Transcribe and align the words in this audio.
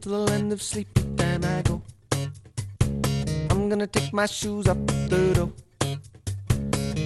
to 0.00 0.08
the 0.08 0.18
land 0.18 0.52
of 0.52 0.62
sleep, 0.62 0.88
then 1.16 1.44
I 1.44 1.62
go. 1.62 1.82
I'm 3.50 3.68
gonna 3.68 3.86
take 3.86 4.12
my 4.12 4.26
shoes 4.26 4.66
up 4.66 4.78
the 4.86 5.32
door. 5.34 5.52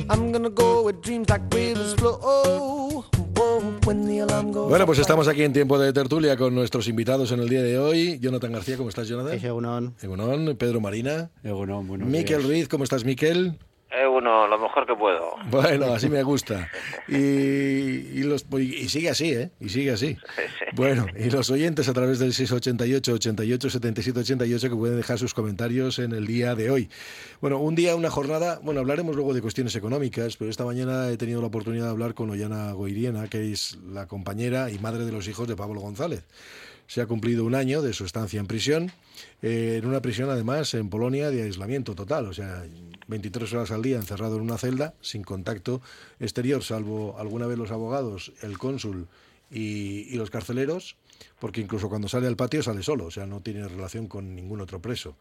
I'm 0.08 0.30
gonna 0.32 0.50
go 0.50 0.84
where 0.84 0.92
dreams 0.92 1.28
like 1.28 1.42
rivers 1.52 1.94
flow. 1.94 3.04
Whoa, 3.36 3.60
when 3.84 4.06
the 4.06 4.20
alarm 4.20 4.52
goes 4.52 4.68
Bueno, 4.68 4.86
pues 4.86 5.00
estamos 5.00 5.26
aquí 5.26 5.42
en 5.42 5.52
tiempo 5.52 5.76
de 5.78 5.92
tertulia 5.92 6.36
con 6.36 6.54
nuestros 6.54 6.86
invitados 6.86 7.32
en 7.32 7.40
el 7.40 7.48
día 7.48 7.62
de 7.62 7.78
hoy. 7.78 8.18
Jonathan 8.20 8.52
García, 8.52 8.76
¿cómo 8.76 8.90
estás, 8.90 9.08
Jonathan? 9.08 9.38
Egunon. 9.44 9.94
Egunon, 10.00 10.56
Pedro 10.56 10.80
Marina. 10.80 11.30
Egunon, 11.42 11.88
buenos 11.88 12.08
Miquel 12.08 12.38
días. 12.38 12.48
Ruiz, 12.48 12.68
¿cómo 12.68 12.84
estás, 12.84 13.04
Miquel? 13.04 13.58
Uno, 14.16 14.46
lo 14.46 14.58
mejor 14.58 14.86
que 14.86 14.94
puedo. 14.94 15.34
Bueno, 15.50 15.92
así 15.92 16.08
me 16.08 16.22
gusta. 16.22 16.68
Y, 17.08 17.14
y 17.16 18.22
los, 18.22 18.46
y 18.52 18.88
sigue 18.88 19.10
así, 19.10 19.32
¿eh? 19.32 19.50
Y 19.60 19.68
sigue 19.68 19.90
así. 19.90 20.16
Bueno, 20.74 21.06
y 21.18 21.30
los 21.30 21.50
oyentes 21.50 21.88
a 21.88 21.92
través 21.92 22.18
del 22.20 22.32
688 22.32 23.12
88 23.14 23.70
77 23.70 24.20
88 24.20 24.70
que 24.70 24.76
pueden 24.76 24.96
dejar 24.96 25.18
sus 25.18 25.34
comentarios 25.34 25.98
en 25.98 26.12
el 26.12 26.26
día 26.26 26.54
de 26.54 26.70
hoy. 26.70 26.88
Bueno, 27.40 27.58
un 27.58 27.74
día, 27.74 27.96
una 27.96 28.10
jornada, 28.10 28.60
bueno, 28.62 28.80
hablaremos 28.80 29.16
luego 29.16 29.34
de 29.34 29.42
cuestiones 29.42 29.74
económicas, 29.74 30.36
pero 30.36 30.50
esta 30.50 30.64
mañana 30.64 31.10
he 31.10 31.16
tenido 31.16 31.40
la 31.40 31.48
oportunidad 31.48 31.86
de 31.86 31.90
hablar 31.90 32.14
con 32.14 32.30
Ollana 32.30 32.72
Goiriena, 32.72 33.28
que 33.28 33.52
es 33.52 33.78
la 33.90 34.06
compañera 34.06 34.70
y 34.70 34.78
madre 34.78 35.04
de 35.04 35.12
los 35.12 35.26
hijos 35.28 35.48
de 35.48 35.56
Pablo 35.56 35.80
González. 35.80 36.24
Se 36.86 37.00
ha 37.00 37.06
cumplido 37.06 37.44
un 37.44 37.54
año 37.54 37.82
de 37.82 37.92
su 37.92 38.04
estancia 38.04 38.40
en 38.40 38.46
prisión, 38.46 38.92
eh, 39.42 39.78
en 39.80 39.86
una 39.86 40.00
prisión 40.02 40.30
además 40.30 40.74
en 40.74 40.90
Polonia 40.90 41.30
de 41.30 41.42
aislamiento 41.42 41.94
total, 41.94 42.26
o 42.26 42.32
sea, 42.32 42.64
23 43.06 43.52
horas 43.52 43.70
al 43.70 43.82
día 43.82 43.96
encerrado 43.96 44.36
en 44.36 44.42
una 44.42 44.58
celda, 44.58 44.94
sin 45.00 45.22
contacto 45.22 45.80
exterior, 46.20 46.62
salvo 46.62 47.16
alguna 47.18 47.46
vez 47.46 47.58
los 47.58 47.70
abogados, 47.70 48.32
el 48.42 48.58
cónsul 48.58 49.08
y, 49.50 50.16
los 50.16 50.30
carceleros, 50.30 50.96
porque 51.38 51.60
incluso 51.60 51.88
cuando 51.88 52.08
sale 52.08 52.26
al 52.26 52.36
patio 52.36 52.62
sale 52.62 52.82
solo, 52.82 53.06
o 53.06 53.10
sea, 53.10 53.26
no 53.26 53.40
tiene 53.40 53.66
relación 53.68 54.08
con 54.08 54.34
ningún 54.34 54.60
otro 54.60 54.80
preso 54.80 55.16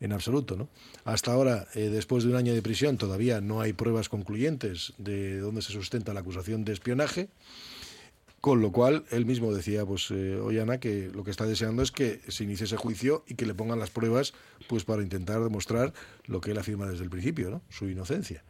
en 0.00 0.12
absoluto, 0.12 0.56
¿no? 0.56 0.68
Hasta 1.04 1.32
ahora, 1.32 1.68
eh, 1.74 1.88
después 1.88 2.24
de 2.24 2.30
un 2.30 2.36
año 2.36 2.52
de 2.52 2.60
prisión, 2.60 2.98
todavía 2.98 3.40
no 3.40 3.60
hay 3.60 3.72
pruebas 3.72 4.08
concluyentes 4.08 4.92
de 4.98 5.38
dónde 5.38 5.62
se 5.62 5.72
sustenta 5.72 6.12
la 6.12 6.20
acusación 6.20 6.64
de 6.64 6.74
espionaje. 6.74 7.28
Con 8.40 8.60
lo 8.60 8.70
cual, 8.70 9.04
él 9.10 9.26
mismo 9.26 9.52
decía, 9.52 9.84
pues, 9.84 10.10
eh, 10.10 10.36
Ollana, 10.36 10.78
que 10.78 11.10
lo 11.12 11.24
que 11.24 11.30
está 11.30 11.46
deseando 11.46 11.82
es 11.82 11.90
que 11.90 12.20
se 12.28 12.44
inicie 12.44 12.64
ese 12.64 12.76
juicio 12.76 13.24
y 13.26 13.34
que 13.34 13.46
le 13.46 13.54
pongan 13.54 13.80
las 13.80 13.90
pruebas, 13.90 14.34
pues, 14.68 14.84
para 14.84 15.02
intentar 15.02 15.42
demostrar 15.42 15.92
lo 16.26 16.40
que 16.40 16.52
él 16.52 16.58
afirma 16.58 16.86
desde 16.86 17.02
el 17.02 17.10
principio, 17.10 17.50
¿no? 17.50 17.62
Su 17.70 17.88
inocencia. 17.88 18.44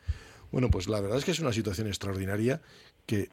Bueno, 0.53 0.70
pues 0.70 0.89
la 0.89 1.01
verdad 1.01 1.19
es 1.19 1.25
que 1.25 1.31
es 1.31 1.41
una 1.41 1.53
situación 1.53 1.87
extraordinaria 1.87 2.61
que, 3.06 3.31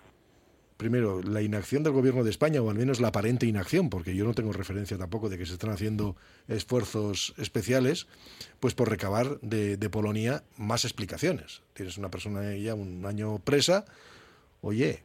primero, 0.77 1.21
la 1.21 1.41
inacción 1.41 1.83
del 1.83 1.93
gobierno 1.93 2.23
de 2.23 2.29
España, 2.29 2.61
o 2.61 2.69
al 2.69 2.77
menos 2.77 2.99
la 2.99 3.09
aparente 3.09 3.45
inacción, 3.45 3.89
porque 3.89 4.15
yo 4.15 4.25
no 4.25 4.33
tengo 4.33 4.53
referencia 4.53 4.97
tampoco 4.97 5.29
de 5.29 5.37
que 5.37 5.45
se 5.45 5.53
están 5.53 5.71
haciendo 5.71 6.15
esfuerzos 6.47 7.33
especiales, 7.37 8.07
pues 8.59 8.73
por 8.73 8.89
recabar 8.89 9.39
de, 9.41 9.77
de 9.77 9.89
Polonia 9.89 10.43
más 10.57 10.85
explicaciones. 10.85 11.61
Tienes 11.73 11.97
una 11.97 12.09
persona 12.09 12.55
ya 12.55 12.73
un 12.73 13.05
año 13.05 13.39
presa, 13.39 13.85
oye, 14.61 15.03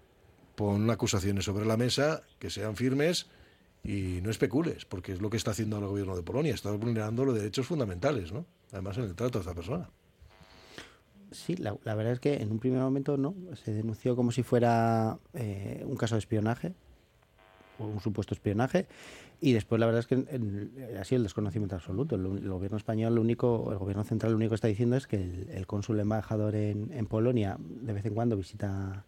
pon 0.58 0.90
acusaciones 0.90 1.44
sobre 1.44 1.64
la 1.64 1.76
mesa 1.76 2.22
que 2.40 2.50
sean 2.50 2.74
firmes 2.74 3.28
y 3.84 4.18
no 4.22 4.30
especules, 4.30 4.84
porque 4.84 5.12
es 5.12 5.22
lo 5.22 5.30
que 5.30 5.36
está 5.36 5.52
haciendo 5.52 5.78
el 5.78 5.86
gobierno 5.86 6.16
de 6.16 6.24
Polonia, 6.24 6.52
está 6.52 6.72
vulnerando 6.72 7.24
los 7.24 7.36
derechos 7.36 7.64
fundamentales, 7.64 8.32
¿no? 8.32 8.44
Además 8.72 8.98
en 8.98 9.04
el 9.04 9.14
trato 9.14 9.38
de 9.38 9.42
esta 9.42 9.54
persona. 9.54 9.88
Sí, 11.30 11.54
la, 11.56 11.74
verdad 11.84 12.12
es 12.12 12.20
que 12.20 12.34
en 12.34 12.50
un 12.50 12.58
primer 12.58 12.80
momento 12.80 13.16
no, 13.16 13.36
se 13.54 13.72
denunció 13.72 14.16
como 14.16 14.32
si 14.32 14.42
fuera 14.42 15.18
eh, 15.32 15.84
un 15.86 15.96
caso 15.96 16.16
de 16.16 16.20
espionaje 16.20 16.74
o 17.78 17.84
un 17.84 18.00
supuesto 18.00 18.34
espionaje 18.34 18.88
y 19.40 19.52
después 19.52 19.78
la 19.78 19.86
verdad 19.86 20.00
es 20.00 20.06
que 20.08 20.16
ha 20.98 21.04
sido 21.04 21.18
el 21.18 21.22
desconocimiento 21.22 21.76
absoluto. 21.76 22.16
El, 22.16 22.48
gobierno 22.48 22.78
español, 22.78 23.14
lo 23.14 23.20
único, 23.20 23.70
el 23.70 23.78
gobierno 23.78 24.02
central 24.02 24.32
lo 24.32 24.36
único 24.36 24.50
que 24.50 24.54
está 24.56 24.68
diciendo 24.68 24.96
es 24.96 25.06
que 25.06 25.16
el, 25.22 25.50
el 25.50 25.66
cónsul 25.68 26.00
embajador 26.00 26.56
en 26.56 27.06
Polonia 27.06 27.56
de 27.60 27.92
vez 27.92 28.04
en 28.06 28.14
cuando 28.14 28.36
visita 28.36 29.04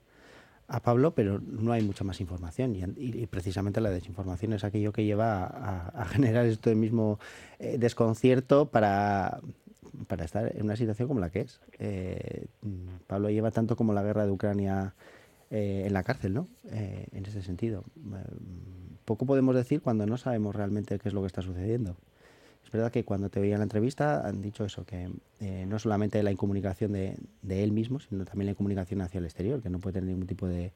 a 0.71 0.81
Pablo, 0.81 1.15
pero 1.15 1.41
no 1.41 1.73
hay 1.73 1.83
mucha 1.83 2.05
más 2.05 2.21
información 2.21 2.77
y, 2.77 3.27
precisamente 3.27 3.81
la 3.81 3.91
desinformación 3.91 4.53
es 4.53 4.63
aquello 4.63 4.93
que 4.93 5.05
lleva 5.05 5.45
a, 5.45 5.89
a 5.89 6.05
generar 6.07 6.47
esto 6.47 6.75
mismo 6.77 7.19
eh, 7.59 7.77
desconcierto 7.77 8.67
para, 8.67 9.41
para 10.07 10.25
estar 10.25 10.57
en 10.57 10.63
una 10.63 10.77
situación 10.77 11.09
como 11.09 11.19
la 11.19 11.31
que 11.31 11.41
es. 11.41 11.61
Eh, 11.81 12.47
Pablo 13.09 13.31
lleva 13.31 13.51
tanto 13.51 13.75
como 13.75 13.93
la 13.93 14.05
guerra 14.05 14.25
de 14.25 14.31
Ucrania 14.31 14.95
eh, 15.51 15.83
en 15.87 15.93
la 15.93 16.05
cárcel, 16.05 16.35
¿no? 16.35 16.47
En 16.71 17.27
ese 17.27 17.43
sentido. 17.43 17.83
Poco 19.05 19.27
podemos 19.27 19.57
decir 19.57 19.83
cuando 19.83 20.07
no 20.07 20.19
sabemos 20.19 20.55
realmente 20.55 21.01
qué 21.01 21.09
es 21.09 21.15
lo 21.15 21.21
que 21.23 21.27
está 21.27 21.43
sucediendo. 21.43 21.97
Es 22.71 22.75
verdad 22.75 22.93
que 22.93 23.05
cuando 23.05 23.29
te 23.31 23.41
veía 23.41 23.55
en 23.55 23.59
la 23.59 23.65
entrevista 23.65 24.25
han 24.25 24.41
dicho 24.41 24.65
eso, 24.65 24.85
que 24.85 25.11
eh, 25.41 25.65
no 25.67 25.81
solamente 25.81 26.23
la 26.23 26.31
incomunicación 26.31 26.93
de, 26.93 27.17
de 27.43 27.65
él 27.65 27.73
mismo, 27.73 27.99
sino 27.99 28.25
también 28.25 28.47
la 28.47 28.53
incomunicación 28.53 29.01
hacia 29.01 29.19
el 29.19 29.25
exterior, 29.25 29.61
que 29.61 29.71
no 29.71 29.81
puede 29.81 29.95
tener 29.95 30.11
ningún 30.11 30.29
tipo 30.29 30.47
de, 30.47 30.71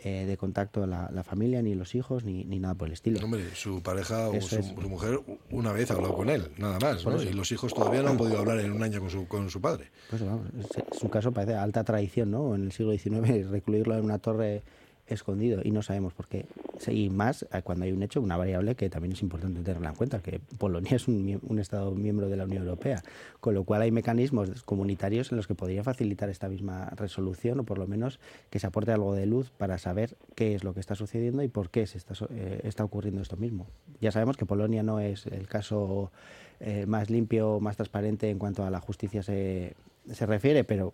eh, 0.00 0.26
de 0.26 0.36
contacto 0.36 0.86
la, 0.86 1.10
la 1.10 1.22
familia, 1.24 1.62
ni 1.62 1.74
los 1.74 1.94
hijos, 1.94 2.22
ni, 2.22 2.44
ni 2.44 2.58
nada 2.58 2.74
por 2.74 2.88
el 2.88 2.92
estilo. 2.92 3.24
Hombre, 3.24 3.54
su 3.54 3.82
pareja 3.82 4.28
o 4.28 4.38
su, 4.42 4.62
su 4.62 4.88
mujer 4.90 5.20
una 5.50 5.72
vez 5.72 5.90
ha 5.90 5.94
hablado 5.94 6.14
con 6.14 6.28
él, 6.28 6.50
nada 6.58 6.78
más. 6.78 7.02
Y 7.24 7.32
los 7.32 7.50
hijos 7.50 7.72
todavía 7.72 8.02
no 8.02 8.10
han 8.10 8.18
podido 8.18 8.38
hablar 8.38 8.60
en 8.60 8.72
un 8.72 8.82
año 8.82 9.00
con 9.00 9.08
su, 9.08 9.26
con 9.26 9.48
su 9.48 9.62
padre. 9.62 9.90
Pues 10.10 10.22
vamos, 10.22 10.48
es, 10.58 11.02
un 11.02 11.08
caso 11.08 11.32
parece 11.32 11.54
alta 11.54 11.82
traición, 11.82 12.30
¿no? 12.30 12.54
En 12.54 12.64
el 12.64 12.72
siglo 12.72 12.92
XIX 12.92 13.48
recluirlo 13.48 13.96
en 13.96 14.04
una 14.04 14.18
torre 14.18 14.62
escondido 15.06 15.60
y 15.62 15.70
no 15.70 15.82
sabemos 15.82 16.12
por 16.14 16.28
qué. 16.28 16.46
Y 16.88 17.10
más 17.10 17.46
eh, 17.52 17.62
cuando 17.62 17.84
hay 17.84 17.92
un 17.92 18.02
hecho, 18.02 18.20
una 18.20 18.36
variable 18.36 18.74
que 18.74 18.88
también 18.90 19.12
es 19.12 19.22
importante 19.22 19.60
tenerla 19.62 19.90
en 19.90 19.94
cuenta, 19.94 20.20
que 20.20 20.40
Polonia 20.58 20.92
es 20.96 21.08
un, 21.08 21.40
un 21.42 21.58
Estado 21.58 21.92
miembro 21.92 22.28
de 22.28 22.36
la 22.36 22.44
Unión 22.44 22.62
Europea, 22.62 23.02
con 23.40 23.54
lo 23.54 23.64
cual 23.64 23.82
hay 23.82 23.90
mecanismos 23.90 24.62
comunitarios 24.64 25.32
en 25.32 25.36
los 25.36 25.46
que 25.46 25.54
podría 25.54 25.84
facilitar 25.84 26.28
esta 26.28 26.48
misma 26.48 26.90
resolución 26.96 27.60
o 27.60 27.64
por 27.64 27.78
lo 27.78 27.86
menos 27.86 28.20
que 28.50 28.58
se 28.58 28.66
aporte 28.66 28.92
algo 28.92 29.14
de 29.14 29.26
luz 29.26 29.50
para 29.50 29.78
saber 29.78 30.16
qué 30.34 30.54
es 30.54 30.64
lo 30.64 30.74
que 30.74 30.80
está 30.80 30.94
sucediendo 30.94 31.42
y 31.42 31.48
por 31.48 31.70
qué 31.70 31.86
se 31.86 31.98
está, 31.98 32.14
eh, 32.30 32.60
está 32.64 32.84
ocurriendo 32.84 33.22
esto 33.22 33.36
mismo. 33.36 33.66
Ya 34.00 34.12
sabemos 34.12 34.36
que 34.36 34.46
Polonia 34.46 34.82
no 34.82 35.00
es 35.00 35.26
el 35.26 35.46
caso 35.46 36.10
eh, 36.60 36.86
más 36.86 37.10
limpio, 37.10 37.60
más 37.60 37.76
transparente 37.76 38.30
en 38.30 38.38
cuanto 38.38 38.64
a 38.64 38.70
la 38.70 38.80
justicia 38.80 39.22
se, 39.22 39.74
se 40.10 40.26
refiere, 40.26 40.64
pero 40.64 40.92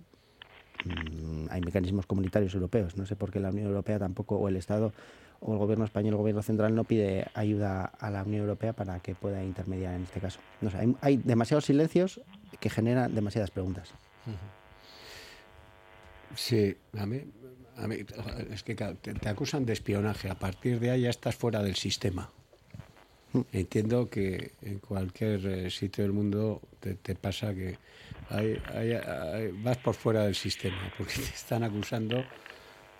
hay 1.50 1.60
mecanismos 1.60 2.06
comunitarios 2.06 2.54
europeos. 2.54 2.96
No 2.96 3.06
sé 3.06 3.16
por 3.16 3.30
qué 3.30 3.40
la 3.40 3.50
Unión 3.50 3.66
Europea 3.66 3.98
tampoco, 3.98 4.36
o 4.36 4.48
el 4.48 4.56
Estado, 4.56 4.92
o 5.40 5.52
el 5.52 5.58
gobierno 5.58 5.84
español, 5.84 6.14
el 6.14 6.18
gobierno 6.18 6.42
central 6.42 6.74
no 6.74 6.84
pide 6.84 7.26
ayuda 7.34 7.84
a 7.84 8.10
la 8.10 8.22
Unión 8.22 8.42
Europea 8.42 8.72
para 8.72 9.00
que 9.00 9.14
pueda 9.14 9.42
intermediar 9.42 9.94
en 9.94 10.02
este 10.02 10.20
caso. 10.20 10.40
No 10.60 10.70
sé, 10.70 10.78
hay, 10.78 10.96
hay 11.00 11.16
demasiados 11.16 11.64
silencios 11.64 12.20
que 12.60 12.70
generan 12.70 13.14
demasiadas 13.14 13.50
preguntas. 13.50 13.92
Sí, 16.34 16.76
a 16.98 17.06
mí, 17.06 17.22
a 17.76 17.88
mí 17.88 17.96
es 18.50 18.62
que 18.62 18.74
te, 18.74 19.14
te 19.14 19.28
acusan 19.28 19.64
de 19.64 19.72
espionaje. 19.72 20.28
A 20.28 20.38
partir 20.38 20.78
de 20.80 20.90
ahí 20.90 21.02
ya 21.02 21.10
estás 21.10 21.36
fuera 21.36 21.62
del 21.62 21.76
sistema. 21.76 22.30
Entiendo 23.52 24.08
que 24.08 24.52
en 24.62 24.78
cualquier 24.78 25.46
eh, 25.46 25.70
sitio 25.70 26.02
del 26.02 26.12
mundo 26.12 26.62
te, 26.80 26.94
te 26.94 27.14
pasa 27.14 27.52
que 27.54 27.76
vas 28.30 29.76
por 29.78 29.94
fuera 29.94 30.24
del 30.24 30.34
sistema 30.34 30.92
porque 30.96 31.14
te 31.14 31.22
están 31.22 31.62
acusando 31.62 32.24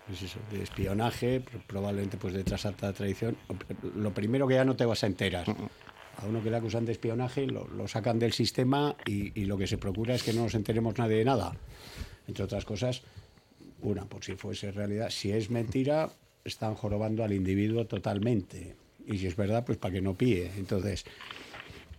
pues 0.07 0.35
de 0.51 0.63
espionaje, 0.63 1.45
pr- 1.45 1.61
probablemente 1.67 2.17
pues 2.17 2.33
de 2.33 2.43
alta 2.63 2.93
traición. 2.93 3.37
Lo 3.95 4.11
primero 4.13 4.47
que 4.47 4.55
ya 4.55 4.65
no 4.65 4.75
te 4.75 4.85
vas 4.85 5.03
a 5.03 5.07
enterar. 5.07 5.45
A 6.17 6.25
uno 6.25 6.43
que 6.43 6.49
le 6.49 6.57
acusan 6.57 6.85
de 6.85 6.91
espionaje 6.91 7.45
lo, 7.45 7.87
sacan 7.87 8.19
del 8.19 8.33
sistema 8.33 8.95
y, 9.05 9.45
lo 9.45 9.57
que 9.57 9.67
se 9.67 9.77
procura 9.77 10.15
es 10.15 10.23
que 10.23 10.33
no 10.33 10.43
nos 10.43 10.55
enteremos 10.55 10.97
nadie 10.97 11.17
de 11.17 11.25
nada. 11.25 11.55
Entre 12.27 12.43
otras 12.43 12.65
cosas, 12.65 13.03
una, 13.81 14.05
por 14.05 14.23
si 14.23 14.35
fuese 14.35 14.71
realidad, 14.71 15.09
si 15.11 15.31
es 15.31 15.49
mentira, 15.49 16.09
están 16.43 16.75
jorobando 16.75 17.23
al 17.23 17.31
individuo 17.31 17.85
totalmente. 17.85 18.75
Y 19.05 19.17
si 19.19 19.27
es 19.27 19.35
verdad, 19.35 19.63
pues 19.63 19.77
para 19.77 19.93
que 19.93 20.01
no 20.01 20.15
píe. 20.15 20.51
Entonces, 20.57 21.05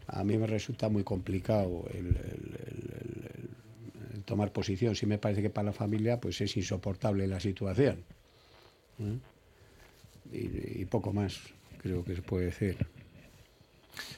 a 0.08 0.25
mí 0.25 0.37
me 0.37 0.46
resulta 0.46 0.88
muy 0.88 1.04
complicado 1.04 1.87
el 1.94 2.16
tomar 4.30 4.52
posición. 4.52 4.94
Sí 4.94 5.06
me 5.06 5.18
parece 5.18 5.42
que 5.42 5.50
para 5.50 5.66
la 5.66 5.72
familia 5.72 6.20
pues 6.20 6.40
es 6.40 6.56
insoportable 6.56 7.26
la 7.26 7.40
situación. 7.40 8.04
¿eh? 9.00 9.18
Y, 10.32 10.82
y 10.82 10.84
poco 10.84 11.12
más, 11.12 11.40
creo 11.82 12.04
que 12.04 12.14
se 12.14 12.22
puede 12.22 12.46
decir. 12.46 12.76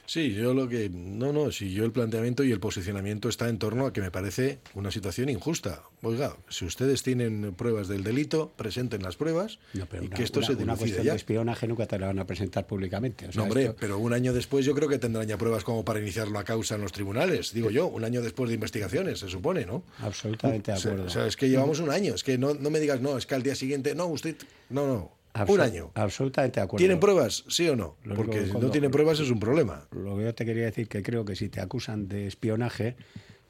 Sí, 0.05 0.33
yo 0.33 0.53
lo 0.53 0.67
que. 0.67 0.89
No, 0.89 1.31
no, 1.33 1.51
si 1.51 1.73
yo 1.73 1.85
el 1.85 1.91
planteamiento 1.91 2.43
y 2.43 2.51
el 2.51 2.59
posicionamiento 2.59 3.29
está 3.29 3.49
en 3.49 3.57
torno 3.57 3.85
a 3.85 3.93
que 3.93 4.01
me 4.01 4.11
parece 4.11 4.59
una 4.73 4.91
situación 4.91 5.29
injusta. 5.29 5.81
Oiga, 6.01 6.35
si 6.49 6.65
ustedes 6.65 7.01
tienen 7.03 7.53
pruebas 7.55 7.87
del 7.87 8.03
delito, 8.03 8.51
presenten 8.57 9.01
las 9.03 9.15
pruebas 9.15 9.59
No, 9.73 9.85
pero 9.85 10.03
y 10.03 10.07
una, 10.07 10.15
que 10.17 10.23
esto 10.23 10.39
una- 10.39 10.47
se 10.47 10.53
una 10.55 10.75
cuestión 10.75 11.03
ya. 11.05 11.11
de 11.11 11.17
espionaje 11.17 11.67
nunca 11.67 11.85
te 11.85 11.97
la 11.97 12.07
van 12.07 12.19
a 12.19 12.27
presentar 12.27 12.67
públicamente. 12.67 13.27
O 13.27 13.31
sea, 13.31 13.39
No, 13.39 13.43
hombre, 13.43 13.63
esto- 13.63 13.75
pero 13.79 13.97
un 13.99 14.13
año 14.13 14.33
después 14.33 14.65
yo 14.65 14.75
creo 14.75 14.89
que 14.89 14.99
tendrán 14.99 15.27
ya 15.27 15.37
pruebas 15.37 15.63
como 15.63 15.85
para 15.85 15.99
iniciar 16.01 16.27
la 16.27 16.43
causa 16.43 16.75
en 16.75 16.81
los 16.81 16.91
tribunales. 16.91 17.53
Digo 17.53 17.69
yo, 17.69 17.87
un 17.87 18.03
año 18.03 18.21
después 18.21 18.49
de 18.49 18.55
investigaciones, 18.55 19.19
se 19.19 19.29
supone, 19.29 19.65
¿no? 19.65 19.83
Absolutamente 19.99 20.71
de 20.73 20.77
acuerdo. 20.77 21.05
O 21.05 21.09
sea, 21.09 21.25
es 21.27 21.37
que 21.37 21.49
llevamos 21.49 21.79
un 21.79 21.89
año. 21.89 22.13
Es 22.13 22.23
que 22.23 22.37
no, 22.37 22.53
no 22.53 22.69
me 22.69 22.79
digas, 22.81 22.99
no, 23.01 23.17
es 23.17 23.25
que 23.25 23.35
al 23.35 23.43
día 23.43 23.55
siguiente, 23.55 23.95
no, 23.95 24.07
usted. 24.07 24.35
No, 24.69 24.85
no. 24.87 25.22
Un 25.47 25.59
año. 25.61 25.91
Absolutamente 25.95 26.59
de 26.59 26.65
acuerdo. 26.65 26.77
¿Tienen 26.79 26.99
pruebas? 26.99 27.43
¿Sí 27.47 27.67
o 27.67 27.75
no? 27.75 27.97
Lo 28.03 28.15
Porque 28.15 28.45
si 28.45 28.51
no 28.53 28.69
tienen 28.69 28.91
pruebas 28.91 29.19
es 29.19 29.29
un 29.31 29.39
problema. 29.39 29.87
Lo 29.91 30.15
que 30.17 30.23
yo 30.25 30.35
te 30.35 30.45
quería 30.45 30.65
decir 30.65 30.87
que 30.87 31.01
creo 31.01 31.25
que 31.25 31.35
si 31.35 31.49
te 31.49 31.59
acusan 31.59 32.07
de 32.07 32.27
espionaje, 32.27 32.95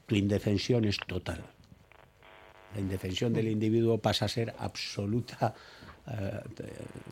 la 0.08 0.18
indefensión 0.18 0.84
es 0.86 0.96
total. 1.06 1.44
La 2.74 2.80
indefensión 2.80 3.32
del 3.32 3.48
individuo 3.48 3.98
pasa 3.98 4.24
a 4.24 4.28
ser 4.28 4.54
absoluta, 4.58 5.54
eh, 6.08 6.40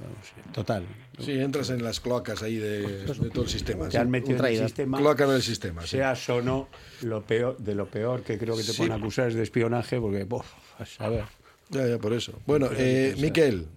vamos, 0.01 0.53
total. 0.53 0.85
Sí, 1.21 1.33
entras 1.33 1.71
en 1.71 1.85
las 1.85 2.01
cloacas 2.01 2.43
ahí 2.43 2.57
de, 2.57 3.05
de 3.05 3.31
todo 3.31 3.45
el 3.45 3.49
sistema. 3.51 3.89
Te 3.89 3.99
han 3.99 4.11
metido 4.11 4.39
en 4.45 4.55
el 4.55 4.59
sistema, 4.59 4.99
Cloaca 4.99 5.27
del 5.27 5.43
sistema, 5.43 5.83
sí. 5.83 5.89
seas 5.89 6.29
o 6.31 6.43
no, 6.43 6.69
lo 7.03 7.23
peor, 7.25 7.59
de 7.59 7.75
lo 7.77 7.87
peor 7.87 8.23
que 8.23 8.39
creo 8.39 8.57
que 8.57 8.63
te 8.65 8.73
Sí. 8.73 8.79
pueden 8.79 8.93
acusar 8.93 9.29
es 9.29 9.35
de 9.35 9.43
espionaje, 9.43 10.01
porque, 10.01 10.25
bof, 10.25 10.47
a 10.81 10.85
saber. 10.87 11.25
Ya, 11.71 11.87
ya, 11.87 11.99
por 11.99 12.13
eso. 12.13 12.41
Bueno, 12.45 12.69
eh. 12.73 13.15
Miquel, 13.19 13.69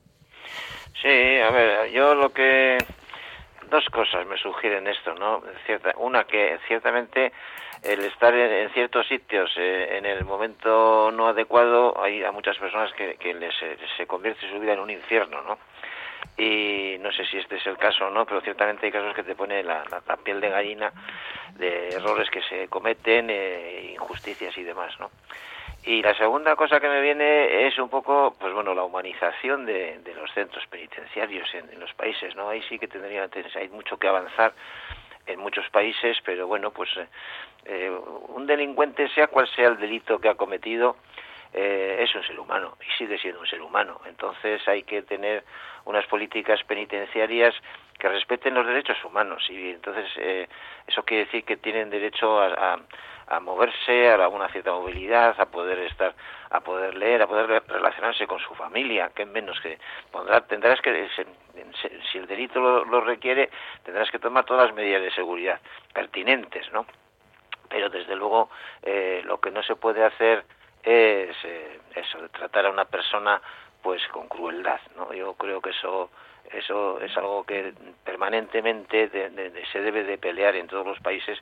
Sí, 1.01 1.39
a 1.39 1.49
ver, 1.51 1.91
yo 1.91 2.15
lo 2.15 2.31
que 2.31 2.77
dos 3.69 3.85
cosas 3.89 4.25
me 4.27 4.37
sugieren 4.37 4.87
esto, 4.87 5.13
¿no? 5.15 5.41
Cierta, 5.65 5.93
una 5.97 6.23
que 6.25 6.57
ciertamente 6.67 7.31
el 7.83 8.03
estar 8.05 8.33
en, 8.33 8.69
ciertos 8.71 9.07
sitios 9.07 9.51
eh, 9.57 9.97
en 9.97 10.05
el 10.05 10.23
momento 10.25 11.11
no 11.11 11.27
adecuado 11.27 12.01
hay 12.01 12.23
a 12.23 12.31
muchas 12.31 12.57
personas 12.57 12.91
que, 12.93 13.15
que 13.15 13.33
les, 13.33 13.53
eh, 13.61 13.77
se 13.97 14.07
convierte 14.07 14.49
su 14.49 14.59
vida 14.59 14.73
en 14.73 14.79
un 14.79 14.89
infierno, 14.89 15.41
¿no? 15.41 15.57
Y 16.37 16.97
no 16.99 17.11
sé 17.11 17.25
si 17.25 17.37
este 17.37 17.57
es 17.57 17.67
el 17.67 17.77
caso 17.77 18.07
o 18.07 18.09
no, 18.09 18.25
pero 18.25 18.41
ciertamente 18.41 18.85
hay 18.85 18.91
casos 18.91 19.13
que 19.15 19.23
te 19.23 19.35
pone 19.35 19.63
la, 19.63 19.83
la- 19.89 20.01
la 20.07 20.17
piel 20.17 20.41
de 20.41 20.49
gallina 20.49 20.91
de 21.55 21.93
errores 21.93 22.29
que 22.29 22.41
se 22.43 22.67
cometen, 22.67 23.27
eh, 23.29 23.91
injusticias 23.93 24.57
y 24.57 24.63
demás, 24.63 24.97
¿no? 24.99 25.11
Y 25.85 26.01
la 26.01 26.15
segunda 26.15 26.55
cosa 26.55 26.79
que 26.79 26.89
me 26.89 26.99
viene 26.99 27.67
es 27.67 27.77
un 27.77 27.89
poco, 27.89 28.35
pues 28.39 28.51
bueno, 28.53 28.73
la 28.73 28.83
humanización 28.83 29.65
de, 29.67 29.99
de 29.99 30.15
los 30.15 30.31
centros 30.33 30.65
penitenciarios 30.67 31.47
en, 31.53 31.79
los 31.79 31.93
países, 31.93 32.35
¿no? 32.35 32.49
Ahí 32.49 32.61
sí 32.63 32.79
que 32.79 32.87
tendría, 32.87 33.29
hay 33.55 33.69
mucho 33.69 33.97
que 33.97 34.07
avanzar 34.07 34.53
en 35.27 35.39
muchos 35.39 35.69
países, 35.69 36.17
pero 36.25 36.47
bueno, 36.47 36.71
pues 36.71 36.89
eh, 37.65 37.91
un 38.29 38.47
delincuente, 38.47 39.07
sea 39.09 39.27
cual 39.27 39.47
sea 39.55 39.67
el 39.67 39.77
delito 39.77 40.19
que 40.19 40.29
ha 40.29 40.35
cometido, 40.35 40.97
eh, 41.53 41.97
es 42.01 42.13
un 42.15 42.23
ser 42.23 42.39
humano 42.39 42.77
y 42.81 42.91
sigue 42.97 43.19
siendo 43.19 43.39
un 43.39 43.47
ser 43.47 43.61
humano. 43.61 44.01
Entonces 44.07 44.67
hay 44.67 44.83
que 44.83 45.03
tener 45.03 45.43
unas 45.85 46.05
políticas 46.07 46.63
penitenciarias 46.63 47.53
que 47.99 48.09
respeten 48.09 48.55
los 48.55 48.65
derechos 48.65 48.97
humanos 49.05 49.45
y 49.49 49.69
entonces 49.69 50.05
eh, 50.17 50.47
eso 50.87 51.03
quiere 51.03 51.25
decir 51.25 51.43
que 51.43 51.57
tienen 51.57 51.89
derecho 51.91 52.39
a, 52.41 52.47
a- 52.73 52.79
a 53.27 53.39
moverse, 53.39 54.11
a 54.11 54.27
una 54.27 54.49
cierta 54.49 54.71
movilidad, 54.71 55.35
a 55.39 55.45
poder 55.45 55.79
estar, 55.79 56.13
a 56.51 56.59
poder 56.61 56.95
leer, 56.95 57.21
a 57.23 57.27
poder 57.27 57.47
re- 57.47 57.59
relacionarse 57.67 58.27
con 58.27 58.39
su 58.39 58.53
familia, 58.55 59.09
que 59.15 59.25
menos 59.25 59.59
que 59.61 59.79
pondrá, 60.11 60.41
tendrás 60.41 60.79
que 60.81 61.09
si 62.11 62.17
el 62.17 62.27
delito 62.27 62.59
lo, 62.85 63.01
requiere, 63.01 63.49
tendrás 63.83 64.09
que 64.11 64.19
tomar 64.19 64.45
todas 64.45 64.67
las 64.67 64.75
medidas 64.75 65.01
de 65.01 65.11
seguridad 65.11 65.59
pertinentes, 65.93 66.71
¿no? 66.71 66.85
pero 67.69 67.89
desde 67.89 68.15
luego 68.15 68.49
eh, 68.83 69.21
lo 69.25 69.39
que 69.39 69.49
no 69.51 69.63
se 69.63 69.75
puede 69.75 70.03
hacer 70.05 70.45
es 70.83 71.35
eh, 71.43 71.79
eso 71.95 72.21
de 72.21 72.29
tratar 72.29 72.67
a 72.67 72.69
una 72.69 72.85
persona 72.85 73.41
pues 73.81 74.07
con 74.09 74.27
crueldad 74.27 74.79
no 74.95 75.11
yo 75.13 75.33
creo 75.33 75.61
que 75.61 75.71
eso 75.71 76.11
eso 76.51 77.01
es 77.01 77.17
algo 77.17 77.43
que 77.43 77.73
permanentemente 78.03 79.07
de- 79.09 79.29
de- 79.31 79.65
se 79.71 79.81
debe 79.81 80.03
de 80.03 80.19
pelear 80.19 80.55
en 80.55 80.67
todos 80.67 80.85
los 80.85 80.99
países 80.99 81.39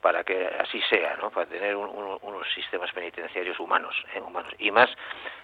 para 0.00 0.22
que 0.24 0.46
así 0.60 0.80
sea, 0.82 1.16
¿no? 1.16 1.30
Para 1.30 1.46
tener 1.46 1.74
un- 1.76 1.88
un- 1.88 2.18
unos 2.22 2.46
sistemas 2.54 2.92
penitenciarios 2.92 3.58
humanos, 3.58 3.94
¿eh? 4.14 4.20
humanos 4.20 4.52
y 4.58 4.70
más 4.70 4.88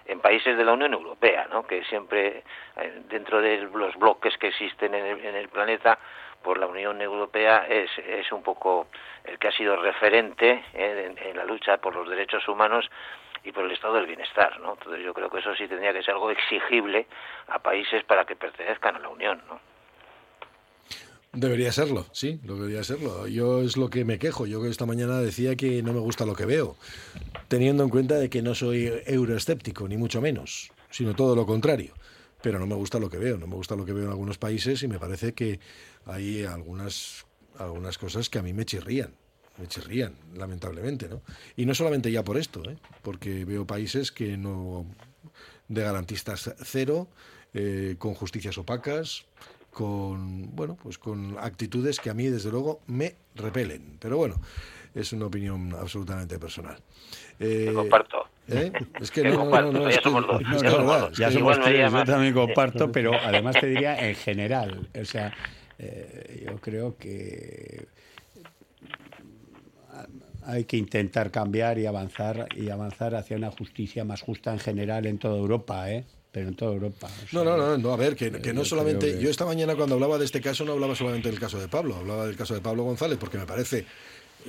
en 0.05 0.19
países 0.19 0.57
de 0.57 0.63
la 0.65 0.73
Unión 0.73 0.93
Europea, 0.93 1.47
¿no? 1.51 1.65
Que 1.67 1.83
siempre 1.85 2.43
eh, 2.77 3.01
dentro 3.09 3.41
de 3.41 3.57
los 3.57 3.95
bloques 3.95 4.37
que 4.37 4.47
existen 4.47 4.93
en 4.95 5.05
el, 5.05 5.25
en 5.25 5.35
el 5.35 5.49
planeta, 5.49 5.97
pues 6.41 6.57
la 6.59 6.67
Unión 6.67 7.01
Europea 7.01 7.65
es, 7.69 7.89
es 7.99 8.31
un 8.31 8.43
poco 8.43 8.87
el 9.23 9.39
que 9.39 9.47
ha 9.47 9.51
sido 9.51 9.75
referente 9.77 10.63
en, 10.73 11.17
en 11.17 11.37
la 11.37 11.45
lucha 11.45 11.77
por 11.77 11.95
los 11.95 12.07
derechos 12.09 12.47
humanos 12.47 12.89
y 13.45 13.51
por 13.51 13.65
el 13.65 13.71
estado 13.71 13.95
del 13.95 14.05
bienestar, 14.07 14.59
¿no? 14.59 14.73
Entonces 14.73 15.03
yo 15.03 15.13
creo 15.13 15.29
que 15.29 15.39
eso 15.39 15.53
sí 15.55 15.67
tendría 15.67 15.93
que 15.93 16.03
ser 16.03 16.13
algo 16.13 16.31
exigible 16.31 17.07
a 17.47 17.59
países 17.59 18.03
para 18.05 18.25
que 18.25 18.35
pertenezcan 18.35 18.95
a 18.95 18.99
la 18.99 19.09
Unión, 19.09 19.41
¿no? 19.49 19.59
Debería 21.35 21.71
serlo, 21.71 22.05
sí, 22.11 22.39
debería 22.43 22.83
serlo. 22.83 23.25
Yo 23.25 23.63
es 23.63 23.75
lo 23.75 23.89
que 23.89 24.05
me 24.05 24.19
quejo. 24.19 24.45
Yo 24.45 24.63
esta 24.67 24.85
mañana 24.85 25.19
decía 25.19 25.55
que 25.55 25.81
no 25.81 25.91
me 25.91 25.99
gusta 25.99 26.27
lo 26.27 26.35
que 26.35 26.45
veo, 26.45 26.75
teniendo 27.47 27.83
en 27.83 27.89
cuenta 27.89 28.19
de 28.19 28.29
que 28.29 28.43
no 28.43 28.53
soy 28.53 28.91
euroescéptico, 29.07 29.87
ni 29.87 29.97
mucho 29.97 30.21
menos, 30.21 30.71
sino 30.91 31.15
todo 31.15 31.35
lo 31.35 31.47
contrario. 31.47 31.95
Pero 32.43 32.59
no 32.59 32.67
me 32.67 32.75
gusta 32.75 32.99
lo 32.99 33.09
que 33.09 33.17
veo, 33.17 33.39
no 33.39 33.47
me 33.47 33.55
gusta 33.55 33.75
lo 33.75 33.83
que 33.83 33.93
veo 33.93 34.03
en 34.03 34.11
algunos 34.11 34.37
países 34.37 34.83
y 34.83 34.87
me 34.87 34.99
parece 34.99 35.33
que 35.33 35.59
hay 36.05 36.43
algunas, 36.43 37.25
algunas 37.57 37.97
cosas 37.97 38.29
que 38.29 38.37
a 38.37 38.43
mí 38.43 38.53
me 38.53 38.65
chirrían, 38.65 39.15
me 39.57 39.67
chirrían, 39.67 40.15
lamentablemente, 40.35 41.09
¿no? 41.09 41.23
Y 41.55 41.65
no 41.65 41.73
solamente 41.73 42.11
ya 42.11 42.23
por 42.23 42.37
esto, 42.37 42.61
¿eh? 42.69 42.77
porque 43.01 43.43
veo 43.43 43.65
países 43.65 44.11
que 44.11 44.37
no 44.37 44.85
de 45.67 45.81
garantistas 45.81 46.53
cero, 46.63 47.07
eh, 47.55 47.95
con 47.97 48.13
justicias 48.13 48.57
opacas, 48.57 49.25
con 49.73 50.55
bueno, 50.55 50.77
pues 50.81 50.97
con 50.97 51.35
actitudes 51.39 51.99
que 51.99 52.09
a 52.09 52.13
mí 52.13 52.27
desde 52.27 52.49
luego 52.51 52.81
me 52.87 53.15
repelen. 53.35 53.97
Pero 53.99 54.17
bueno, 54.17 54.35
es 54.93 55.11
una 55.13 55.25
opinión 55.25 55.73
absolutamente 55.73 56.37
personal. 56.39 56.77
Eh, 57.39 57.65
Te 57.69 57.73
comparto. 57.73 58.17
¿eh? 58.47 58.71
Es 59.01 59.09
que 59.11 59.23
no, 59.23 59.31
no, 59.31 59.37
comparto, 59.39 59.71
no, 59.73 59.79
no, 59.79 59.89
ya 59.89 60.01
somos 60.01 60.27
dos, 60.27 60.41
dos. 60.41 61.11
es 61.11 61.17
Ya 61.17 61.27
que- 61.27 61.33
somos 61.33 61.59
tres, 61.61 61.91
yo 61.91 62.05
también 62.05 62.33
comparto, 62.33 62.91
pero 62.91 63.11
además 63.23 63.57
te 63.59 63.67
diría 63.67 64.07
en 64.07 64.15
general. 64.15 64.87
O 64.99 65.05
sea, 65.05 65.33
eh, 65.79 66.45
yo 66.45 66.57
creo 66.61 66.95
que 66.97 67.87
hay 70.45 70.65
que 70.65 70.77
intentar 70.77 71.31
cambiar 71.31 71.79
y 71.79 71.85
avanzar 71.85 72.47
y 72.55 72.69
avanzar 72.69 73.15
hacia 73.15 73.37
una 73.37 73.49
justicia 73.49 74.03
más 74.03 74.21
justa 74.21 74.51
en 74.51 74.59
general 74.59 75.05
en 75.05 75.17
toda 75.17 75.37
Europa, 75.37 75.89
¿eh? 75.89 76.03
Pero 76.33 76.47
en 76.49 76.55
toda 76.55 76.73
Europa. 76.73 77.07
o 77.07 77.25
No, 77.31 77.43
sea, 77.43 77.43
no, 77.43 77.57
no, 77.57 77.77
no, 77.77 77.93
a 77.93 77.95
ver, 77.95 78.15
que, 78.17 78.29
que 78.31 78.53
no 78.53 78.65
solamente. 78.65 79.13
que- 79.13 79.21
Yo 79.21 79.29
esta 79.29 79.45
mañana 79.45 79.75
cuando 79.75 79.95
hablaba 79.95 80.17
de 80.17 80.25
este 80.25 80.41
caso 80.41 80.65
no 80.65 80.73
hablaba 80.73 80.95
solamente 80.95 81.29
del 81.29 81.39
caso 81.39 81.59
de 81.59 81.67
Pablo, 81.69 81.95
hablaba 81.95 82.25
del 82.25 82.35
caso 82.35 82.53
de 82.55 82.59
Pablo 82.61 82.83
González, 82.83 83.17
porque 83.19 83.37
me 83.37 83.45
parece 83.45 83.85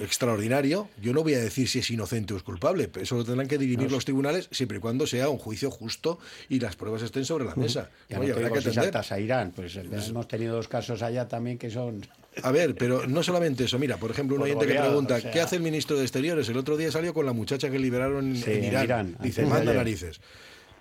extraordinario. 0.01 0.89
Yo 1.01 1.13
no 1.13 1.23
voy 1.23 1.35
a 1.35 1.39
decir 1.39 1.69
si 1.69 1.79
es 1.79 1.91
inocente 1.91 2.35
o 2.35 2.37
es 2.37 2.43
culpable, 2.43 2.89
pero 2.89 3.05
eso 3.05 3.17
lo 3.17 3.25
tendrán 3.25 3.47
que 3.49 3.59
dirimir 3.59 3.93
los 3.93 4.05
tribunales 4.05 4.49
siempre 4.51 4.79
y 4.79 4.81
cuando 4.81 5.07
sea 5.07 5.29
un 5.29 5.39
juicio 5.39 5.71
justo 5.71 6.19
y 6.49 6.59
las 6.61 6.75
pruebas 6.77 7.03
estén 7.03 7.25
sobre 7.25 7.45
la 7.45 7.55
mesa. 7.55 7.91
Ya 8.09 8.19
Oye, 8.19 8.31
no 8.31 8.35
habrá 8.37 8.49
que 8.51 8.55
si 8.61 8.69
atender. 8.69 8.85
saltas 8.85 9.13
a 9.13 9.21
Irán, 9.21 9.53
pues 9.55 9.77
eh, 9.77 9.85
hemos 10.09 10.29
tenido 10.29 10.57
dos 10.57 10.69
casos 10.69 11.03
allá 11.03 11.29
también 11.29 11.59
que 11.59 11.71
son... 11.71 12.05
A 12.43 12.51
ver, 12.51 12.75
pero 12.75 13.07
no 13.07 13.23
solamente 13.23 13.65
eso. 13.65 13.79
Mira, 13.79 13.97
por 13.97 14.11
ejemplo, 14.11 14.35
un 14.35 14.41
Por 14.41 14.49
oyente 14.49 14.67
que 14.67 14.75
pregunta, 14.81 15.15
o 15.17 15.21
sea. 15.21 15.31
¿qué 15.31 15.41
hace 15.41 15.57
el 15.57 15.63
ministro 15.63 15.97
de 15.97 16.03
Exteriores? 16.03 16.49
El 16.49 16.57
otro 16.57 16.77
día 16.77 16.91
salió 16.91 17.15
con 17.15 17.25
la 17.27 17.33
muchacha 17.33 17.71
que 17.71 17.79
liberaron 17.79 18.35
Sí, 18.37 18.51
en 18.51 18.57
en 18.59 18.65
Irán. 18.65 18.85
Irán, 18.85 19.17
Dice, 19.23 19.47
manda 19.47 19.73
narices. 19.73 20.21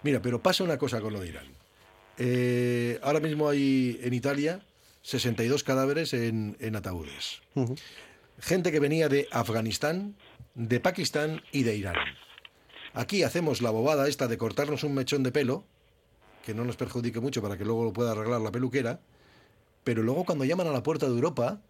Mira, 0.04 0.22
pero 0.22 0.42
pasa 0.42 0.64
una 0.64 0.78
cosa 0.78 1.02
con 1.02 1.14
lo 1.14 1.20
de 1.20 1.28
Irán. 1.30 1.48
Eh, 2.18 3.00
ahora 3.02 3.20
mismo 3.20 3.50
hay 3.50 4.00
en 4.04 4.14
Italia 4.14 4.62
62 5.02 5.64
cadáveres 5.64 6.14
en, 6.14 6.56
en 6.60 6.76
ataúdes. 6.76 7.42
Gente 8.40 8.72
que 8.72 8.80
venía 8.80 9.10
de 9.10 9.28
Afganistán, 9.32 10.16
de 10.56 10.80
Pakistán 10.80 11.42
y 11.52 11.64
de 11.64 11.76
Irán. 11.76 11.96
Aquí 12.94 13.24
hacemos 13.24 13.62
la 13.62 13.72
bobada 13.72 14.08
esta 14.08 14.28
de 14.28 14.38
cortarnos 14.38 14.84
un 14.84 14.94
mechón 14.94 15.24
de 15.24 15.32
pelo, 15.32 15.66
que 16.46 16.54
no 16.54 16.64
nos 16.64 16.76
perjudique 16.76 17.20
mucho 17.20 17.42
para 17.42 17.58
que 17.58 17.66
luego 17.66 17.86
lo 17.86 17.94
pueda 17.94 18.12
arreglar 18.12 18.42
la 18.42 18.52
peluquera, 18.52 19.00
pero 19.84 20.04
luego 20.04 20.26
cuando 20.26 20.46
llaman 20.46 20.68
a 20.68 20.72
la 20.72 20.84
puerta 20.84 21.08
de 21.08 21.14
Europa, 21.14 21.62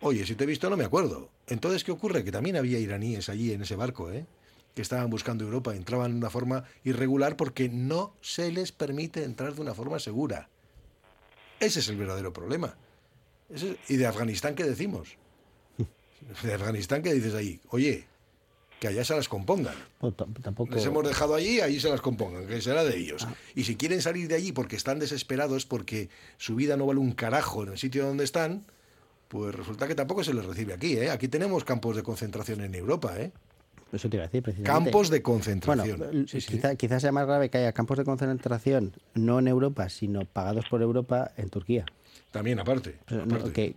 oye, 0.00 0.24
si 0.24 0.34
te 0.34 0.44
he 0.44 0.46
visto 0.46 0.70
no 0.70 0.76
me 0.76 0.84
acuerdo. 0.84 1.28
Entonces, 1.46 1.84
¿qué 1.84 1.92
ocurre? 1.92 2.24
Que 2.24 2.32
también 2.32 2.56
había 2.56 2.78
iraníes 2.78 3.28
allí 3.28 3.52
en 3.52 3.62
ese 3.62 3.76
barco, 3.76 4.10
¿eh? 4.10 4.24
Que 4.74 4.82
estaban 4.82 5.10
buscando 5.10 5.44
Europa, 5.44 5.74
entraban 5.74 6.12
de 6.12 6.18
una 6.18 6.30
forma 6.30 6.64
irregular 6.84 7.36
porque 7.36 7.68
no 7.68 8.14
se 8.20 8.50
les 8.52 8.72
permite 8.72 9.24
entrar 9.24 9.54
de 9.54 9.60
una 9.60 9.74
forma 9.74 9.98
segura. 9.98 10.48
Ese 11.58 11.80
es 11.80 11.88
el 11.88 11.96
verdadero 11.96 12.32
problema. 12.32 12.76
Ese- 13.48 13.76
¿Y 13.88 13.96
de 13.96 14.06
Afganistán 14.06 14.54
qué 14.54 14.64
decimos? 14.64 15.16
De 16.42 16.54
Afganistán 16.54 17.02
qué 17.02 17.12
dices 17.12 17.34
ahí, 17.34 17.60
oye, 17.70 18.06
que 18.78 18.88
allá 18.88 19.04
se 19.04 19.14
las 19.14 19.28
compongan. 19.28 19.74
Tam- 20.00 20.40
tampoco. 20.42 20.74
Les 20.74 20.84
hemos 20.86 21.06
dejado 21.06 21.34
allí, 21.34 21.60
ahí 21.60 21.78
se 21.80 21.88
las 21.90 22.00
compongan, 22.00 22.46
que 22.46 22.62
será 22.62 22.84
de 22.84 22.96
ellos. 22.96 23.26
Y 23.54 23.64
si 23.64 23.76
quieren 23.76 24.00
salir 24.00 24.28
de 24.28 24.36
allí 24.36 24.52
porque 24.52 24.76
están 24.76 24.98
desesperados, 24.98 25.66
porque 25.66 26.08
su 26.38 26.54
vida 26.54 26.76
no 26.76 26.86
vale 26.86 27.00
un 27.00 27.12
carajo 27.12 27.62
en 27.64 27.70
el 27.70 27.78
sitio 27.78 28.06
donde 28.06 28.24
están, 28.24 28.64
pues 29.28 29.54
resulta 29.54 29.86
que 29.86 29.94
tampoco 29.94 30.24
se 30.24 30.32
les 30.32 30.44
recibe 30.46 30.72
aquí, 30.72 30.96
¿eh? 30.96 31.10
Aquí 31.10 31.28
tenemos 31.28 31.64
campos 31.64 31.94
de 31.96 32.02
concentración 32.02 32.62
en 32.62 32.74
Europa, 32.74 33.20
¿eh? 33.20 33.32
Eso 33.92 34.08
te 34.08 34.16
iba 34.16 34.24
a 34.24 34.28
decir, 34.28 34.42
precisamente. 34.42 34.90
Campos 34.90 35.10
de 35.10 35.18
Bueno, 35.18 35.24
concentración. 35.34 36.02
l- 36.12 36.24
quizá, 36.26 36.76
quizás 36.76 37.02
sea 37.02 37.12
más 37.12 37.26
grave 37.26 37.50
que 37.50 37.58
haya 37.58 37.72
campos 37.72 37.98
de 37.98 38.04
concentración 38.04 38.92
no 39.14 39.38
en 39.40 39.48
Europa, 39.48 39.88
sino 39.88 40.24
pagados 40.24 40.64
por 40.70 40.80
Europa 40.82 41.32
en 41.36 41.50
Turquía. 41.50 41.84
También 42.30 42.60
aparte. 42.60 42.98
No, 43.10 43.52
que, 43.52 43.74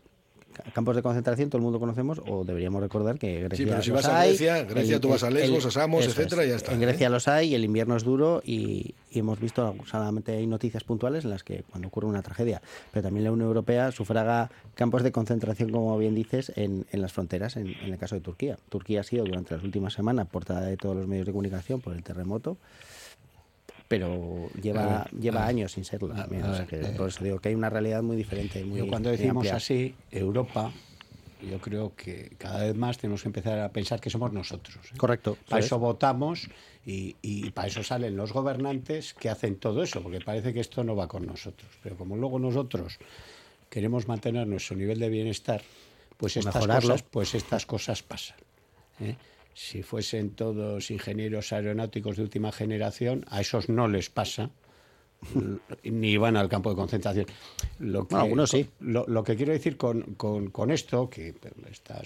campos 0.73 0.95
de 0.95 1.01
concentración 1.01 1.49
todo 1.49 1.57
el 1.57 1.63
mundo 1.63 1.79
conocemos 1.79 2.21
o 2.27 2.43
deberíamos 2.43 2.81
recordar 2.81 3.17
que 3.17 3.41
Grecia 3.43 3.57
Sí, 3.57 3.65
pero 3.69 3.81
si 3.81 3.89
los 3.91 4.03
vas 4.03 4.05
a 4.05 4.19
hay, 4.19 4.37
Grecia, 4.37 4.99
tú 4.99 5.09
vas 5.09 5.23
a 5.23 5.29
Lesbos, 5.29 5.65
a 5.65 5.71
Samos, 5.71 6.05
etcétera, 6.05 6.43
es. 6.43 6.47
y 6.47 6.49
ya 6.51 6.55
está, 6.57 6.73
En 6.73 6.81
¿eh? 6.81 6.85
Grecia 6.85 7.09
los 7.09 7.27
hay, 7.27 7.55
el 7.55 7.63
invierno 7.63 7.95
es 7.95 8.03
duro 8.03 8.41
y, 8.45 8.93
y 9.11 9.19
hemos 9.19 9.39
visto, 9.39 9.75
solamente 9.85 10.33
hay 10.33 10.47
noticias 10.47 10.83
puntuales 10.83 11.23
en 11.23 11.31
las 11.31 11.43
que 11.43 11.63
cuando 11.69 11.87
ocurre 11.87 12.07
una 12.07 12.21
tragedia, 12.21 12.61
pero 12.91 13.03
también 13.03 13.23
la 13.25 13.31
Unión 13.31 13.47
Europea 13.47 13.91
sufraga 13.91 14.49
campos 14.75 15.03
de 15.03 15.11
concentración, 15.11 15.69
como 15.69 15.97
bien 15.97 16.15
dices, 16.15 16.51
en, 16.55 16.85
en 16.91 17.01
las 17.01 17.13
fronteras, 17.13 17.55
en, 17.57 17.67
en 17.67 17.93
el 17.93 17.97
caso 17.97 18.15
de 18.15 18.21
Turquía. 18.21 18.57
Turquía 18.69 19.01
ha 19.01 19.03
sido 19.03 19.25
durante 19.25 19.55
las 19.55 19.63
últimas 19.63 19.93
semanas 19.93 20.27
portada 20.27 20.61
de 20.61 20.77
todos 20.77 20.95
los 20.95 21.07
medios 21.07 21.25
de 21.25 21.31
comunicación 21.31 21.81
por 21.81 21.93
el 21.93 22.03
terremoto 22.03 22.57
pero 23.99 24.49
lleva, 24.59 25.07
ver, 25.11 25.21
lleva 25.21 25.45
años 25.45 25.71
sin 25.73 25.85
serlo. 25.85 26.07
también, 26.09 26.43
o 26.43 26.55
sea 26.55 26.65
que 26.65 26.77
por 26.77 27.09
eso 27.09 27.23
digo 27.23 27.37
que 27.39 27.49
hay 27.49 27.55
una 27.55 27.69
realidad 27.69 28.01
muy 28.01 28.17
diferente. 28.17 28.65
Muy, 28.65 28.79
Yo 28.79 28.87
cuando 28.87 29.11
decimos 29.11 29.47
así, 29.51 29.93
Europa, 30.09 30.71
yo 31.47 31.59
creo 31.59 31.93
que 31.95 32.31
cada 32.39 32.63
vez 32.63 32.75
más 32.75 32.97
tenemos 32.97 33.21
que 33.21 33.27
empezar 33.29 33.59
a 33.59 33.69
pensar 33.69 34.01
que 34.01 34.09
somos 34.09 34.33
nosotros. 34.33 34.77
¿eh? 34.91 34.97
Correcto. 34.97 35.37
Para 35.47 35.59
eso 35.59 35.67
eso 35.67 35.75
es. 35.75 35.81
votamos 35.81 36.49
y, 36.87 37.15
y 37.21 37.51
para 37.51 37.67
eso 37.67 37.83
salen 37.83 38.17
los 38.17 38.33
gobernantes 38.33 39.13
que 39.13 39.29
hacen 39.29 39.57
todo 39.57 39.83
eso, 39.83 40.01
porque 40.01 40.19
parece 40.21 40.53
que 40.55 40.59
esto 40.61 40.83
no 40.83 40.95
va 40.95 41.07
con 41.07 41.27
nosotros. 41.27 41.69
Pero 41.83 41.95
como 41.95 42.17
luego 42.17 42.39
nosotros 42.39 42.97
queremos 43.69 44.07
mantener 44.07 44.47
nuestro 44.47 44.75
nivel 44.75 44.97
de 44.97 45.09
bienestar, 45.09 45.61
pues 46.17 46.35
estas, 46.37 46.55
Mejorarlo. 46.55 46.89
cosas, 46.89 47.03
pues 47.03 47.35
estas 47.35 47.67
cosas 47.67 48.01
pasan. 48.01 48.37
¿eh? 49.01 49.15
Si 49.53 49.83
fuesen 49.83 50.31
todos 50.31 50.89
ingenieros 50.91 51.53
aeronáuticos 51.53 52.17
de 52.17 52.23
última 52.23 52.51
generación, 52.51 53.23
a 53.29 53.41
esos 53.41 53.69
no 53.69 53.87
les 53.87 54.09
pasa 54.09 54.49
ni 55.83 56.17
van 56.17 56.35
al 56.37 56.49
campo 56.49 56.69
de 56.71 56.75
concentración. 56.75 57.25
Lo 57.79 58.07
que, 58.07 58.15
Bueno, 58.15 58.23
algunos 58.25 58.49
sí. 58.49 58.67
Lo, 58.81 59.05
lo 59.07 59.23
que 59.23 59.35
quiero 59.35 59.53
decir 59.53 59.77
con, 59.77 60.01
con- 60.15 60.49
con 60.49 60.71
esto, 60.71 61.09
que 61.09 61.33
está 61.71 62.01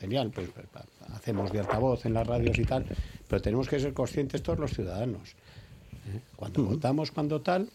genial, 0.00 0.30
pues 0.34 0.48
hacemos 1.14 1.52
de 1.52 1.60
altavoz 1.60 2.06
en 2.06 2.14
las 2.14 2.26
radios 2.26 2.58
y 2.58 2.64
tal, 2.64 2.84
pero 3.28 3.40
tenemos 3.42 3.68
que 3.68 3.78
ser 3.78 3.92
conscientes 3.94 4.42
todos 4.42 4.58
los 4.58 4.72
ciudadanos. 4.72 5.30
¿eh? 6.12 6.20
Cuando 6.34 6.64
votamos, 6.64 7.10
cuando 7.12 7.40
tal, 7.40 7.68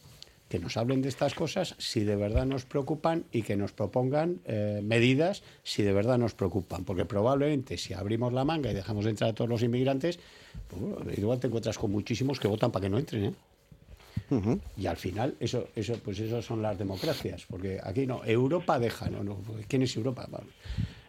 que 0.52 0.60
nos 0.60 0.76
hablen 0.76 1.02
de 1.02 1.08
estas 1.08 1.34
cosas 1.34 1.76
si 1.78 2.02
de 2.04 2.18
verdad 2.18 2.46
nos 2.46 2.66
preocupan 2.66 3.24
y 3.32 3.44
que 3.44 3.56
nos 3.56 3.72
propongan 3.72 4.42
eh, 4.44 4.82
medidas 4.84 5.44
si 5.64 5.82
de 5.82 5.94
verdad 5.94 6.18
nos 6.18 6.34
preocupan. 6.34 6.84
Porque 6.84 7.06
probablemente 7.06 7.78
si 7.78 7.94
abrimos 7.94 8.34
la 8.34 8.44
manga 8.44 8.70
y 8.70 8.74
dejamos 8.74 9.06
de 9.06 9.12
entrar 9.12 9.30
a 9.30 9.34
todos 9.34 9.50
los 9.50 9.64
inmigrantes, 9.64 10.20
pues, 10.68 11.18
igual 11.18 11.40
te 11.40 11.48
encuentras 11.48 11.78
con 11.78 11.90
muchísimos 11.92 12.38
que 12.38 12.50
votan 12.50 12.70
para 12.70 12.84
que 12.84 12.90
no 12.90 13.00
entren. 13.00 13.26
¿eh? 13.28 13.34
Y 14.76 14.88
al 14.88 14.98
final, 14.98 15.36
eso, 15.40 15.70
eso, 15.74 15.98
pues 16.04 16.20
eso 16.20 16.42
son 16.42 16.62
las 16.62 16.78
democracias, 16.78 17.46
porque 17.50 17.80
aquí 17.82 18.06
no, 18.06 18.24
Europa 18.26 18.78
deja, 18.78 19.10
no, 19.10 19.24
no, 19.24 19.38
¿quién 19.70 19.84
es 19.84 19.96
Europa? 19.96 20.28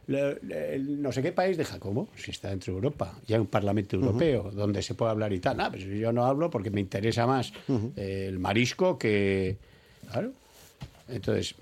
Le- 0.07 0.79
no 0.81 1.13
sé 1.13 1.23
qué 1.23 1.33
país 1.33 1.57
deja, 1.57 1.79
¿cómo? 1.79 2.09
Si 2.17 2.31
está 2.33 2.51
dentro 2.51 2.73
de 2.73 2.79
Europa. 2.79 3.19
Ya 3.27 3.37
hay 3.37 3.41
un 3.41 3.47
Parlamento 3.47 3.97
Europeo 3.97 4.51
donde 4.51 4.83
se 4.83 4.95
puede 4.95 5.13
hablar 5.13 5.33
y 5.33 5.39
tal. 5.41 5.61
Ah, 5.61 5.71
pues 5.71 5.85
yo 5.85 6.13
no 6.13 6.25
hablo 6.25 6.51
porque 6.51 6.71
me 6.71 6.81
interesa 6.81 7.27
más 7.27 7.53
el 7.97 8.39
marisco 8.39 8.99
que. 8.99 9.57
Claro. 10.11 10.33
Entonces, 11.09 11.55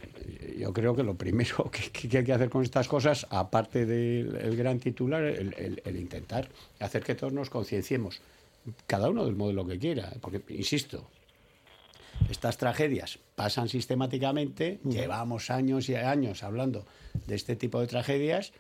yo 0.59 0.73
creo 0.73 0.94
que 0.94 1.02
lo 1.02 1.14
primero 1.14 1.70
que, 1.92 2.18
hay 2.18 2.25
que 2.25 2.32
hacer 2.32 2.50
con 2.50 2.62
estas 2.62 2.88
cosas, 2.88 3.26
aparte 3.30 3.85
del 3.87 4.37
el 4.37 4.56
gran 4.56 4.78
titular, 4.78 5.25
el, 5.25 5.54
el- 5.59 5.82
el 5.85 5.97
intentar 5.97 6.49
hacer 6.78 7.02
que 7.02 7.14
todos 7.14 7.32
nos 7.32 7.50
concienciemos, 7.50 8.20
cada 8.87 9.11
uno 9.11 9.25
del 9.25 9.35
modelo 9.37 9.66
que 9.66 9.78
quiera. 9.78 10.12
Porque, 10.20 10.40
insisto, 10.54 11.09
estas 12.29 12.57
tragedias 12.57 13.19
pasan 13.35 13.69
sistemáticamente, 13.69 14.81
llevamos 14.85 15.50
años 15.50 15.89
y 15.89 15.95
años 15.95 16.43
hablando 16.43 16.85
de 17.27 17.35
este 17.35 17.57
tipo 17.57 17.81
de 17.81 17.87
tragedias, 17.87 18.53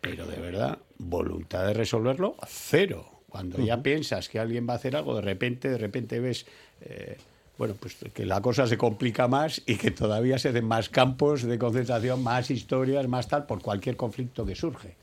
pero 0.00 0.26
de 0.26 0.36
verdad, 0.36 0.78
voluntad 0.98 1.66
de 1.66 1.74
resolverlo, 1.74 2.36
cero. 2.46 3.10
Cuando 3.28 3.58
ya 3.62 3.82
piensas 3.82 4.28
que 4.28 4.38
alguien 4.38 4.66
va 4.66 4.72
a 4.72 4.76
hacer 4.76 4.96
algo, 4.96 5.14
de 5.14 5.20
repente, 5.20 5.68
de 5.68 5.78
repente 5.78 6.18
ves, 6.18 6.46
eh, 6.80 7.18
bueno, 7.58 7.74
pues 7.78 7.96
que 8.14 8.24
la 8.24 8.40
cosa 8.40 8.66
se 8.66 8.78
complica 8.78 9.28
más 9.28 9.60
y 9.66 9.76
que 9.76 9.90
todavía 9.90 10.38
se 10.38 10.52
den 10.52 10.64
más 10.64 10.88
campos 10.88 11.42
de 11.42 11.58
concentración, 11.58 12.22
más 12.22 12.50
historias, 12.50 13.06
más 13.06 13.28
tal, 13.28 13.46
por 13.46 13.60
cualquier 13.60 13.96
conflicto 13.96 14.46
que 14.46 14.54
surge. 14.54 14.94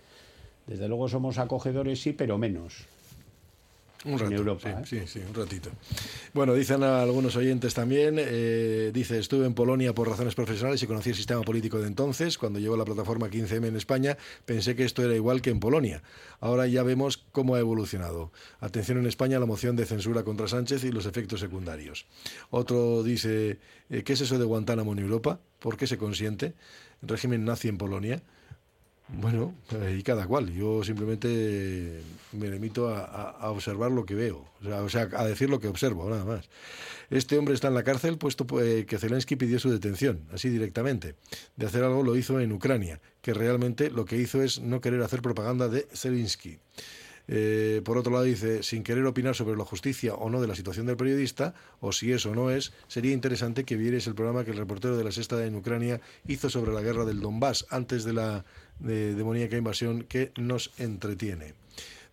Desde 0.65 0.87
luego 0.87 1.07
somos 1.07 1.37
acogedores, 1.37 2.01
sí, 2.01 2.13
pero 2.13 2.37
menos. 2.37 2.87
Un 4.05 4.13
en 4.13 4.19
rato, 4.19 4.35
Europa, 4.35 4.83
sí, 4.85 4.97
¿eh? 4.97 5.05
sí, 5.05 5.19
sí, 5.19 5.25
un 5.27 5.33
ratito. 5.33 5.71
Bueno, 6.33 6.53
dicen 6.53 6.83
algunos 6.83 7.35
oyentes 7.35 7.73
también, 7.73 8.15
eh, 8.19 8.91
dice, 8.93 9.17
estuve 9.17 9.45
en 9.45 9.53
Polonia 9.53 9.93
por 9.93 10.07
razones 10.07 10.35
profesionales 10.35 10.81
y 10.83 10.87
conocí 10.87 11.09
el 11.09 11.15
sistema 11.15 11.41
político 11.41 11.79
de 11.79 11.87
entonces. 11.87 12.37
Cuando 12.37 12.59
llegó 12.59 12.77
la 12.77 12.85
plataforma 12.85 13.29
15M 13.29 13.67
en 13.67 13.75
España, 13.75 14.17
pensé 14.45 14.75
que 14.75 14.83
esto 14.83 15.03
era 15.03 15.15
igual 15.15 15.41
que 15.41 15.49
en 15.49 15.59
Polonia. 15.59 16.03
Ahora 16.39 16.67
ya 16.67 16.83
vemos 16.83 17.25
cómo 17.31 17.55
ha 17.55 17.59
evolucionado. 17.59 18.31
Atención 18.59 18.99
en 18.99 19.07
España 19.07 19.37
a 19.37 19.39
la 19.39 19.47
moción 19.47 19.75
de 19.75 19.85
censura 19.85 20.23
contra 20.23 20.47
Sánchez 20.47 20.83
y 20.83 20.91
los 20.91 21.07
efectos 21.07 21.39
secundarios. 21.39 22.05
Otro 22.51 23.01
dice, 23.01 23.59
eh, 23.89 24.03
¿qué 24.03 24.13
es 24.13 24.21
eso 24.21 24.37
de 24.37 24.45
Guantánamo 24.45 24.93
en 24.93 24.99
Europa? 24.99 25.39
¿Por 25.59 25.77
qué 25.77 25.87
se 25.87 25.97
consiente? 25.97 26.53
régimen 27.01 27.45
nazi 27.45 27.67
en 27.67 27.77
Polonia. 27.77 28.21
Bueno, 29.07 29.53
y 29.95 30.01
cada 30.01 30.25
cual. 30.25 30.51
Yo 30.51 30.83
simplemente 30.83 32.01
me 32.31 32.49
limito 32.49 32.89
a, 32.89 33.49
observar 33.51 33.91
lo 33.91 34.05
que 34.05 34.15
veo, 34.15 34.45
o 34.63 34.89
sea, 34.89 35.05
o 35.05 35.17
a 35.17 35.25
decir 35.25 35.49
lo 35.49 35.59
que 35.59 35.67
observo, 35.67 36.09
nada 36.09 36.25
más. 36.25 36.49
Este 37.11 37.37
hombre 37.37 37.53
está 37.53 37.67
en 37.67 37.75
la 37.75 37.83
cárcel 37.83 38.17
puesto 38.17 38.47
eh, 38.61 38.85
que 38.87 38.97
Zelensky 38.97 39.35
pidió 39.35 39.59
su 39.59 39.69
detención, 39.69 40.21
así 40.33 40.49
directamente. 40.49 41.15
De 41.55 41.67
hacer 41.67 41.83
algo 41.83 42.01
lo 42.01 42.15
hizo 42.15 42.39
en 42.39 42.51
Ucrania, 42.51 42.99
que 43.21 43.33
realmente 43.33 43.91
lo 43.91 44.05
que 44.05 44.17
hizo 44.17 44.41
es 44.41 44.59
no 44.59 44.81
querer 44.81 45.01
hacer 45.03 45.21
propaganda 45.21 45.67
de 45.67 45.87
Zelensky. 45.93 46.57
Eh, 47.27 47.81
por 47.83 47.97
otro 47.97 48.11
lado, 48.11 48.23
dice, 48.23 48.61
sin 48.61 48.83
querer 48.83 49.05
opinar 49.05 49.35
sobre 49.35 49.57
la 49.57 49.65
justicia 49.65 50.13
o 50.13 50.29
no 50.29 50.41
de 50.41 50.47
la 50.47 50.55
situación 50.55 50.85
del 50.85 50.97
periodista, 50.97 51.55
o 51.79 51.91
si 51.91 52.11
eso 52.11 52.35
no 52.35 52.51
es, 52.51 52.73
sería 52.87 53.13
interesante 53.13 53.63
que 53.63 53.75
vierais 53.75 54.05
el 54.07 54.15
programa 54.15 54.45
que 54.45 54.51
el 54.51 54.57
reportero 54.57 54.95
de 54.97 55.03
la 55.03 55.11
Sexta 55.11 55.43
en 55.45 55.55
Ucrania 55.55 56.01
hizo 56.27 56.49
sobre 56.49 56.73
la 56.73 56.81
guerra 56.81 57.05
del 57.05 57.21
Donbass 57.21 57.65
antes 57.69 58.03
de 58.03 58.13
la 58.13 58.45
de 58.79 59.15
demoníaca 59.15 59.57
invasión 59.57 60.03
que 60.03 60.31
nos 60.37 60.71
entretiene. 60.77 61.53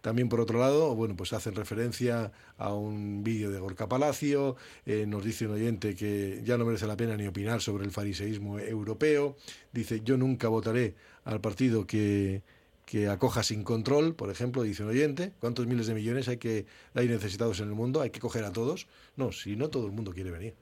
También, 0.02 0.28
por 0.28 0.40
otro 0.40 0.58
lado, 0.58 0.96
bueno, 0.96 1.14
pues 1.14 1.32
hacen 1.32 1.54
referencia 1.54 2.32
a 2.58 2.74
un 2.74 3.22
vídeo 3.22 3.52
de 3.52 3.60
Gorka 3.60 3.88
Palacio, 3.88 4.56
eh, 4.84 5.06
nos 5.06 5.24
dice 5.24 5.46
un 5.46 5.52
oyente 5.52 5.94
que 5.94 6.42
ya 6.44 6.58
no 6.58 6.64
merece 6.64 6.88
la 6.88 6.96
pena 6.96 7.16
ni 7.16 7.28
opinar 7.28 7.62
sobre 7.62 7.84
el 7.84 7.92
fariseísmo 7.92 8.58
europeo, 8.58 9.36
dice, 9.72 10.00
yo 10.04 10.16
nunca 10.16 10.48
votaré 10.48 10.96
al 11.24 11.40
partido 11.40 11.86
que, 11.86 12.42
que 12.84 13.06
acoja 13.06 13.44
sin 13.44 13.62
control, 13.62 14.16
por 14.16 14.28
ejemplo, 14.28 14.64
dice 14.64 14.82
un 14.82 14.90
oyente, 14.90 15.32
¿cuántos 15.38 15.68
miles 15.68 15.86
de 15.86 15.94
millones 15.94 16.26
hay, 16.26 16.38
que, 16.38 16.66
hay 16.94 17.06
necesitados 17.06 17.60
en 17.60 17.68
el 17.68 17.74
mundo? 17.74 18.00
¿Hay 18.00 18.10
que 18.10 18.18
coger 18.18 18.44
a 18.44 18.52
todos? 18.52 18.88
No, 19.16 19.30
si 19.30 19.54
no 19.54 19.70
todo 19.70 19.86
el 19.86 19.92
mundo 19.92 20.12
quiere 20.12 20.32
venir. 20.32 20.54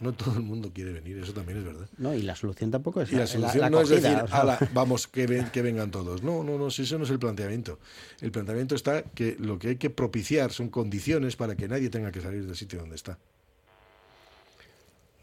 No 0.00 0.12
todo 0.12 0.34
el 0.34 0.42
mundo 0.42 0.70
quiere 0.74 0.92
venir, 0.92 1.18
eso 1.18 1.32
también 1.32 1.58
es 1.58 1.64
verdad. 1.64 1.88
No, 1.98 2.12
y 2.14 2.22
la 2.22 2.34
solución 2.34 2.70
tampoco 2.70 3.00
es 3.00 3.10
Y 3.10 3.14
la 3.14 3.20
la- 3.20 3.26
solución 3.28 3.60
la 3.60 3.70
no 3.70 3.80
es 3.80 3.88
decir, 3.88 4.16
o 4.22 4.26
sea, 4.28 4.40
"Ala, 4.40 4.58
vamos, 4.74 5.06
que, 5.06 5.26
ven- 5.26 5.50
que 5.50 5.62
vengan 5.62 5.90
todos. 5.92 6.22
No, 6.22 6.42
no, 6.42 6.58
no, 6.58 6.70
si 6.70 6.82
eso 6.82 6.98
no 6.98 7.04
es 7.04 7.10
el 7.10 7.18
planteamiento. 7.20 7.78
El 8.20 8.32
planteamiento 8.32 8.74
está 8.74 9.02
que 9.02 9.36
lo 9.38 9.58
que 9.58 9.68
hay 9.68 9.76
que 9.76 9.90
propiciar 9.90 10.50
son 10.52 10.68
condiciones 10.68 11.36
para 11.36 11.54
que 11.54 11.68
nadie 11.68 11.90
tenga 11.90 12.10
que 12.10 12.20
salir 12.20 12.44
del 12.44 12.56
sitio 12.56 12.80
donde 12.80 12.96
está. 12.96 13.18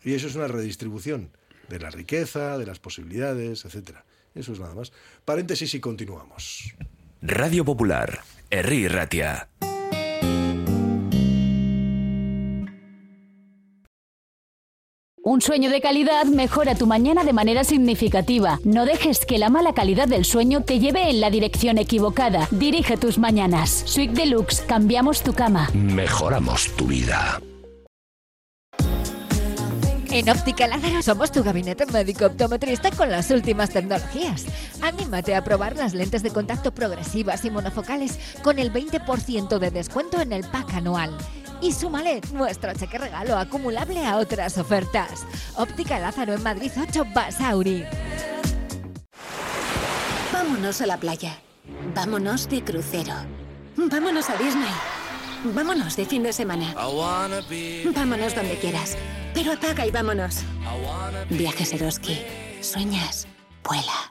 Y 0.04 0.13
eso 0.13 0.28
es 0.28 0.36
una 0.36 0.48
redistribución 0.48 1.30
de 1.70 1.80
la 1.80 1.90
riqueza, 1.92 2.58
de 2.58 2.66
las 2.66 2.80
posibilidades, 2.80 3.66
etcétera. 3.66 4.04
Eso 4.34 4.54
es 4.54 4.60
nada 4.60 4.74
más. 4.74 4.92
Paréntesis 5.25 5.74
y 5.75 5.80
continuamos. 5.80 6.74
Radio 7.22 7.63
Popular, 7.66 8.22
Herri 8.50 8.88
Ratia. 8.88 9.48
Un 15.24 15.40
sueño 15.40 15.70
de 15.70 15.82
calidad 15.82 16.25
mejora 16.25 16.74
tu 16.74 16.88
mañana 16.88 17.24
de 17.24 17.32
manera 17.32 17.63
significativa. 17.63 18.60
No 18.63 18.86
dejes 18.86 19.24
que 19.24 19.38
la 19.38 19.50
mala 19.50 19.72
calidad 19.74 20.08
del 20.08 20.25
sueño 20.25 20.63
te 20.63 20.80
lleve 20.80 21.12
en 21.12 21.22
la 21.22 21.30
dirección 21.30 21.78
equivocada. 21.78 22.48
Dirige 22.50 22.98
tus 22.98 23.20
mañanas. 23.20 23.84
Suite 23.86 24.16
Deluxe, 24.16 24.62
cambiamos 24.62 25.22
tu 25.22 25.34
cama. 25.34 25.70
Mejoramos 25.75 26.75
tu 26.75 26.88
vida. 26.88 27.40
En 30.10 30.28
Óptica 30.28 30.68
Lázaro 30.68 31.01
somos 31.04 31.32
tu 31.32 31.42
gabinete 31.42 31.86
médico 31.86 32.25
optometrista 32.25 32.92
con 32.92 33.10
las 33.10 33.30
últimas 33.30 33.70
tecnologías. 33.70 34.46
Anímate 34.82 35.36
a 35.36 35.44
probar 35.44 35.78
las 35.78 35.94
lentes 35.94 36.24
de 36.24 36.32
contacto 36.32 36.74
progresivas 36.74 37.46
y 37.46 37.51
monofocales 37.51 38.20
con 38.42 38.60
el 38.60 38.74
20% 38.74 39.60
de 39.60 39.72
descuento 39.72 40.20
en 40.20 40.34
el 40.34 40.44
pack 40.44 40.74
anual. 40.74 41.16
Y 41.62 41.72
súmale 41.72 42.22
nuestro 42.34 42.74
cheque 42.74 42.98
regalo 42.98 43.38
acumulable 43.38 44.06
a 44.06 44.18
otras 44.18 44.58
ofertas. 44.58 45.25
Óptica 45.56 46.00
Lázaro 46.00 46.34
en 46.34 46.44
Madrid 46.44 46.72
8 46.75 47.06
Basauri. 47.13 47.86
Vámonos 50.34 50.82
a 50.82 50.88
la 50.88 50.98
playa. 50.98 51.38
Vámonos 51.94 52.50
de 52.50 52.63
crucero. 52.63 53.13
Vámonos 53.75 54.30
a 54.30 54.38
Disney. 54.38 54.74
Vámonos 55.44 55.96
de 55.96 56.06
fin 56.06 56.24
de 56.24 56.34
semana. 56.34 56.74
Vámonos 56.74 58.36
donde 58.36 58.58
quieras. 58.60 58.98
Pero 59.34 59.53
apaga 59.53 59.86
y 59.86 59.91
vámonos. 59.91 60.41
Viajes 61.30 61.74
Eroski. 61.74 62.22
¿Sueñas? 62.62 63.27
vuela. 63.63 64.11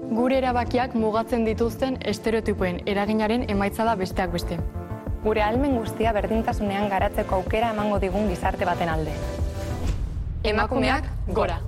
Gure 0.11 0.35
erabakiak 0.41 0.91
mugatzen 0.99 1.45
dituzten 1.47 1.93
estereotipoen 2.11 2.81
eraginaren 2.93 3.45
emaitza 3.53 3.85
da 3.87 3.93
besteak 3.95 4.33
beste. 4.33 4.57
Gure 5.23 5.43
almen 5.45 5.77
guztia 5.77 6.11
berdintasunean 6.17 6.89
garatzeko 6.91 7.37
aukera 7.37 7.69
emango 7.71 7.99
digun 8.03 8.27
gizarte 8.27 8.67
baten 8.67 8.91
alde. 8.91 9.13
Emakumeak 10.51 11.07
gora. 11.39 11.61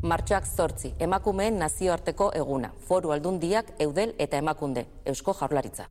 Martxoak 0.00 0.48
zortzi, 0.48 0.94
emakumeen 1.08 1.60
nazioarteko 1.60 2.30
eguna, 2.40 2.72
foru 2.88 3.12
aldundiak, 3.12 3.74
eudel 3.88 4.16
eta 4.16 4.40
emakunde, 4.40 4.86
eusko 5.04 5.36
jaurlaritza. 5.36 5.90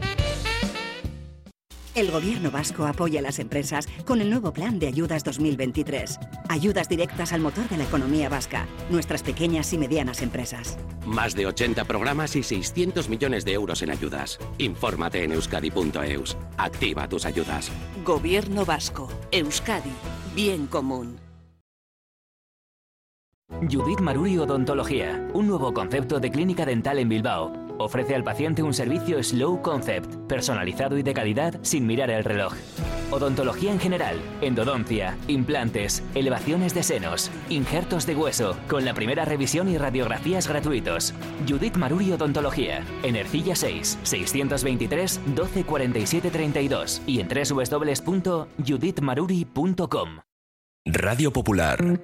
El 1.93 2.09
gobierno 2.09 2.51
vasco 2.51 2.85
apoya 2.85 3.19
a 3.19 3.21
las 3.21 3.37
empresas 3.39 3.85
con 4.05 4.21
el 4.21 4.29
nuevo 4.29 4.53
plan 4.53 4.79
de 4.79 4.87
ayudas 4.87 5.25
2023. 5.25 6.19
Ayudas 6.47 6.87
directas 6.87 7.33
al 7.33 7.41
motor 7.41 7.67
de 7.67 7.75
la 7.75 7.83
economía 7.83 8.29
vasca, 8.29 8.65
nuestras 8.89 9.23
pequeñas 9.23 9.73
y 9.73 9.77
medianas 9.77 10.21
empresas. 10.21 10.77
Más 11.05 11.35
de 11.35 11.47
80 11.47 11.83
programas 11.83 12.37
y 12.37 12.43
600 12.43 13.09
millones 13.09 13.43
de 13.43 13.53
euros 13.53 13.81
en 13.81 13.89
ayudas. 13.89 14.39
Infórmate 14.57 15.25
en 15.25 15.33
euskadi.eus. 15.33 16.37
Activa 16.57 17.09
tus 17.09 17.25
ayudas. 17.25 17.69
Gobierno 18.05 18.63
vasco. 18.63 19.09
Euskadi. 19.31 19.91
Bien 20.33 20.67
común. 20.67 21.17
Judith 23.69 23.99
Maruri 23.99 24.37
Odontología, 24.37 25.27
un 25.33 25.47
nuevo 25.47 25.73
concepto 25.73 26.21
de 26.21 26.31
clínica 26.31 26.65
dental 26.65 26.99
en 26.99 27.09
Bilbao. 27.09 27.51
Ofrece 27.83 28.15
al 28.15 28.23
paciente 28.23 28.61
un 28.61 28.73
servicio 28.73 29.23
Slow 29.23 29.61
Concept, 29.61 30.15
personalizado 30.27 30.97
y 30.97 31.03
de 31.03 31.13
calidad 31.13 31.59
sin 31.63 31.87
mirar 31.87 32.11
el 32.11 32.23
reloj. 32.23 32.53
Odontología 33.09 33.71
en 33.71 33.79
general, 33.79 34.17
endodoncia, 34.41 35.17
implantes, 35.27 36.03
elevaciones 36.15 36.73
de 36.73 36.83
senos, 36.83 37.31
injertos 37.49 38.05
de 38.05 38.15
hueso, 38.15 38.55
con 38.69 38.85
la 38.85 38.93
primera 38.93 39.25
revisión 39.25 39.67
y 39.67 39.77
radiografías 39.77 40.47
gratuitos. 40.47 41.13
Judith 41.49 41.75
Maruri 41.75 42.11
Odontología, 42.11 42.85
en 43.03 43.15
Ercilla 43.15 43.55
6, 43.55 43.99
623 44.03 45.21
12 45.35 45.63
47 45.63 46.29
32 46.29 47.01
y 47.07 47.19
en 47.19 47.27
www.judithmaruri.com. 47.27 50.09
Radio 50.85 51.31
Popular. 51.31 52.01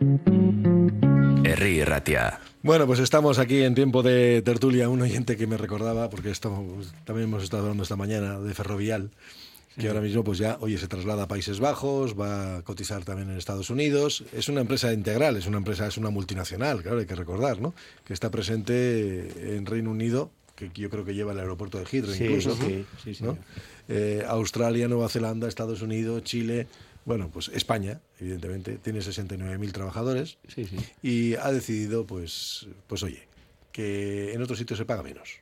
Herri 1.48 1.84
Ratia. 1.84 2.40
Bueno, 2.62 2.86
pues 2.86 3.00
estamos 3.00 3.40
aquí 3.40 3.64
en 3.64 3.74
tiempo 3.74 4.04
de 4.04 4.42
tertulia. 4.42 4.90
Un 4.90 5.02
oyente 5.02 5.38
que 5.38 5.48
me 5.48 5.56
recordaba, 5.56 6.10
porque 6.10 6.30
esto, 6.30 6.66
también 7.06 7.30
hemos 7.30 7.44
estado 7.44 7.64
hablando 7.64 7.84
esta 7.84 7.96
mañana 7.96 8.40
de 8.40 8.54
Ferrovial, 8.54 9.12
que 9.80 9.88
ahora 9.88 10.02
mismo 10.02 10.24
pues 10.26 10.40
ya, 10.40 10.58
oye, 10.60 10.78
se 10.78 10.88
traslada 10.88 11.24
a 11.24 11.28
Países 11.30 11.62
Bajos, 11.62 12.20
va 12.20 12.58
a 12.58 12.62
cotizar 12.64 13.06
también 13.06 13.30
en 13.30 13.38
Estados 13.38 13.70
Unidos. 13.70 14.26
Es 14.34 14.50
una 14.50 14.60
empresa 14.60 14.92
integral, 14.92 15.38
es 15.38 15.48
una 15.48 15.58
empresa, 15.58 15.88
es 15.88 15.98
una 15.98 16.10
multinacional, 16.10 16.82
claro, 16.82 17.00
hay 17.00 17.06
que 17.06 17.16
recordar, 17.16 17.62
¿no? 17.62 17.74
Que 18.04 18.14
está 18.14 18.30
presente 18.30 19.56
en 19.56 19.66
Reino 19.66 19.92
Unido, 19.92 20.32
que 20.56 20.70
yo 20.74 20.90
creo 20.90 21.06
que 21.06 21.14
lleva 21.14 21.32
el 21.32 21.40
aeropuerto 21.40 21.78
de 21.78 21.86
Heathrow 21.86 22.14
Sí, 22.14 22.26
incluso, 22.26 22.58
sí, 22.58 22.86
sí, 23.14 23.24
¿no? 23.24 23.38
Eh, 23.88 24.26
Australia, 24.28 24.90
Nueva 24.90 25.08
Zelanda, 25.08 25.48
Estados 25.48 25.82
Unidos, 25.82 26.24
Chile, 26.24 26.68
bueno, 27.08 27.30
pues 27.32 27.48
España, 27.50 28.02
evidentemente, 28.20 28.78
tiene 28.78 29.00
69.000 29.00 29.72
trabajadores 29.72 30.38
Sí, 30.48 30.66
sí. 30.66 30.78
y 31.02 31.34
ha 31.36 31.52
decidido, 31.52 32.06
pues, 32.06 32.68
pues 32.86 33.02
oye, 33.02 33.28
que 33.72 34.34
en 34.34 34.42
otros 34.42 34.60
sitios 34.60 34.78
se 34.78 34.86
paga 34.86 35.02
menos. 35.02 35.40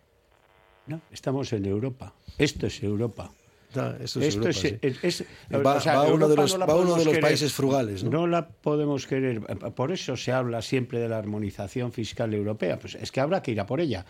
No, 0.87 1.01
estamos 1.11 1.51
en 1.53 1.65
Europa. 1.65 2.13
Esto 2.37 2.67
es 2.67 2.81
Europa. 2.83 3.31
Ah, 3.75 3.95
esto 3.99 4.21
es 4.21 4.35
Europa, 4.35 4.53
sí. 4.53 4.77
es- 4.81 5.03
es- 5.03 5.25
Va- 5.53 5.75
o 5.75 5.79
sea, 5.81 5.95
va 5.95 6.03
uno 6.13 6.29
de 6.29 6.35
los- 6.37 6.53
no 6.53 6.59
la 6.59 6.65
va 6.67 6.75
uno 6.75 6.81
de 6.83 6.87
podemos 6.91 7.05
los 7.05 7.13
querer. 7.13 7.21
países 7.21 7.51
frugales, 7.51 8.03
¿no? 8.05 8.27
la 8.27 8.47
podemos 8.47 9.05
querer. 9.07 9.41
Por 9.75 9.91
eso 9.91 10.15
se 10.15 10.31
habla 10.31 10.61
siempre 10.61 10.99
de 10.99 11.09
la 11.09 11.17
armonización 11.17 11.91
fiscal 11.91 12.33
europea. 12.33 12.79
Pues 12.79 12.95
es 12.95 13.11
que 13.11 13.19
habrá 13.19 13.41
que 13.41 13.51
ir 13.51 13.59
a 13.59 13.65
por 13.65 13.81
ella. 13.81 14.05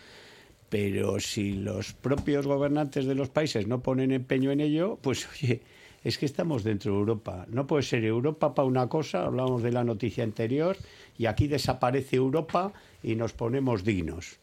Pero 0.69 1.19
si 1.19 1.53
los 1.53 1.93
propios 1.93 2.45
gobernantes 2.45 3.05
de 3.05 3.15
los 3.15 3.29
países 3.29 3.65
no 3.67 3.81
ponen 3.81 4.11
empeño 4.11 4.51
en 4.51 4.59
ello, 4.59 4.99
pues 5.01 5.27
oye, 5.41 5.61
es 6.05 6.19
que 6.19 6.27
estamos 6.27 6.63
dentro 6.63 6.93
de 6.93 6.99
Europa. 6.99 7.47
No 7.49 7.65
puede 7.65 7.81
ser 7.81 8.05
Europa 8.05 8.53
para 8.53 8.67
una 8.67 8.87
cosa, 8.87 9.25
hablamos 9.25 9.63
de 9.63 9.71
la 9.71 9.83
noticia 9.83 10.23
anterior, 10.23 10.77
y 11.17 11.25
aquí 11.25 11.47
desaparece 11.47 12.15
Europa 12.15 12.71
y 13.01 13.15
nos 13.15 13.33
ponemos 13.33 13.83
dignos. 13.83 14.37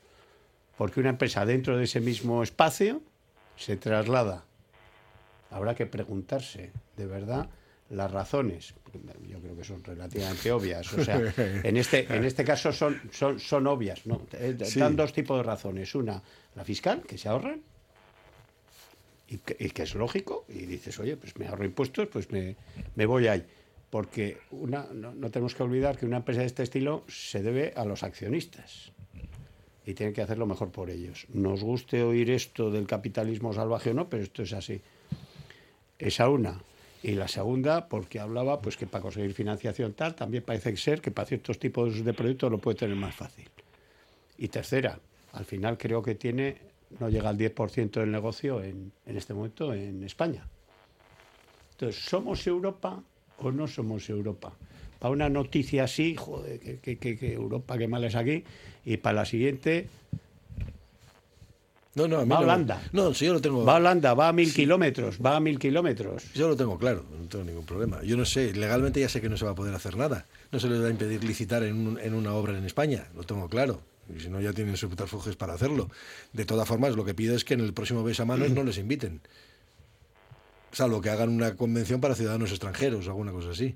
Porque 0.77 0.99
una 0.99 1.11
empresa 1.11 1.47
dentro 1.47 1.77
de 1.79 1.85
ese 1.85 2.01
mismo 2.01 2.43
espacio 2.43 3.01
se 3.57 3.77
traslada. 3.77 4.45
Habrá 5.53 5.77
que 5.77 5.87
preguntarse, 5.87 6.73
de 6.97 7.07
verdad, 7.07 7.49
las 7.91 8.11
razones. 8.11 8.75
Yo 9.29 9.39
creo 9.39 9.57
que 9.57 9.63
son 9.63 9.85
relativamente 9.85 10.51
obvias. 10.51 10.93
O 10.95 11.05
sea, 11.05 11.17
en 11.63 11.77
este, 11.77 12.13
en 12.13 12.25
este 12.25 12.43
caso 12.43 12.73
son, 12.73 13.01
son, 13.13 13.39
son 13.39 13.69
obvias. 13.69 14.05
¿no? 14.05 14.23
Eh, 14.33 14.57
Sí. 14.65 14.81
Dan 14.81 14.97
dos 14.97 15.13
tipos 15.13 15.37
de 15.37 15.45
razones. 15.45 15.95
Una, 15.95 16.21
la 16.57 16.65
fiscal, 16.65 17.03
que 17.03 17.17
se 17.17 17.29
ahorran, 17.29 17.63
y 19.33 19.71
que, 19.71 19.83
es 19.83 19.95
lógico, 19.95 20.45
y 20.49 20.67
dices, 20.67 20.99
oye, 21.01 21.17
pues 21.17 21.37
me 21.37 21.47
ahorro 21.47 21.65
impuestos, 21.65 22.09
pues 22.09 22.31
me, 22.31 22.57
me 22.95 23.07
voy 23.07 23.29
ahí. 23.29 23.45
Porque 23.91 24.39
una, 24.51 24.87
no, 24.93 25.15
no 25.15 25.31
tenemos 25.31 25.55
que 25.55 25.63
olvidar 25.63 25.99
que 25.99 26.07
una 26.07 26.19
empresa 26.19 26.41
de 26.41 26.47
este 26.47 26.63
estilo 26.63 27.05
se 27.09 27.43
debe 27.43 27.73
a 27.77 27.85
los 27.85 28.03
accionistas 28.03 28.93
y 29.85 29.95
tienen 29.95 30.15
que 30.15 30.23
hacer 30.23 30.39
lo 30.39 30.47
mejor 30.47 30.71
por 30.71 30.91
ellos. 30.91 31.27
Nos 31.33 31.63
guste 31.63 32.03
oír 32.03 32.31
esto 32.31 32.71
del 32.71 32.87
capitalismo 32.87 33.53
salvaje 33.53 33.91
o 33.91 33.95
no, 33.95 34.09
pero 34.09 34.23
esto 34.23 34.43
es 34.43 34.53
así. 34.53 34.81
Esa 35.99 36.29
una. 36.29 36.61
Y 37.03 37.13
la 37.13 37.27
segunda, 37.27 37.89
porque 37.89 38.21
hablaba 38.21 38.61
pues 38.61 38.77
que 38.77 38.87
para 38.87 39.03
conseguir 39.03 39.35
financiación 39.35 39.93
tal, 39.95 40.15
también 40.15 40.45
parece 40.45 40.77
ser 40.77 41.01
que 41.01 41.11
para 41.11 41.27
ciertos 41.27 41.59
tipos 41.59 42.05
de 42.05 42.13
productos 42.13 42.51
lo 42.51 42.59
puede 42.59 42.79
tener 42.79 42.97
más 42.97 43.15
fácil. 43.15 43.49
Y 44.39 44.49
tercera, 44.49 45.01
al 45.33 45.45
final 45.45 45.79
creo 45.79 46.03
que 46.03 46.15
tiene, 46.15 46.59
no 47.01 47.09
llega 47.09 47.29
al 47.31 47.39
10% 47.39 47.91
del 48.01 48.11
negocio 48.11 48.63
en, 48.63 48.93
en 49.07 49.17
este 49.17 49.35
momento 49.35 49.73
en 49.75 50.03
España. 50.05 50.47
Entonces, 51.73 52.03
¿somos 52.05 52.47
Europa 52.47 53.03
o 53.39 53.51
no 53.51 53.67
somos 53.67 54.09
Europa? 54.09 54.53
Para 54.99 55.13
una 55.13 55.29
noticia 55.29 55.85
así, 55.85 56.15
joder, 56.17 56.61
que, 56.61 56.79
que- 56.79 56.99
que- 56.99 57.19
que 57.19 57.33
Europa, 57.33 57.77
qué 57.77 57.89
mal 57.89 58.05
es 58.05 58.15
aquí, 58.15 58.45
y 58.85 58.97
para 58.99 59.15
la 59.17 59.25
siguiente, 59.25 59.89
No, 61.95 62.09
no, 62.09 62.21
a 62.21 62.25
mí 62.25 62.31
va 62.31 62.37
a 62.37 62.41
no- 62.41 62.45
Holanda. 62.45 62.83
No, 62.93 63.13
si 63.13 63.27
yo 63.27 63.35
lo 63.35 63.41
tengo. 63.43 63.65
Va 63.67 63.75
a 63.75 63.77
Holanda, 63.77 64.15
va 64.15 64.29
a 64.29 64.33
mil 64.33 64.55
kilómetros, 64.55 65.19
va 65.25 65.37
a 65.37 65.41
mil 65.41 65.59
kilómetros. 65.59 66.33
Yo 66.33 66.49
lo 66.49 66.57
tengo 66.57 66.79
claro, 66.79 67.05
no 67.21 67.29
tengo 67.29 67.45
ningún 67.45 67.67
problema. 67.67 68.03
Yo 68.03 68.17
no 68.17 68.25
sé, 68.25 68.55
legalmente 68.55 68.99
ya 69.01 69.11
sé 69.11 69.21
que 69.21 69.29
no 69.29 69.37
se 69.37 69.45
va 69.45 69.51
a 69.51 69.55
poder 69.55 69.75
hacer 69.75 69.97
nada. 69.99 70.25
No 70.53 70.59
se 70.59 70.69
les 70.71 70.81
va 70.83 70.87
a 70.87 70.91
impedir 70.91 71.23
licitar 71.23 71.63
en, 71.65 71.87
un- 71.87 71.99
en 71.99 72.15
una 72.15 72.33
obra 72.33 72.57
en 72.57 72.65
España, 72.65 73.09
lo 73.15 73.25
tengo 73.25 73.47
claro. 73.49 73.81
Y 74.17 74.21
si 74.21 74.29
no, 74.29 74.41
ya 74.41 74.53
tienen 74.53 74.77
subterfugios 74.77 75.37
para 75.37 75.55
hacerlo. 75.55 75.89
De 76.33 76.45
todas 76.45 76.69
formas, 76.69 76.95
lo 76.97 77.05
que 77.05 77.15
pido 77.15 77.35
es 77.35 77.45
que 77.45 77.55
en 77.55 77.61
el 77.61 77.73
próximo 77.73 78.03
Besamanos 78.05 78.51
no 78.51 78.63
les 78.65 78.79
inviten. 78.79 79.21
Salvo 80.73 81.01
que 81.01 81.11
hagan 81.11 81.29
una 81.29 81.55
convención 81.57 82.01
para 82.01 82.15
ciudadanos 82.15 82.51
extranjeros 82.51 83.07
o 83.07 83.11
alguna 83.11 83.33
cosa 83.33 83.51
así. 83.51 83.75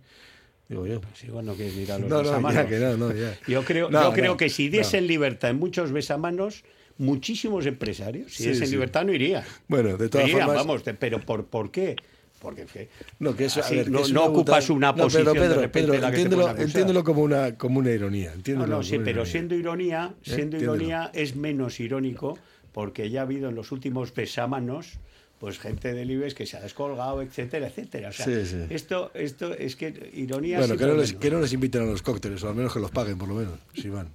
Digo 0.69 0.87
yo. 0.87 1.01
Sí, 1.15 1.29
bueno, 1.29 1.55
que 1.57 1.69
a 1.91 1.99
los 1.99 2.09
No, 2.09 2.17
no, 2.17 2.23
besamanos. 2.23 2.55
ya 2.55 2.67
que 2.69 2.79
no, 2.79 2.97
no, 2.97 3.13
ya. 3.15 3.39
Yo 3.47 3.65
creo, 3.65 3.91
yo 3.91 4.13
creo 4.13 4.37
que 4.37 4.49
si 4.49 4.69
diesen 4.69 5.07
libertad 5.07 5.51
en 5.51 5.59
muchos 5.59 5.93
besamanos, 5.93 6.65
muchísimos 6.99 7.67
empresarios. 7.67 8.33
Si 8.35 8.45
Sí, 8.45 8.49
es 8.51 8.61
en 8.61 8.67
sí. 8.67 8.73
libertad 8.73 9.05
no 9.05 9.13
iría. 9.13 9.45
Bueno, 9.69 9.97
de 9.97 10.09
todas 10.09 10.27
Irían, 10.29 10.47
formas- 10.49 10.67
Vamos, 10.67 10.83
pero 10.99 11.21
¿por, 11.21 11.47
¿por 11.47 11.71
qué? 11.71 11.97
Porque 12.41 12.63
es 12.63 12.71
que 12.71 12.89
No, 13.19 13.35
que 13.35 13.47
eso, 13.47 13.61
a 13.61 13.69
que 13.69 13.85
no, 13.87 14.25
ocupas 14.25 14.69
una 14.71 14.93
No, 14.93 14.97
posición 15.05 15.33
Pedro, 15.35 15.49
de 15.49 15.55
repente 15.55 15.89
Pedro, 15.89 16.01
la 16.03 16.11
que 16.11 16.23
entiéndelo, 16.23 16.57
entiéndelo 16.57 17.05
como 17.05 17.23
una, 17.23 17.57
como 17.57 17.79
una 17.79 17.91
ironía. 17.91 18.33
Entiéndelo 18.35 18.77
no, 18.77 18.83
sí, 18.83 18.99
pero 18.99 19.11
ironía. 19.11 19.27
siendo 19.27 19.55
ironía, 19.55 20.15
¿Eh? 20.25 20.31
siendo 20.35 20.57
ironía 20.59 21.11
es 21.15 21.35
menos 21.37 21.81
irónico 21.81 22.39
porque 22.73 23.09
ya 23.11 23.21
ha 23.21 23.23
habido 23.23 23.49
en 23.49 23.55
los 23.55 23.73
últimos 23.73 24.15
besámanos 24.15 24.99
pues 25.39 25.59
gente 25.59 25.93
del 25.93 26.11
IBEX 26.11 26.35
que 26.35 26.47
se 26.47 26.57
ha 26.57 26.61
descolgado, 26.61 27.21
etcétera, 27.21 27.67
etcétera. 27.67 28.09
O 28.09 28.13
sea, 28.13 28.25
Sí, 28.25 28.47
sí. 28.47 28.57
esto 28.71 29.11
esto 29.15 29.53
es 29.53 29.77
que 29.77 30.11
ironía 30.15 30.59
Bueno, 30.59 30.77
que 30.79 30.87
no, 30.87 30.95
les, 30.95 31.13
que 31.13 31.31
no 31.31 31.41
les 31.41 31.53
inviten 31.53 31.83
a 31.83 31.85
los 31.87 32.01
cócteles, 32.03 32.43
o 32.43 32.49
al 32.49 32.55
menos 32.55 32.73
que 32.73 32.81
los 32.81 32.91
paguen, 32.91 33.19
por 33.19 33.29
lo 33.29 33.35
menos, 33.35 33.59
si 33.75 33.89
van. 33.91 34.09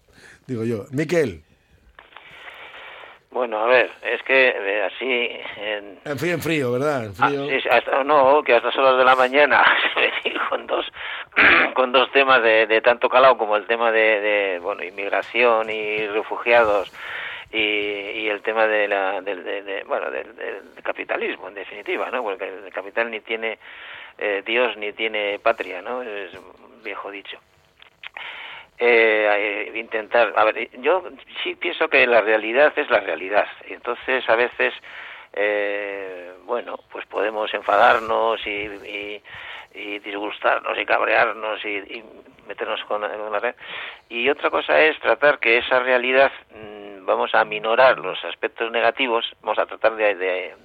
Digo 0.48 0.64
yo. 0.64 0.88
Miquel, 0.92 1.44
Bueno, 3.32 3.60
a 3.60 3.66
ver, 3.66 3.90
es 4.04 4.22
que 4.24 4.50
eh, 4.50 4.84
así... 4.84 5.30
En, 5.58 5.98
en 6.04 6.20
frío, 6.20 6.34
en 6.34 6.42
frío, 6.42 6.72
¿verdad? 6.74 7.06
En 7.06 7.14
Ah, 7.20 7.28
frío. 7.30 7.46
sí, 7.48 7.62
sí, 7.62 7.70
hasta, 7.70 8.04
no, 8.04 8.44
que 8.44 8.54
a 8.54 8.58
estas 8.58 8.76
horas 8.76 8.98
de 8.98 9.06
la 9.06 9.16
mañana 9.16 9.64
con 10.50 10.68
dos 10.68 10.86
con 11.74 11.94
dos 11.94 12.12
temas 12.12 12.44
de, 12.44 12.68
de 12.68 12.82
tanto 12.82 13.08
calado 13.08 13.38
como 13.38 13.56
el 13.56 13.66
tema 13.66 13.90
de, 13.92 14.20
de, 14.20 14.60
bueno 14.60 14.84
inmigración 14.84 15.70
y 15.70 16.06
refugiados 16.08 16.92
y, 17.54 17.58
y 17.58 18.28
el 18.28 18.42
tema 18.42 18.68
de 18.68 18.88
la 18.90 19.22
del 19.22 19.44
de, 19.46 19.84
bueno 19.88 20.12
del, 20.12 20.36
del 20.36 20.62
capitalismo 20.84 21.48
en 21.48 21.54
definitiva 21.54 22.12
no 22.12 22.22
porque 22.22 22.50
el 22.50 22.74
capital 22.74 23.10
ni 23.10 23.22
tiene 23.22 23.60
eh, 24.18 24.44
Dios 24.46 24.76
ni 24.76 24.92
tiene 24.92 25.40
patria 25.40 25.82
no 25.82 26.02
es 26.04 26.32
viejo 26.84 27.10
dicho 27.10 27.38
eh, 28.84 29.72
intentar 29.76 30.34
a 30.36 30.44
ver 30.44 30.70
yo 30.82 31.04
sí 31.44 31.54
pienso 31.56 31.88
que 31.88 32.06
la 32.08 32.22
realidad 32.22 32.74
es 32.76 32.90
la 32.90 33.00
realidad. 33.00 33.48
Entonces 33.68 34.28
a 34.28 34.36
veces 34.36 34.74
eh, 35.34 36.32
bueno 36.46 36.80
pues 36.92 37.06
podemos 37.06 37.54
enfadarnos 37.54 38.46
y, 38.46 38.50
y, 38.50 39.24
y 39.76 40.00
disgustarnos 40.00 40.78
y 40.78 40.86
cabrearnos 40.86 41.64
y, 41.64 41.78
y 41.78 42.04
meternos 42.48 42.84
con, 42.86 43.02
con 43.02 43.32
la 43.32 43.40
red. 43.40 43.56
Y 44.10 44.28
otra 44.30 44.50
cosa 44.50 44.82
es 44.82 45.00
tratar 45.00 45.38
que 45.38 45.60
esa 45.60 45.80
realidad 45.80 46.32
mm, 46.50 47.06
vamos 47.06 47.36
a 47.36 47.46
minorar 47.46 48.00
los 48.00 48.24
aspectos 48.26 48.72
negativos 48.72 49.26
vamos 49.42 49.60
a 49.60 49.68
tratar 49.68 49.96
de, 49.96 50.16
de 50.16 50.56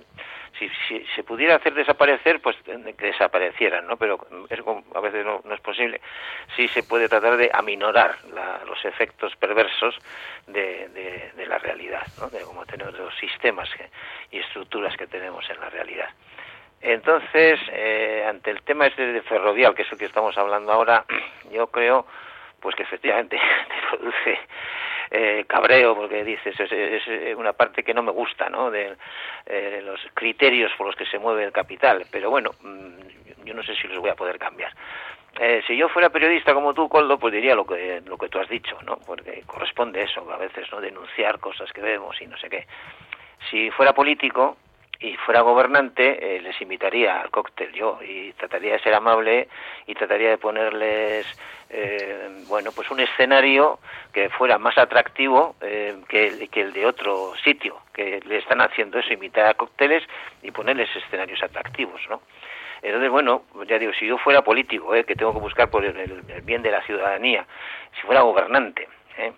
si, 0.58 0.68
si 0.88 1.04
se 1.14 1.22
pudiera 1.24 1.56
hacer 1.56 1.74
desaparecer, 1.74 2.40
pues 2.40 2.56
eh, 2.66 2.94
que 2.96 3.06
desaparecieran, 3.06 3.86
¿no? 3.86 3.96
Pero 3.96 4.18
es 4.48 4.62
como- 4.62 4.84
a 4.94 5.00
veces 5.00 5.24
no, 5.24 5.40
no 5.44 5.54
es 5.54 5.60
posible. 5.60 6.00
Sí 6.56 6.68
se 6.68 6.82
puede 6.82 7.08
tratar 7.08 7.36
de 7.36 7.50
aminorar 7.52 8.16
la- 8.32 8.62
los 8.66 8.84
efectos 8.84 9.34
perversos 9.36 9.94
de, 10.46 10.88
de- 10.88 11.46
la 11.46 11.58
realidad, 11.58 12.06
¿no? 12.18 12.28
De 12.28 12.40
cómo 12.42 12.66
tenemos 12.66 12.98
los 12.98 13.14
sistemas 13.16 13.68
que- 13.74 13.88
y 14.36 14.40
estructuras 14.40 14.96
que 14.96 15.06
tenemos 15.06 15.48
en 15.50 15.60
la 15.60 15.70
realidad. 15.70 16.08
Entonces, 16.80 17.58
eh, 17.72 18.24
ante 18.28 18.50
el 18.50 18.62
tema 18.62 18.86
este 18.86 19.06
de 19.06 19.22
ferrovial, 19.22 19.74
que 19.74 19.82
es 19.82 19.92
el 19.92 19.98
que 19.98 20.04
estamos 20.06 20.36
hablando 20.36 20.72
ahora, 20.72 21.04
yo 21.52 21.68
creo 21.68 22.06
pues 22.60 22.74
que 22.74 22.82
efectivamente 22.82 23.38
te 23.68 23.96
produce 23.96 24.38
eh, 25.10 25.44
cabreo 25.46 25.94
porque 25.94 26.24
dices 26.24 26.54
es, 26.58 27.36
una 27.36 27.52
parte 27.52 27.82
que 27.82 27.94
no 27.94 28.02
me 28.02 28.12
gusta 28.12 28.48
no 28.48 28.70
de 28.70 28.96
eh, 29.46 29.80
los 29.84 30.00
criterios 30.14 30.72
por 30.76 30.86
los 30.86 30.96
que 30.96 31.06
se 31.06 31.18
mueve 31.18 31.44
el 31.44 31.52
capital. 31.52 32.04
Pero 32.10 32.30
bueno 32.30 32.50
mm, 32.62 33.44
yo 33.44 33.54
no 33.54 33.62
sé 33.62 33.74
si 33.76 33.88
los 33.88 33.98
voy 33.98 34.10
a 34.10 34.16
poder 34.16 34.38
cambiar. 34.38 34.72
Eh, 35.38 35.62
si 35.66 35.76
yo 35.76 35.88
fuera 35.88 36.08
periodista 36.08 36.54
como 36.54 36.72
tú 36.72 36.88
Coldo 36.88 37.18
pues 37.18 37.32
diría 37.34 37.54
lo 37.54 37.66
que 37.66 38.00
lo 38.06 38.16
que 38.16 38.28
tú 38.28 38.38
has 38.38 38.48
dicho 38.48 38.78
no 38.86 38.96
porque 39.06 39.42
corresponde 39.46 40.02
eso 40.02 40.26
a 40.32 40.38
veces 40.38 40.70
no 40.72 40.80
denunciar 40.80 41.38
cosas 41.40 41.70
que 41.72 41.82
vemos 41.82 42.20
y 42.20 42.26
no 42.26 42.36
sé 42.38 42.48
qué. 42.48 42.66
Si 43.50 43.70
fuera 43.70 43.92
político 43.92 44.56
y 45.00 45.14
fuera 45.16 45.42
gobernante, 45.42 46.36
eh, 46.36 46.40
les 46.40 46.60
invitaría 46.60 47.20
al 47.20 47.30
cóctel 47.30 47.72
yo 47.72 47.98
y 48.02 48.32
trataría 48.32 48.72
de 48.72 48.78
ser 48.80 48.94
amable 48.94 49.48
y 49.86 49.94
trataría 49.94 50.30
de 50.30 50.38
ponerles, 50.38 51.26
eh, 51.70 52.44
bueno, 52.48 52.70
pues 52.74 52.90
un 52.90 53.00
escenario 53.00 53.78
que 54.12 54.30
fuera 54.30 54.58
más 54.58 54.78
atractivo 54.78 55.56
eh, 55.60 55.96
que, 56.08 56.28
el, 56.28 56.50
que 56.50 56.62
el 56.62 56.72
de 56.72 56.86
otro 56.86 57.34
sitio, 57.44 57.80
que 57.92 58.20
le 58.26 58.38
están 58.38 58.60
haciendo 58.60 58.98
eso, 58.98 59.12
invitar 59.12 59.46
a 59.46 59.54
cócteles 59.54 60.02
y 60.42 60.50
ponerles 60.50 60.88
escenarios 60.96 61.42
atractivos, 61.42 62.00
¿no? 62.08 62.22
Entonces, 62.82 63.10
bueno, 63.10 63.42
ya 63.66 63.78
digo, 63.78 63.92
si 63.98 64.06
yo 64.06 64.18
fuera 64.18 64.42
político, 64.42 64.94
eh, 64.94 65.04
que 65.04 65.16
tengo 65.16 65.32
que 65.32 65.40
buscar 65.40 65.70
por 65.70 65.84
el, 65.84 65.98
el 65.98 66.42
bien 66.42 66.62
de 66.62 66.70
la 66.70 66.82
ciudadanía, 66.82 67.46
si 67.94 68.06
fuera 68.06 68.20
gobernante, 68.20 68.88
¿eh? 69.18 69.32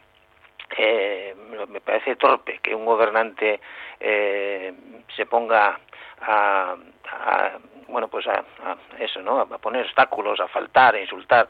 eh, 0.77 1.35
me 1.68 1.81
parece 1.81 2.16
torpe 2.16 2.61
que 2.62 2.75
un 2.75 2.85
gobernante 2.85 3.61
eh, 4.01 4.73
se 5.17 5.27
ponga 5.27 5.79
a, 6.21 6.77
a- 7.13 7.59
bueno 7.89 8.09
pues 8.09 8.27
a, 8.27 8.45
a 8.65 8.77
eso 8.99 9.23
no 9.23 9.41
a 9.41 9.47
poner 9.59 9.85
obstáculos 9.87 10.39
a 10.41 10.49
faltar 10.49 10.95
a 10.95 11.01
insultar 11.01 11.49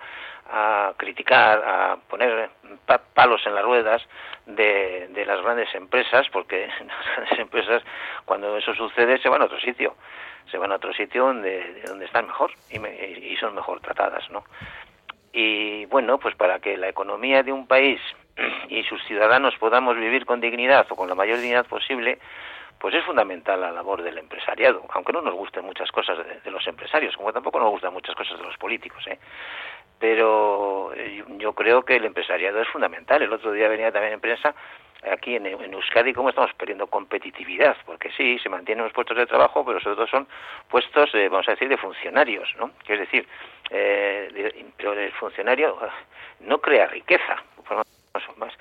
a 0.51 0.93
criticar 0.97 1.63
a 1.65 1.97
poner 2.09 2.49
pa- 2.87 2.99
palos 3.13 3.45
en 3.47 3.55
las 3.55 3.65
ruedas 3.65 4.03
de, 4.47 5.09
de 5.09 5.27
las 5.27 5.43
grandes 5.43 5.75
empresas 5.75 6.27
porque 6.33 6.67
las 6.87 7.07
grandes 7.17 7.39
empresas 7.41 7.83
cuando 8.25 8.57
eso 8.57 8.73
sucede 8.75 9.19
se 9.19 9.29
van 9.29 9.43
a 9.43 9.47
otro 9.47 9.59
sitio. 9.61 9.95
Se 10.51 10.57
van 10.57 10.73
a 10.73 10.77
otro 10.77 10.95
sitio 10.95 11.25
donde 11.27 11.83
donde 11.87 12.07
están 12.07 12.27
mejor 12.27 12.51
y, 12.71 12.79
me- 12.79 12.97
y 12.97 13.37
son 13.37 13.55
mejor 13.55 13.81
tratadas 13.81 14.31
no 14.31 14.45
y 15.33 15.85
bueno, 15.87 16.19
pues 16.19 16.35
para 16.37 16.59
que 16.59 16.77
la 16.79 16.89
economía 16.89 17.43
de 17.43 17.53
un 17.53 17.67
país 17.67 18.01
y 18.69 18.83
sus 18.85 19.03
ciudadanos 19.05 19.55
podamos 19.59 19.97
vivir 19.97 20.27
con 20.27 20.41
dignidad 20.41 20.87
o 20.91 20.97
con 20.97 21.09
la 21.09 21.15
mayor 21.15 21.39
dignidad 21.39 21.67
posible, 21.67 22.19
pues 22.79 22.95
es 22.95 23.05
fundamental 23.05 23.61
la 23.61 23.73
labor 23.73 24.03
del 24.03 24.19
empresariado, 24.19 24.85
aunque 24.91 25.13
no 25.13 25.21
nos 25.21 25.35
gusten 25.35 25.65
muchas 25.65 25.91
cosas 25.91 26.19
de, 26.45 26.51
los 26.51 26.67
empresarios, 26.67 27.17
como 27.17 27.33
tampoco 27.33 27.59
nos 27.59 27.71
gustan 27.71 27.93
muchas 27.93 28.15
cosas 28.15 28.39
de 28.39 28.45
los 28.45 28.57
políticos, 28.57 29.05
¿eh? 29.09 29.19
Pero 29.99 30.93
eh, 30.95 31.25
yo, 31.39 31.53
creo 31.55 31.85
que 31.85 31.97
el 31.97 32.05
empresariado 32.05 32.63
es 32.63 32.69
fundamental. 32.69 33.21
El 33.21 33.33
otro 33.33 33.51
día 33.51 33.67
venía 33.67 33.91
también 33.91 34.13
en 34.13 34.21
prensa 34.21 34.55
aquí 35.11 35.35
en, 35.35 35.47
en 35.47 35.73
Euskadi 35.73 36.13
cómo 36.13 36.29
estamos 36.29 36.53
perdiendo 36.55 36.87
competitividad, 36.87 37.77
porque 37.85 38.13
sí, 38.17 38.39
se 38.39 38.49
mantienen 38.49 38.85
los 38.85 38.93
puestos 38.93 39.17
de 39.17 39.27
trabajo, 39.27 39.65
pero 39.65 39.81
sobre 39.81 39.97
todo 39.97 40.07
son 40.07 40.29
puestos, 40.69 41.13
eh, 41.15 41.29
vamos 41.29 41.49
a 41.49 41.53
decir, 41.53 41.69
de 41.69 41.77
funcionarios, 41.77 42.49
¿no? 42.59 42.71
Es 42.87 42.99
decir, 43.01 43.27
eh, 43.71 44.65
pero 44.77 44.93
el 44.93 45.13
funcionario 45.13 45.77
ah, 45.83 45.91
no 46.41 46.59
crea 46.59 46.87
riqueza, 46.87 47.43
más, 48.37 48.53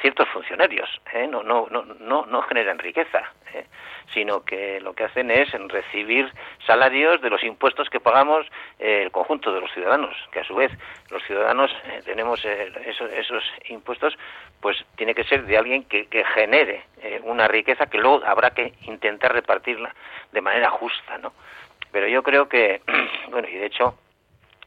ciertos 0.00 0.28
funcionarios, 0.28 0.88
¿eh? 1.12 1.26
no, 1.26 1.42
no, 1.42 1.66
no, 1.70 1.82
no, 1.82 2.26
no 2.26 2.42
generan 2.42 2.78
riqueza, 2.78 3.32
¿eh? 3.52 3.64
sino 4.12 4.44
que 4.44 4.80
lo 4.80 4.94
que 4.94 5.04
hacen 5.04 5.30
es 5.30 5.50
recibir 5.68 6.32
salarios 6.66 7.20
de 7.20 7.30
los 7.30 7.42
impuestos 7.42 7.90
que 7.90 8.00
pagamos 8.00 8.46
eh, 8.78 9.02
el 9.02 9.10
conjunto 9.10 9.52
de 9.52 9.60
los 9.60 9.72
ciudadanos, 9.72 10.14
que 10.30 10.40
a 10.40 10.44
su 10.44 10.54
vez 10.54 10.70
los 11.10 11.22
ciudadanos 11.24 11.70
eh, 11.86 12.02
tenemos 12.04 12.44
esos, 12.44 13.12
esos 13.12 13.42
impuestos, 13.68 14.16
pues 14.60 14.84
tiene 14.96 15.14
que 15.14 15.24
ser 15.24 15.44
de 15.46 15.58
alguien 15.58 15.84
que, 15.84 16.06
que 16.06 16.24
genere 16.24 16.84
una 17.22 17.48
riqueza 17.48 17.86
que 17.86 17.98
luego 17.98 18.22
habrá 18.24 18.50
que 18.50 18.72
intentar 18.82 19.32
repartirla 19.32 19.94
de 20.32 20.40
manera 20.40 20.70
justa, 20.70 21.18
¿no? 21.18 21.32
Pero 21.92 22.08
yo 22.08 22.22
creo 22.22 22.48
que, 22.48 22.82
bueno, 23.30 23.48
y 23.48 23.54
de 23.54 23.66
hecho 23.66 23.98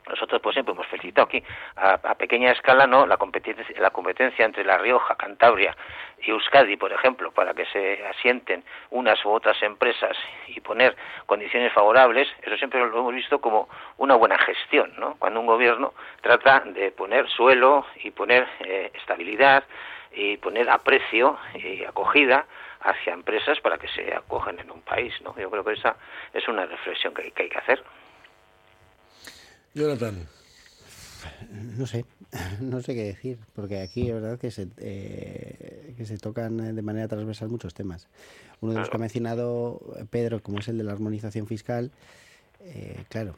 nosotros 0.09 0.41
pues 0.41 0.53
siempre 0.53 0.73
hemos 0.73 0.87
felicitado 0.87 1.27
aquí 1.27 1.43
a, 1.75 1.93
a 1.93 2.15
pequeña 2.15 2.51
escala 2.51 2.87
no 2.87 3.05
la 3.05 3.17
competencia 3.17 3.65
la 3.79 3.89
competencia 3.89 4.45
entre 4.45 4.63
la 4.63 4.77
Rioja 4.77 5.15
Cantabria 5.15 5.75
y 6.21 6.31
Euskadi 6.31 6.77
por 6.77 6.91
ejemplo 6.91 7.31
para 7.31 7.53
que 7.53 7.65
se 7.65 8.05
asienten 8.07 8.63
unas 8.91 9.23
u 9.25 9.29
otras 9.29 9.61
empresas 9.63 10.17
y 10.47 10.59
poner 10.61 10.95
condiciones 11.25 11.73
favorables 11.73 12.27
eso 12.41 12.57
siempre 12.57 12.79
lo 12.79 12.99
hemos 12.99 13.13
visto 13.13 13.39
como 13.39 13.69
una 13.97 14.15
buena 14.15 14.37
gestión 14.37 14.93
no 14.97 15.15
cuando 15.19 15.39
un 15.39 15.45
gobierno 15.47 15.93
trata 16.21 16.61
de 16.61 16.91
poner 16.91 17.27
suelo 17.29 17.85
y 18.03 18.11
poner 18.11 18.47
eh, 18.61 18.91
estabilidad 18.93 19.63
y 20.11 20.37
poner 20.37 20.69
aprecio 20.69 21.37
y 21.55 21.83
acogida 21.83 22.45
hacia 22.81 23.13
empresas 23.13 23.59
para 23.59 23.77
que 23.77 23.87
se 23.89 24.13
acojan 24.13 24.59
en 24.59 24.71
un 24.71 24.81
país 24.81 25.13
no 25.21 25.35
yo 25.37 25.49
creo 25.49 25.63
que 25.63 25.73
esa 25.73 25.95
es 26.33 26.47
una 26.47 26.65
reflexión 26.65 27.13
que 27.13 27.33
hay 27.37 27.49
que 27.49 27.57
hacer 27.57 27.83
Jonathan. 29.77 30.15
No 31.77 31.87
sé, 31.87 32.05
no 32.61 32.81
sé 32.81 32.93
qué 32.93 33.03
decir, 33.05 33.37
porque 33.55 33.81
aquí 33.81 34.07
es 34.07 34.13
verdad 34.13 34.39
que 34.39 34.51
se, 34.51 34.67
eh, 34.77 35.93
que 35.97 36.05
se 36.05 36.17
tocan 36.17 36.59
eh, 36.59 36.73
de 36.73 36.81
manera 36.81 37.07
transversal 37.07 37.49
muchos 37.49 37.73
temas. 37.73 38.07
Uno 38.61 38.73
de 38.73 38.79
los 38.79 38.89
que 38.89 38.95
ha 38.97 38.99
mencionado 38.99 39.79
Pedro, 40.09 40.41
como 40.41 40.59
es 40.59 40.67
el 40.67 40.77
de 40.77 40.83
la 40.83 40.91
armonización 40.93 41.47
fiscal, 41.47 41.91
eh, 42.61 43.03
claro, 43.09 43.35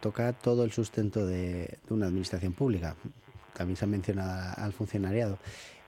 toca 0.00 0.32
todo 0.32 0.64
el 0.64 0.72
sustento 0.72 1.26
de, 1.26 1.78
de 1.88 1.94
una 1.94 2.06
administración 2.06 2.52
pública. 2.52 2.96
También 3.54 3.76
se 3.76 3.84
ha 3.84 3.88
mencionado 3.88 4.54
al 4.56 4.72
funcionariado. 4.72 5.38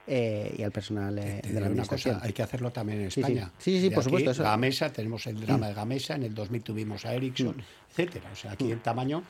eh, 0.05 0.53
y 0.57 0.63
al 0.63 0.71
personal 0.71 1.17
eh, 1.17 1.41
de 1.43 1.61
la 1.61 1.69
una 1.69 1.85
cosa, 1.85 2.19
hay 2.21 2.33
que 2.33 2.43
hacerlo 2.43 2.71
también 2.71 3.01
en 3.01 3.11
Sí, 3.11 3.15
sí. 3.15 3.19
España. 3.21 3.51
Sí, 3.57 3.79
sí, 3.79 3.89
De 3.89 3.95
por 3.95 3.99
aquí, 4.03 4.09
supuesto, 4.09 4.31
eso. 4.31 4.43
Gamesa, 4.43 4.91
tenemos 4.91 5.25
el 5.27 5.39
drama 5.39 5.67
de 5.69 5.73
Gamesa, 5.73 6.15
en 6.15 6.23
el 6.23 6.33
2000 6.33 6.61
tuvimos 6.63 7.05
a 7.05 7.13
Ericsson, 7.13 7.55
etcétera. 7.89 8.29
O 8.31 8.35
sea, 8.35 8.51
aquí 8.51 8.69
en 8.71 8.79
tamaño 8.79 9.23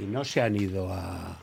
y 0.00 0.06
no 0.06 0.24
se 0.24 0.40
han 0.40 0.56
ido 0.56 0.92
a, 0.92 1.38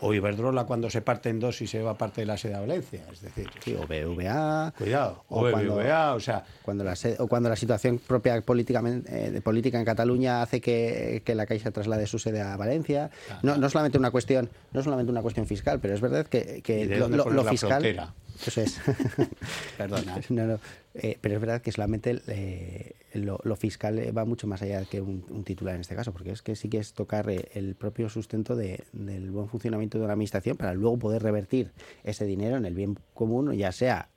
o 0.00 0.14
Iberdrola 0.14 0.64
cuando 0.64 0.90
se 0.90 1.00
parte 1.00 1.28
en 1.28 1.40
dos 1.40 1.60
y 1.60 1.66
se 1.66 1.82
va 1.82 1.96
parte 1.96 2.20
de 2.20 2.26
la 2.26 2.36
sede 2.36 2.54
a 2.54 2.60
Valencia, 2.60 3.04
es 3.12 3.20
decir, 3.20 3.48
sí, 3.60 3.74
o 3.74 3.86
BVA, 3.86 4.72
cuidado, 4.76 5.24
o, 5.28 5.42
BBVA, 5.42 6.14
o 6.14 6.20
sea, 6.20 6.44
cuando 6.62 6.84
la 6.84 6.94
o 7.18 7.26
cuando 7.26 7.48
la 7.48 7.56
situación 7.56 7.98
propia 7.98 8.40
políticamente 8.42 9.26
eh, 9.26 9.30
de 9.30 9.40
política 9.40 9.78
en 9.78 9.84
Cataluña 9.84 10.42
hace 10.42 10.60
que, 10.60 11.22
que, 11.24 11.34
la 11.34 11.46
Caixa 11.46 11.70
traslade 11.70 12.06
su 12.06 12.18
sede 12.18 12.40
a 12.40 12.56
Valencia, 12.56 13.10
no, 13.42 13.56
no 13.56 13.68
solamente 13.68 13.98
una 13.98 14.10
cuestión, 14.10 14.48
no 14.72 14.82
solamente 14.82 15.10
una 15.10 15.22
cuestión 15.22 15.46
fiscal, 15.46 15.80
pero 15.80 15.94
es 15.94 16.00
verdad 16.00 16.26
que, 16.26 16.62
que 16.62 16.86
lo, 16.86 17.08
lo, 17.08 17.44
fiscal 17.44 18.12
eso 18.46 18.60
es. 18.60 18.80
Perdona. 19.76 20.20
Eh, 21.00 21.16
pero 21.20 21.36
es 21.36 21.40
verdad 21.40 21.62
que 21.62 21.70
solamente 21.70 22.20
eh, 22.26 22.92
lo, 23.14 23.38
fiscal 23.54 24.00
va 24.16 24.24
mucho 24.24 24.48
más 24.48 24.62
allá 24.62 24.84
que 24.84 25.00
un, 25.00 25.44
titular 25.44 25.76
en 25.76 25.82
este 25.82 25.94
caso, 25.94 26.12
porque 26.12 26.32
es 26.32 26.42
que 26.42 26.56
sí 26.56 26.68
que 26.68 26.78
es 26.78 26.92
tocar 26.92 27.30
eh, 27.30 27.50
el 27.54 27.76
propio 27.76 28.08
sustento 28.08 28.56
de, 28.56 28.82
del 28.92 29.30
buen 29.30 29.48
funcionamiento 29.48 29.98
de 29.98 30.04
una 30.04 30.14
administración 30.14 30.56
para 30.56 30.74
luego 30.74 30.98
poder 30.98 31.22
revertir 31.22 31.70
ese 32.02 32.24
dinero 32.24 32.56
en 32.56 32.64
el 32.64 32.74
bien 32.74 32.98
común, 33.14 33.52
ya 33.52 33.70
sea 33.70 34.08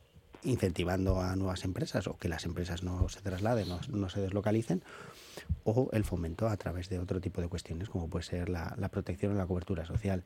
incentivando 0.44 1.22
a 1.22 1.36
nuevas 1.36 1.66
empresas 1.66 2.08
o 2.08 2.18
que 2.18 2.30
las 2.30 2.46
empresas 2.46 2.82
no 2.82 3.08
se 3.10 3.22
trasladen, 3.22 3.70
no, 3.70 3.80
no 3.90 4.10
se 4.10 4.20
deslocalicen, 4.20 4.82
o 5.64 5.90
el 5.94 6.04
fomento 6.04 6.48
a 6.48 6.58
través 6.58 6.90
de 6.90 6.98
otro 6.98 7.22
tipo 7.22 7.42
de 7.42 7.48
cuestiones, 7.48 7.90
como 7.90 8.10
puede 8.10 8.24
ser 8.24 8.50
la, 8.50 8.76
la 8.80 8.90
protección 8.90 9.34
o 9.34 9.36
la 9.36 9.46
cobertura 9.46 9.86
social 9.86 10.24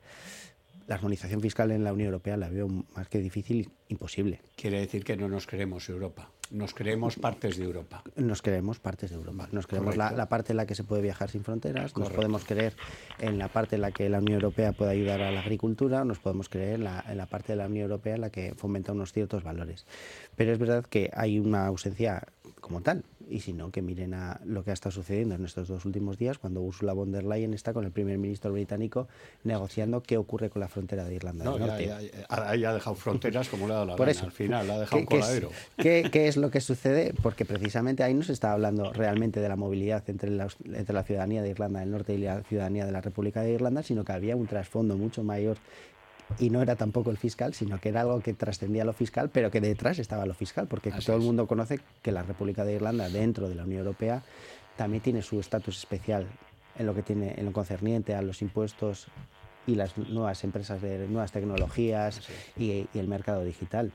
la 0.86 0.94
armonización 0.94 1.40
fiscal 1.40 1.70
en 1.72 1.84
la 1.84 1.92
Unión 1.92 2.06
Europea 2.06 2.36
la 2.36 2.48
veo 2.48 2.68
más 2.68 3.08
que 3.08 3.18
difícil, 3.18 3.70
imposible. 3.88 4.40
Quiere 4.56 4.80
decir 4.80 5.04
que 5.04 5.16
no 5.16 5.28
nos 5.28 5.46
creemos 5.46 5.88
Europa. 5.88 6.30
Nos 6.50 6.74
creemos 6.74 7.16
partes 7.16 7.56
de 7.56 7.64
Europa. 7.64 8.04
Nos 8.14 8.40
creemos 8.40 8.78
partes 8.78 9.10
de 9.10 9.16
Europa. 9.16 9.48
Nos 9.50 9.66
creemos 9.66 9.96
la, 9.96 10.28
parte 10.28 10.52
en 10.52 10.58
la 10.58 10.66
que 10.66 10.76
se 10.76 10.84
puede 10.84 11.02
viajar 11.02 11.28
sin 11.28 11.42
fronteras. 11.42 11.96
Nos 11.96 12.10
podemos 12.10 12.44
creer 12.44 12.76
en 13.18 13.38
la 13.38 13.48
parte 13.48 13.74
en 13.74 13.82
la 13.82 13.90
que 13.90 14.08
la 14.08 14.18
Unión 14.18 14.34
Europea 14.34 14.72
puede 14.72 14.92
ayudar 14.92 15.22
a 15.22 15.32
la 15.32 15.40
agricultura. 15.40 16.04
Nos 16.04 16.20
podemos 16.20 16.48
creer 16.48 16.74
en 16.74 16.84
la, 16.84 17.04
en 17.08 17.18
la 17.18 17.26
parte 17.26 17.52
de 17.52 17.56
la 17.56 17.66
Unión 17.66 17.84
Europea 17.84 18.14
en 18.14 18.20
la 18.20 18.30
que 18.30 18.54
fomenta 18.54 18.92
unos 18.92 19.12
ciertos 19.12 19.42
valores. 19.42 19.86
Pero 20.36 20.52
es 20.52 20.58
verdad 20.58 20.84
que 20.84 21.10
hay 21.14 21.40
una 21.40 21.66
ausencia 21.66 22.22
como 22.60 22.80
tal 22.80 23.04
y 23.28 23.40
si 23.40 23.52
no, 23.52 23.70
que 23.70 23.82
miren 23.82 24.14
a 24.14 24.40
lo 24.44 24.62
que 24.64 24.70
ha 24.70 24.74
estado 24.74 24.92
sucediendo 24.92 25.34
en 25.34 25.44
estos 25.44 25.68
dos 25.68 25.84
últimos 25.84 26.18
días 26.18 26.38
cuando 26.38 26.60
Ursula 26.62 26.92
von 26.92 27.12
der 27.12 27.24
Leyen 27.24 27.54
está 27.54 27.72
con 27.72 27.84
el 27.84 27.90
primer 27.90 28.18
ministro 28.18 28.52
británico 28.52 29.08
negociando 29.44 30.02
qué 30.02 30.16
ocurre 30.16 30.50
con 30.50 30.60
la 30.60 30.68
frontera 30.68 31.04
de 31.04 31.14
Irlanda 31.14 31.50
del 31.50 31.60
Norte. 31.60 31.86
Ya, 31.86 32.00
ya, 32.54 32.70
ha 32.70 32.74
dejado 32.74 32.96
fronteras 32.96 33.48
como 33.48 33.66
le 33.66 33.72
ha 33.72 33.76
dado 33.76 33.86
la 33.86 33.96
Por 33.96 34.08
al 34.08 34.32
final, 34.32 34.70
ha 34.70 34.78
dejado 34.80 35.00
un 35.00 35.06
coladero. 35.06 35.50
¿qué, 35.76 36.08
¿qué, 36.10 36.28
es 36.28 36.36
lo 36.36 36.50
que 36.50 36.60
sucede? 36.60 37.14
Porque 37.22 37.44
precisamente 37.44 38.02
ahí 38.02 38.14
no 38.14 38.22
se 38.22 38.32
está 38.32 38.52
hablando 38.52 38.92
realmente 38.92 39.40
de 39.40 39.48
la 39.48 39.56
movilidad 39.56 40.08
entre 40.08 40.30
la, 40.30 40.48
entre 40.64 40.94
la 40.94 41.02
ciudadanía 41.02 41.42
de 41.42 41.50
Irlanda 41.50 41.80
del 41.80 41.90
Norte 41.90 42.14
y 42.14 42.18
la 42.18 42.42
ciudadanía 42.42 42.86
de 42.86 42.92
la 42.92 43.00
República 43.00 43.42
de 43.42 43.52
Irlanda, 43.52 43.82
sino 43.82 44.04
que 44.04 44.12
había 44.12 44.36
un 44.36 44.46
trasfondo 44.46 44.96
mucho 44.96 45.22
mayor 45.22 45.56
y 46.38 46.50
no 46.50 46.62
era 46.62 46.76
tampoco 46.76 47.10
el 47.10 47.16
fiscal, 47.16 47.54
sino 47.54 47.80
que 47.80 47.88
era 47.90 48.02
algo 48.02 48.20
que 48.20 48.34
trascendía 48.34 48.84
lo 48.84 48.92
fiscal, 48.92 49.30
pero 49.30 49.50
que 49.50 49.60
detrás 49.60 49.98
estaba 49.98 50.26
lo 50.26 50.34
fiscal, 50.34 50.66
porque 50.66 50.90
todo 50.90 51.16
el 51.16 51.22
mundo 51.22 51.46
conoce 51.46 51.80
que 52.02 52.12
la 52.12 52.22
República 52.22 52.64
de 52.64 52.74
Irlanda, 52.74 53.08
dentro 53.08 53.48
de 53.48 53.54
la 53.54 53.64
Unión 53.64 53.80
Europea, 53.80 54.22
también 54.76 55.02
tiene 55.02 55.22
su 55.22 55.40
estatus 55.40 55.78
especial 55.78 56.26
en 56.78 56.86
lo 56.86 56.94
que 56.94 57.02
tiene 57.02 57.34
en 57.36 57.46
lo 57.46 57.52
concerniente 57.52 58.14
a 58.14 58.22
los 58.22 58.42
impuestos 58.42 59.06
y 59.66 59.74
las 59.74 59.96
nuevas 59.96 60.44
empresas 60.44 60.80
de 60.82 61.08
nuevas 61.08 61.32
tecnologías 61.32 62.20
y 62.56 62.86
el 62.94 63.08
mercado 63.08 63.42
digital. 63.42 63.92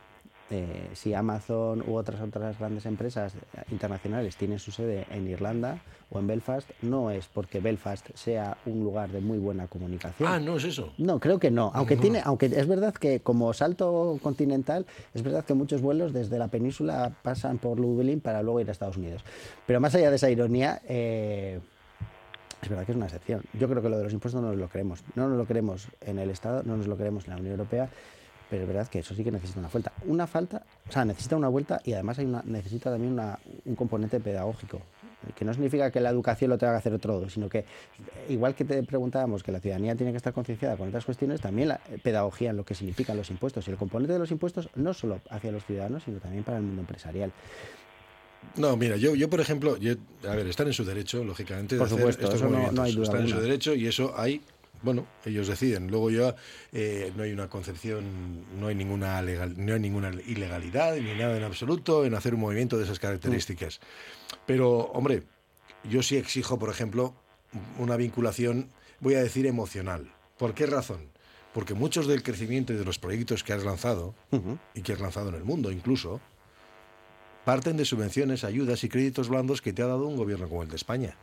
Eh, 0.54 0.90
si 0.94 1.14
Amazon 1.14 1.82
u 1.88 1.96
otras 1.96 2.20
otras 2.20 2.60
grandes 2.60 2.86
empresas 2.86 3.34
internacionales 3.72 4.36
tienen 4.36 4.60
su 4.60 4.72
sede 4.72 5.08
en 5.10 5.26
Irlanda 5.30 5.80
o 6.10 6.20
en 6.20 6.28
Belfast, 6.28 6.70
no 6.82 7.10
es 7.10 7.28
porque 7.28 7.62
Belfast 7.62 8.10
sea 8.16 8.58
un 8.66 8.84
lugar 8.84 9.12
de 9.12 9.22
muy 9.22 9.38
buena 9.38 9.68
comunicación. 9.68 10.28
Ah, 10.30 10.42
no 10.42 10.58
es 10.58 10.66
eso. 10.66 10.92
No, 10.98 11.20
creo 11.20 11.40
que 11.40 11.52
no. 11.52 11.72
Aunque 11.74 11.96
tiene, 11.96 12.22
aunque 12.26 12.48
es 12.48 12.68
verdad 12.68 12.94
que 12.94 13.22
como 13.22 13.54
salto 13.54 14.20
continental, 14.22 14.86
es 15.14 15.24
verdad 15.24 15.46
que 15.46 15.54
muchos 15.54 15.82
vuelos 15.82 16.12
desde 16.12 16.38
la 16.38 16.50
península 16.50 17.14
pasan 17.22 17.58
por 17.58 17.78
Dublín 17.78 18.20
para 18.20 18.44
luego 18.44 18.60
ir 18.60 18.68
a 18.68 18.74
Estados 18.74 18.98
Unidos. 18.98 19.24
Pero 19.66 19.80
más 19.80 19.96
allá 19.96 20.10
de 20.10 20.18
esa 20.18 20.30
ironía. 20.30 20.82
Eh, 20.86 21.62
es 22.62 22.70
verdad 22.70 22.86
que 22.86 22.92
es 22.92 22.96
una 22.96 23.06
excepción. 23.06 23.42
Yo 23.54 23.68
creo 23.68 23.82
que 23.82 23.90
lo 23.90 23.98
de 23.98 24.04
los 24.04 24.14
impuestos 24.14 24.40
no 24.40 24.50
nos 24.50 24.58
lo 24.58 24.70
creemos. 24.70 25.04
No 25.16 25.28
nos 25.28 25.36
lo 25.36 25.48
queremos 25.48 25.88
en 26.02 26.20
el 26.20 26.30
Estado, 26.30 26.62
no 26.64 26.78
nos 26.78 26.86
lo 26.86 26.96
queremos 26.96 27.24
en 27.24 27.32
la 27.32 27.38
Unión 27.38 27.54
Europea 27.54 27.90
pero 28.52 28.64
es 28.64 28.68
verdad 28.68 28.90
que 28.90 29.00
eso 29.00 29.16
sí 29.16 29.24
que 29.24 29.32
necesita 29.32 29.62
una 29.62 29.70
vuelta. 29.70 29.94
Una 30.06 30.28
falta, 30.28 30.62
o 30.90 30.92
sea, 30.92 31.06
necesita 31.06 31.38
una 31.38 31.48
vuelta 31.48 31.80
y 31.86 31.94
además 31.94 32.20
hay 32.20 32.26
una, 32.26 32.44
necesita 32.46 32.92
también 32.92 33.18
un 33.64 33.76
componente 33.78 34.20
pedagógico, 34.20 34.82
que 35.34 35.46
no 35.46 35.54
significa 35.54 35.90
que 35.90 36.02
la 36.02 36.10
educación 36.10 36.50
lo 36.50 36.58
tenga 36.58 36.74
que 36.74 36.80
hacer 36.80 36.94
otro, 36.94 37.30
sino 37.30 37.48
que 37.48 37.64
igual 38.28 38.54
que 38.54 38.66
te 38.66 38.84
preguntábamos 38.84 39.42
que 39.42 39.54
la 39.54 39.62
ciudadanía 39.62 39.96
tiene 39.96 40.12
que 40.12 40.18
estar 40.18 40.34
concienciada 40.34 40.76
con 40.76 40.90
otras 40.90 41.06
cuestiones, 41.06 41.40
también 41.40 41.70
la 41.70 41.80
pedagogía 42.04 42.50
en 42.50 42.58
lo 42.58 42.66
que 42.66 42.76
significan 42.76 43.16
los 43.16 43.30
impuestos. 43.30 43.66
Y 43.70 43.72
el 43.72 43.78
componente 43.78 44.12
de 44.12 44.20
los 44.20 44.32
impuestos 44.32 44.68
no 44.76 44.94
solo 44.94 45.22
hacia 45.30 45.54
los 45.54 45.64
ciudadanos, 45.64 46.04
sino 46.04 46.20
también 46.20 46.44
para 46.44 46.58
el 46.58 46.64
mundo 46.64 46.82
empresarial. 46.82 47.32
No, 48.58 48.76
mira, 48.76 48.98
yo, 48.98 49.16
yo 49.16 49.30
por 49.30 49.40
ejemplo, 49.40 49.78
a 50.28 50.36
ver, 50.36 50.48
están 50.48 50.68
en 50.68 50.74
su 50.74 50.84
derecho, 50.84 51.24
lógicamente, 51.24 51.78
por 51.78 51.88
supuesto, 51.88 52.26
estos 52.26 52.42
no, 52.42 52.84
hay 52.84 52.92
duda 52.92 53.04
están 53.06 53.22
en 53.22 53.30
su 53.30 53.40
derecho 53.40 53.74
y 53.76 53.88
eso 53.88 54.14
hay 54.18 54.42
bueno, 54.82 55.06
ellos 55.26 55.48
deciden. 55.48 55.88
Luego 55.88 56.10
ya 56.10 56.36
eh, 56.72 57.12
no 57.15 57.24
hay 57.24 57.32
una 57.32 57.50
concepción, 57.50 58.46
no 58.60 58.67
hay 58.67 58.76
ninguna 58.76 59.22
legal, 59.22 59.54
no 59.58 59.74
hay 59.74 59.80
ninguna 59.80 60.10
ilegalidad 60.10 60.96
ni 60.96 61.13
nada 61.13 61.38
en 61.38 61.44
absoluto 61.44 62.06
en 62.06 62.15
hacer 62.15 62.34
un 62.34 62.41
movimiento 62.41 62.78
de 62.78 62.86
esas 62.86 63.00
características. 63.00 63.80
Pero, 64.46 64.80
hombre, 64.94 65.24
yo 65.89 66.04
sí 66.04 66.17
exijo, 66.17 66.60
por 66.60 66.70
ejemplo, 66.70 67.15
una 67.78 67.96
vinculación, 67.96 68.72
voy 69.00 69.15
a 69.15 69.24
decir 69.24 69.46
emocional. 69.46 70.12
¿Por 70.38 70.54
qué 70.54 70.65
razón? 70.65 71.10
Porque 71.54 71.74
muchos 71.74 72.08
del 72.08 72.24
crecimiento 72.24 72.74
y 72.74 72.78
de 72.78 72.86
los 72.86 72.98
proyectos 72.98 73.44
que 73.44 73.54
has 73.54 73.63
lanzado, 73.63 74.15
y 74.74 74.82
que 74.82 74.94
has 74.94 75.00
lanzado 75.00 75.30
en 75.30 75.36
el 75.36 75.44
mundo 75.44 75.72
incluso, 75.72 76.22
parten 77.44 77.78
de 77.78 77.86
subvenciones, 77.86 78.44
ayudas 78.44 78.84
y 78.84 78.89
créditos 78.89 79.30
blandos 79.30 79.62
que 79.62 79.74
te 79.74 79.82
ha 79.82 79.88
dado 79.88 80.08
un 80.08 80.15
gobierno 80.15 80.48
como 80.48 80.63
el 80.63 80.70
de 80.70 80.76
España. 80.76 81.17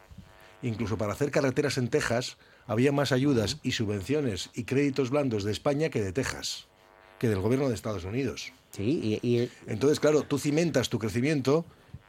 Incluso 0.62 0.99
para 0.99 1.12
hacer 1.12 1.31
carreteras 1.31 1.79
en 1.79 1.88
Texas, 1.88 2.37
había 2.68 2.92
más 2.92 3.11
ayudas 3.11 3.59
y 3.64 3.72
subvenciones 3.72 4.50
y 4.54 4.64
créditos 4.64 5.11
blandos 5.11 5.42
de 5.42 5.50
España 5.50 5.88
que 5.88 6.02
de 6.02 6.12
Texas, 6.12 6.66
que 7.18 7.28
del 7.28 7.40
gobierno 7.40 7.68
de 7.68 7.74
Estados 7.74 8.04
Unidos. 8.04 8.52
Sí, 8.70 9.18
y, 9.22 9.50
Entonces, 9.66 9.98
claro, 9.98 10.22
tú 10.22 10.38
cimentas 10.38 10.90
tu 10.90 10.98
crecimiento 10.98 11.64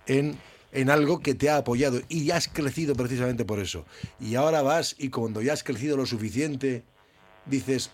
en, 0.06 0.38
en 0.74 0.89
algo 0.89 1.22
que 1.22 1.34
te 1.34 1.50
ha 1.50 1.58
apoyado 1.58 2.02
y 2.10 2.26
ya 2.26 2.36
has 2.36 2.50
crecido 2.50 2.93
precisamente 2.93 3.45
por 3.45 3.60
eso. 3.60 3.86
Y 4.19 4.36
ahora 4.36 4.62
vas 4.62 4.95
y 5.00 5.10
cuando 5.10 5.41
ya 5.41 5.54
has 5.54 5.63
crecido 5.63 5.95
lo 5.95 6.06
suficiente, 6.06 6.84
dices, 7.45 7.91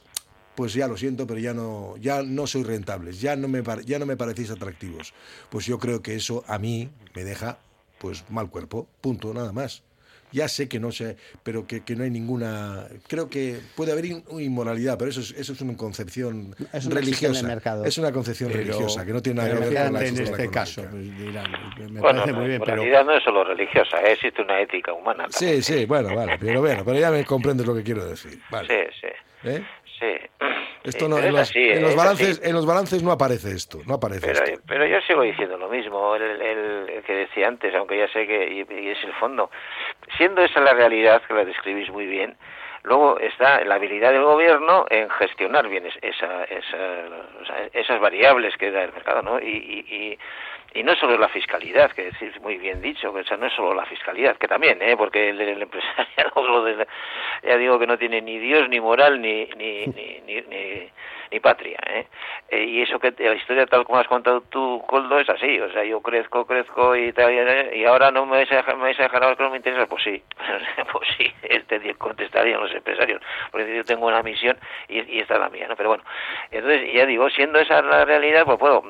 pues 0.55 0.73
ya 0.73 0.87
lo 0.87 0.97
siento, 0.97 1.27
pero 1.27 1.39
ya 1.39 1.53
no, 1.53 1.95
ya 1.97 2.23
no 2.23 2.47
soy 2.47 2.63
rentables, 2.63 3.21
ya 3.21 3.35
no, 3.35 3.47
me, 3.47 3.61
ya 3.85 3.99
no 3.99 4.07
me 4.07 4.17
parecéis 4.17 4.49
atractivos. 4.49 5.13
Pues 5.51 5.67
yo 5.67 5.77
creo 5.77 6.01
que 6.01 6.15
eso 6.15 6.43
a 6.47 6.57
mí 6.57 6.89
me 7.13 7.23
deja 7.23 7.59
pues 7.99 8.25
mal 8.29 8.49
cuerpo, 8.49 8.87
punto, 9.01 9.33
nada 9.35 9.51
más 9.51 9.83
ya 10.35 10.49
sé 10.49 10.67
que 10.67 10.81
no 10.81 10.91
sé, 10.91 11.15
pero 11.43 11.65
que, 11.65 11.81
no 11.95 12.03
hay 12.03 12.09
ninguna. 12.09 12.87
Creo 13.07 13.29
que 13.29 13.57
puede 13.75 13.93
haber 13.93 14.05
inmoralidad, 14.05 14.97
pero 14.97 15.09
eso 15.09 15.21
es, 15.21 15.31
eso 15.31 15.53
es 15.53 15.61
una 15.61 15.77
concepción 15.77 16.53
religiosa. 16.89 17.57
Es 17.85 17.97
una 17.97 18.11
concepción 18.11 18.51
religiosa 18.51 19.05
que 19.05 19.13
no 19.13 19.21
tiene 19.21 19.41
nada 19.41 19.53
que 19.53 19.59
ver 19.69 19.83
con 19.85 19.93
la 19.93 20.05
En 20.05 20.19
este 20.19 20.51
caso, 20.51 20.83
pues, 20.91 21.89
me 21.89 22.01
parece 22.01 22.33
muy 22.33 22.47
bien, 22.47 22.61
pero. 22.65 22.83
no 23.05 23.15
es 23.15 23.23
solo 23.23 23.45
religiosa, 23.45 24.01
¿eh? 24.01 24.11
existe 24.11 24.41
una 24.41 24.59
ética 24.59 24.91
humana. 24.91 25.27
Sí, 25.29 25.61
sí, 25.61 25.85
bueno, 25.85 26.13
vale, 26.13 26.37
pero 26.37 26.59
bueno, 26.59 26.83
pero 26.83 26.99
ya 26.99 27.11
me 27.11 27.23
comprendes 27.23 27.65
lo 27.65 27.73
que 27.73 27.83
quiero 27.83 28.05
decir. 28.05 28.37
Vale. 28.51 28.67
Sí, 28.67 28.99
sí. 29.01 29.49
¿Eh? 29.49 29.63
Sí. 29.99 30.17
Esto 30.83 31.07
no, 31.07 31.17
en, 31.17 31.33
los, 31.33 31.55
en, 31.55 31.81
los 31.81 31.95
balances, 31.95 32.41
en 32.43 32.53
los 32.53 32.65
balances 32.65 33.01
no 33.01 33.11
aparece 33.11 33.51
esto, 33.51 33.79
no 33.87 33.95
aparece 33.95 34.27
pero, 34.27 34.43
esto. 34.43 34.61
pero 34.67 34.85
yo 34.85 34.99
sigo 35.01 35.21
diciendo 35.23 35.57
lo 35.57 35.67
mismo, 35.69 36.15
el, 36.15 36.41
el, 36.41 37.03
que 37.03 37.13
decía 37.13 37.47
antes, 37.47 37.73
aunque 37.73 37.97
ya 37.97 38.07
sé 38.09 38.27
que 38.27 38.67
y, 38.69 38.89
es 38.89 39.03
el 39.03 39.13
fondo. 39.13 39.49
Siendo 40.17 40.43
esa 40.43 40.59
la 40.59 40.73
realidad, 40.73 41.23
que 41.27 41.33
la 41.33 41.45
describís 41.45 41.89
muy 41.89 42.05
bien, 42.05 42.37
luego 42.85 43.19
está 43.19 43.63
la 43.65 43.75
habilidad 43.75 44.11
del 44.11 44.23
gobierno 44.23 44.85
en 44.89 45.09
gestionar 45.09 45.67
bien 45.67 45.85
esa, 46.01 46.43
esa, 46.45 47.05
esas 47.73 47.99
variables 47.99 48.55
que 48.57 48.71
da 48.71 48.83
el 48.83 48.93
mercado, 48.93 49.21
¿no? 49.21 49.39
y, 49.39 49.85
y 49.87 50.17
y 50.75 50.83
no 50.83 50.93
solo 50.95 51.17
la 51.17 51.29
fiscalidad, 51.29 51.91
que 51.93 52.03
decir 52.03 52.33
muy 52.41 52.57
bien 52.57 52.81
dicho, 52.81 53.13
que 53.13 53.23
no 53.37 53.45
es 53.45 53.53
solo 53.53 53.73
la 53.73 53.85
fiscalidad, 53.85 54.35
que 54.35 54.47
también, 54.47 54.81
¿eh? 54.81 54.97
porque 54.97 55.29
el, 55.29 55.39
el 55.39 55.61
empresario, 55.61 56.05
ya 57.43 57.57
digo 57.57 57.79
que 57.79 57.87
no 57.87 57.97
tiene 57.97 58.21
ni 58.21 58.37
Dios, 58.37 58.67
ni 58.67 58.81
moral, 58.81 59.21
ni, 59.21 59.45
ni, 59.55 59.85
ni, 59.87 60.19
ni, 60.27 60.89
patria. 61.41 61.79
¿eh? 61.87 62.07
¿eh? 62.49 62.63
y 62.63 62.81
eso 62.81 62.99
que 62.99 63.13
la 63.17 63.35
historia 63.35 63.65
tal 63.65 63.85
como 63.85 63.99
has 63.99 64.07
contado 64.07 64.41
tú, 64.41 64.83
Coldo, 64.87 65.19
es 65.19 65.29
así. 65.29 65.59
O 65.59 65.71
sea, 65.71 65.83
yo 65.83 66.01
crezco, 66.01 66.45
crezco 66.45 66.95
y, 66.95 67.13
y 67.73 67.85
ahora 67.85 68.11
no 68.11 68.25
me 68.25 68.37
vais 68.37 68.51
a 68.51 68.57
dejar, 68.57 68.77
me 68.77 68.83
vais 68.83 68.99
a 68.99 69.03
dejar 69.03 69.35
que 69.35 69.43
no 69.43 69.49
me 69.49 69.57
interesa. 69.57 69.87
Pues 69.87 70.03
sí, 70.03 70.23
pues 70.91 71.07
sí, 71.17 71.31
este 71.43 71.95
contestarían 71.95 72.59
los 72.59 72.73
empresarios, 72.73 73.21
porque 73.51 73.75
yo 73.75 73.83
tengo 73.83 74.07
una 74.07 74.23
misión 74.23 74.57
y, 74.87 75.01
y 75.01 75.19
esta 75.19 75.35
es 75.35 75.39
la 75.39 75.49
mía, 75.49 75.67
¿no? 75.67 75.75
Pero 75.75 75.89
bueno, 75.89 76.03
entonces 76.51 76.93
ya 76.93 77.05
digo, 77.05 77.29
siendo 77.29 77.59
esa 77.59 77.81
la 77.81 78.05
realidad, 78.05 78.45
pues 78.45 78.57
puedo 78.57 78.83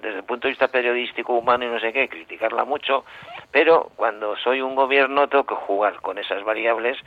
desde 0.00 0.18
el 0.18 0.24
punto 0.24 0.46
de 0.46 0.52
vista 0.52 0.68
periodístico, 0.68 1.34
humano 1.34 1.64
y 1.64 1.68
no 1.68 1.80
sé 1.80 1.92
qué, 1.92 2.08
criticarla 2.08 2.64
mucho, 2.64 3.04
pero 3.50 3.90
cuando 3.96 4.36
soy 4.36 4.60
un 4.60 4.74
gobierno 4.74 5.28
tengo 5.28 5.44
que 5.44 5.54
jugar 5.54 6.00
con 6.00 6.18
esas 6.18 6.44
variables 6.44 6.98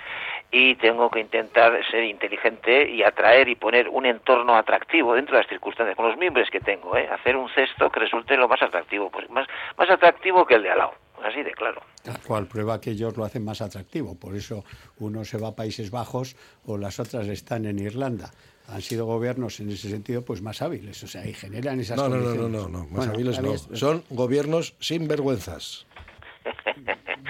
y 0.51 0.75
tengo 0.75 1.09
que 1.09 1.19
intentar 1.19 1.79
ser 1.89 2.03
inteligente 2.03 2.89
y 2.89 3.03
atraer 3.03 3.49
y 3.49 3.55
poner 3.55 3.89
un 3.89 4.05
entorno 4.05 4.55
atractivo 4.55 5.15
dentro 5.15 5.35
de 5.35 5.43
las 5.43 5.49
circunstancias, 5.49 5.95
con 5.95 6.07
los 6.07 6.17
miembros 6.17 6.49
que 6.49 6.59
tengo, 6.59 6.95
¿eh? 6.97 7.07
hacer 7.07 7.35
un 7.35 7.49
cesto 7.49 7.89
que 7.89 7.99
resulte 7.99 8.35
lo 8.37 8.47
más 8.47 8.61
atractivo, 8.61 9.11
más 9.29 9.89
atractivo 9.89 10.45
que 10.45 10.55
el 10.55 10.63
de 10.63 10.71
al 10.71 10.77
lado. 10.77 10.93
Así 11.23 11.43
de 11.43 11.51
claro. 11.51 11.81
Tal 12.01 12.17
cual 12.21 12.47
prueba 12.47 12.79
que 12.79 12.91
ellos 12.91 13.17
lo 13.17 13.25
hacen 13.25 13.43
más 13.43 13.61
atractivo. 13.61 14.17
Por 14.17 14.35
eso 14.35 14.63
uno 14.99 15.25
se 15.25 15.37
va 15.37 15.49
a 15.49 15.55
Países 15.55 15.91
Bajos 15.91 16.37
o 16.65 16.77
las 16.77 16.97
otras 16.99 17.27
están 17.27 17.65
en 17.65 17.77
Irlanda 17.77 18.31
han 18.71 18.81
sido 18.81 19.05
gobiernos 19.05 19.59
en 19.59 19.69
ese 19.69 19.89
sentido 19.89 20.23
pues 20.23 20.41
más 20.41 20.61
hábiles, 20.61 21.03
o 21.03 21.07
sea, 21.07 21.25
y 21.25 21.33
generan 21.33 21.79
esas 21.79 21.97
no, 21.97 22.09
no, 22.09 22.09
condiciones. 22.11 22.51
No, 22.51 22.67
no, 22.67 22.67
no, 22.67 22.85
no, 22.85 22.87
más 22.89 23.07
hábiles 23.07 23.41
no. 23.41 23.57
Son 23.75 24.03
gobiernos 24.09 24.75
sin 24.79 25.07
vergüenzas. 25.07 25.85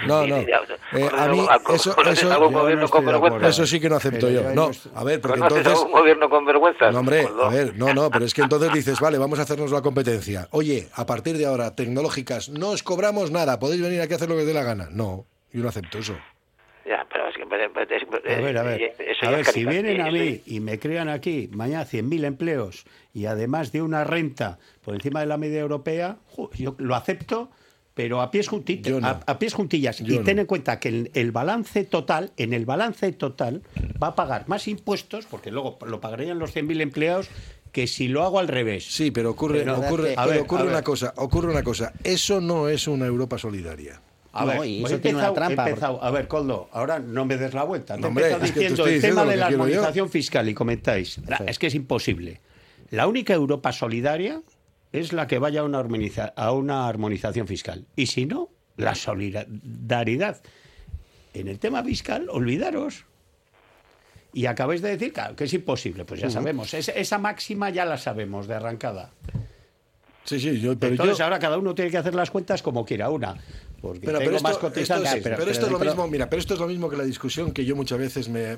No, 0.05 0.25
no. 0.25 0.37
Eh, 0.91 1.07
a 1.15 1.27
mí 1.27 1.45
eso, 1.75 1.95
eso, 2.03 3.39
eso 3.41 3.67
sí 3.67 3.79
que 3.79 3.89
no 3.89 3.97
acepto 3.97 4.27
yo. 4.27 4.55
No, 4.55 4.71
a 4.95 5.03
ver, 5.03 5.21
porque 5.21 5.39
entonces... 5.39 5.77
un 5.77 5.91
gobierno 5.91 6.27
con 6.27 6.43
vergüenza? 6.45 6.91
No, 6.91 7.01
hombre, 7.01 7.27
a 7.27 7.49
ver, 7.49 7.75
no, 7.77 7.93
no, 7.93 8.09
pero 8.09 8.25
es 8.25 8.33
que 8.33 8.41
entonces 8.41 8.73
dices, 8.73 8.99
vale, 8.99 9.19
vamos 9.19 9.37
a 9.37 9.43
hacernos 9.43 9.71
la 9.71 9.83
competencia. 9.83 10.47
Oye, 10.49 10.89
a 10.95 11.05
partir 11.05 11.37
de 11.37 11.45
ahora, 11.45 11.75
tecnológicas, 11.75 12.49
no 12.49 12.69
os 12.69 12.81
cobramos 12.81 13.29
nada, 13.29 13.59
podéis 13.59 13.83
venir 13.83 14.01
aquí 14.01 14.13
a 14.13 14.15
hacer 14.15 14.29
lo 14.29 14.33
que 14.35 14.41
os 14.41 14.47
dé 14.47 14.53
la 14.55 14.63
gana. 14.63 14.87
No, 14.89 15.27
yo 15.51 15.61
no 15.61 15.69
acepto 15.69 15.99
eso. 15.99 16.17
Ya, 16.87 17.05
pero 17.07 17.27
es 17.27 17.28
que... 17.28 17.28
A 18.37 18.41
ver, 18.41 18.57
a 18.57 18.63
ver, 18.63 18.93
a 19.21 19.31
ver 19.31 19.45
si 19.45 19.65
vienen 19.65 20.01
a 20.01 20.11
mí 20.11 20.41
y 20.45 20.59
me 20.59 20.79
crean 20.79 21.09
aquí 21.09 21.49
mañana 21.51 21.85
100.000 21.85 22.25
empleos 22.25 22.85
y 23.13 23.25
además 23.25 23.71
de 23.71 23.81
una 23.81 24.03
renta 24.03 24.59
por 24.83 24.95
encima 24.95 25.21
de 25.21 25.25
la 25.25 25.37
media 25.37 25.59
europea, 25.59 26.17
yo 26.55 26.75
lo 26.77 26.95
acepto 26.95 27.49
pero 27.99 28.21
a 28.21 28.31
pies, 28.31 28.47
juntitas, 28.47 29.03
a, 29.03 29.39
pies 29.39 29.53
juntillas. 29.53 29.99
y 29.99 30.19
ten 30.19 30.39
en 30.39 30.45
cuenta 30.45 30.79
que 30.79 30.87
el, 30.87 31.11
el, 31.15 31.33
balance 31.33 31.83
total, 31.83 32.31
en 32.37 32.53
el 32.53 32.65
balance 32.65 33.11
total, 33.11 33.61
va 34.01 34.07
a 34.07 34.15
pagar 34.15 34.47
más 34.47 34.69
impuestos, 34.69 35.25
porque 35.25 35.51
luego 35.51 35.77
lo 35.85 35.99
pagarían 35.99 36.39
los 36.39 36.55
100.000 36.55 36.79
empleados, 36.79 37.29
que 37.73 37.87
si 37.87 38.07
lo 38.07 38.23
hago 38.23 38.39
al 38.39 38.47
revés. 38.47 38.85
Sí, 38.85 39.11
pero 39.11 39.31
ocurre, 39.31 39.69
ocurre, 39.69 40.15
ocurre 40.39 40.67
una 40.69 40.81
cosa, 40.81 41.13
ocurre 41.17 41.51
una 41.51 41.63
cosa. 41.63 41.91
Eso 42.03 42.39
no 42.39 42.69
es 42.69 42.87
una 42.87 43.05
Europa 43.05 43.37
solidaria. 43.37 44.01
A 44.31 44.45
ver, 44.45 44.65
y 44.65 44.83
eso 44.83 44.99
tiene 44.99 45.17
una 45.17 45.33
trampa. 45.33 45.65
A 46.01 46.11
ver, 46.11 46.27
Coldo, 46.27 46.69
ahora 46.71 46.99
no 46.99 47.25
me 47.25 47.37
des 47.37 47.53
la 47.53 47.63
vuelta. 47.63 47.97
No, 47.97 48.07
hombre, 48.07 48.37
diciendo 48.39 48.85
el 48.85 49.01
tema 49.01 49.25
de 49.25 49.37
la 49.37 49.47
armonización 49.47 50.09
fiscal 50.09 50.47
y 50.49 50.53
comentáis. 50.53 51.19
Es 51.47 51.59
que 51.59 51.67
es 51.67 51.75
imposible. 51.75 52.41
La 52.91 53.07
única 53.07 53.33
Europa 53.33 53.71
solidaria 53.71 54.41
es 54.91 55.13
la 55.13 55.27
que 55.27 55.39
vaya 55.39 55.61
a 55.61 55.63
una, 55.63 55.79
a 56.35 56.51
una 56.51 56.87
armonización 56.87 57.47
fiscal. 57.47 57.85
Y 57.95 58.07
si 58.07 58.25
no, 58.25 58.49
la 58.77 58.95
solidaridad. 58.95 60.41
En 61.33 61.47
el 61.47 61.59
tema 61.59 61.83
fiscal, 61.83 62.27
olvidaros. 62.29 63.05
Y 64.33 64.45
acabáis 64.45 64.81
de 64.81 64.89
decir 64.89 65.13
que 65.35 65.43
es 65.43 65.53
imposible. 65.53 66.05
Pues 66.05 66.21
ya 66.21 66.29
sabemos. 66.29 66.73
esa 66.73 67.17
máxima 67.17 67.69
ya 67.69 67.85
la 67.85 67.97
sabemos 67.97 68.47
de 68.47 68.55
arrancada. 68.55 69.11
Sí, 70.23 70.39
sí, 70.39 70.59
yo, 70.59 70.77
pero 70.77 70.91
Entonces 70.91 71.19
ahora 71.21 71.39
cada 71.39 71.57
uno 71.57 71.73
tiene 71.73 71.89
que 71.89 71.97
hacer 71.97 72.13
las 72.13 72.29
cuentas 72.29 72.61
como 72.61 72.85
quiera 72.85 73.09
una. 73.09 73.35
Porque 73.81 74.05
pero, 74.05 74.19
tengo 74.19 74.39
más 74.41 74.57
cotizantes. 74.57 75.21
pero, 75.23 75.49
esto 75.49 75.65
es 75.65 75.71
lo 75.71 75.79
mismo, 75.79 76.07
mira, 76.07 76.29
pero 76.29 76.39
esto 76.39 76.53
es 76.53 76.59
lo 76.59 76.67
mismo 76.67 76.89
que 76.89 76.97
la 76.97 77.03
discusión 77.03 77.51
que 77.51 77.65
yo 77.65 77.75
muchas 77.75 77.99
veces 77.99 78.29
me, 78.29 78.57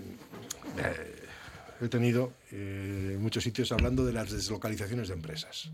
he 1.82 1.88
tenido 1.90 2.32
eh, 2.52 3.12
en 3.14 3.22
muchos 3.22 3.44
sitios 3.44 3.72
hablando 3.72 4.06
de 4.06 4.14
las 4.14 4.32
deslocalizaciones 4.32 5.10
de 5.10 5.14
empresas 5.14 5.72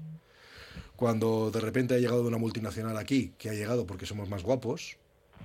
cuando 0.97 1.51
de 1.51 1.61
repente 1.61 1.93
ha 1.93 1.99
llegado 1.99 2.27
una 2.27 2.39
multinacional 2.39 2.97
aquí, 2.97 3.31
que 3.37 3.49
ha 3.49 3.53
llegado 3.53 3.85
porque 3.85 4.05
somos 4.05 4.27
más 4.29 4.43
guapos 4.43 4.97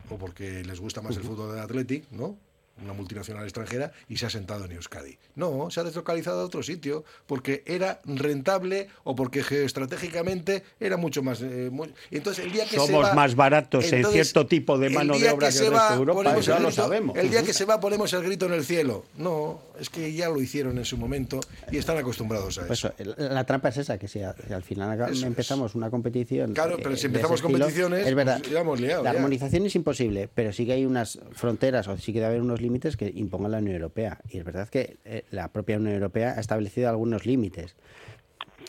o 0.09 0.17
porque 0.17 0.65
les 0.65 0.81
gusta 0.81 1.03
más 1.03 1.17
el 1.17 1.23
fútbol 1.23 1.51
del 1.51 1.61
Athletic, 1.61 2.11
¿no? 2.11 2.39
Una 2.83 2.93
multinacional 2.93 3.45
extranjera 3.45 3.93
y 4.09 4.17
se 4.17 4.27
ha 4.27 4.31
sentado 4.31 4.65
en 4.65 4.73
Euskadi. 4.73 5.19
No, 5.37 5.71
se 5.71 5.81
ha 5.81 5.85
deslocalizado 5.85 6.41
a 6.41 6.45
otro 6.45 6.63
sitio 6.63 7.05
porque 7.27 7.63
era 7.67 8.01
rentable 8.05 8.89
o 9.05 9.15
porque 9.15 9.41
estratégicamente 9.65 10.63
era 10.81 10.97
mucho 10.97 11.23
más. 11.23 11.41
Eh, 11.43 11.71
entonces 12.11 12.45
el 12.45 12.53
día 12.53 12.65
que 12.67 12.77
somos 12.77 13.15
más 13.15 13.35
baratos 13.35 13.93
en 13.93 14.05
cierto 14.07 14.47
tipo 14.47 14.79
de 14.79 14.91
mano 14.91 15.19
de 15.19 15.31
obra 15.31 15.51
que, 15.51 15.59
el 15.59 15.71
resto 15.71 15.89
de 15.91 15.99
Europa, 15.99 16.41
ya 16.41 16.59
lo 16.59 16.71
sabemos. 16.71 17.17
El 17.17 17.31
día 17.31 17.43
que 17.43 17.53
se 17.53 17.65
va 17.65 17.81
ponemos 17.81 18.13
el 18.13 18.23
grito 18.23 18.47
en 18.47 18.55
el 18.55 18.65
cielo. 18.65 19.05
No, 19.17 19.61
es 19.79 19.91
que 19.91 20.13
ya 20.13 20.29
lo 20.29 20.41
hicieron 20.41 20.79
en 20.79 20.85
su 20.85 20.97
momento 20.97 21.41
y 21.71 21.79
están 21.79 21.99
acostumbrados 21.99 22.59
a 22.59 22.67
pues 22.67 22.85
eso. 22.85 22.93
la 23.17 23.45
trampa 23.45 23.69
es 23.69 23.79
esa 23.79 23.99
que 23.99 24.09
si, 24.09 24.21
al 24.23 24.63
final 24.63 25.13
empezamos 25.23 25.75
una 25.75 25.91
competición. 25.91 26.53
Claro, 26.53 26.77
pero 26.83 26.97
si 26.97 27.07
empezamos 27.07 27.41
competiciones, 27.43 28.07
es 28.07 28.15
verdad. 28.15 28.41
Pues 28.65 28.81
la 28.81 29.11
armonización 29.11 29.67
es 29.67 29.75
imposible, 29.75 30.29
pero 30.33 30.53
sí 30.53 30.67
que 30.67 30.73
hay 30.73 30.85
unas 30.85 31.19
fronteras 31.33 31.89
o 31.89 31.97
sí 31.97 32.13
que 32.13 32.21
debe 32.21 32.27
haber 32.27 32.43
unos 32.43 32.61
límites 32.61 32.72
que 32.81 33.13
imponga 33.15 33.49
la 33.49 33.59
Unión 33.59 33.77
Europea. 33.77 34.19
Y 34.29 34.39
es 34.39 34.45
verdad 34.45 34.69
que 34.69 34.97
eh, 35.05 35.25
la 35.31 35.49
propia 35.49 35.77
Unión 35.77 35.95
Europea 35.95 36.35
ha 36.37 36.41
establecido 36.41 36.89
algunos 36.89 37.27
límites 37.27 37.77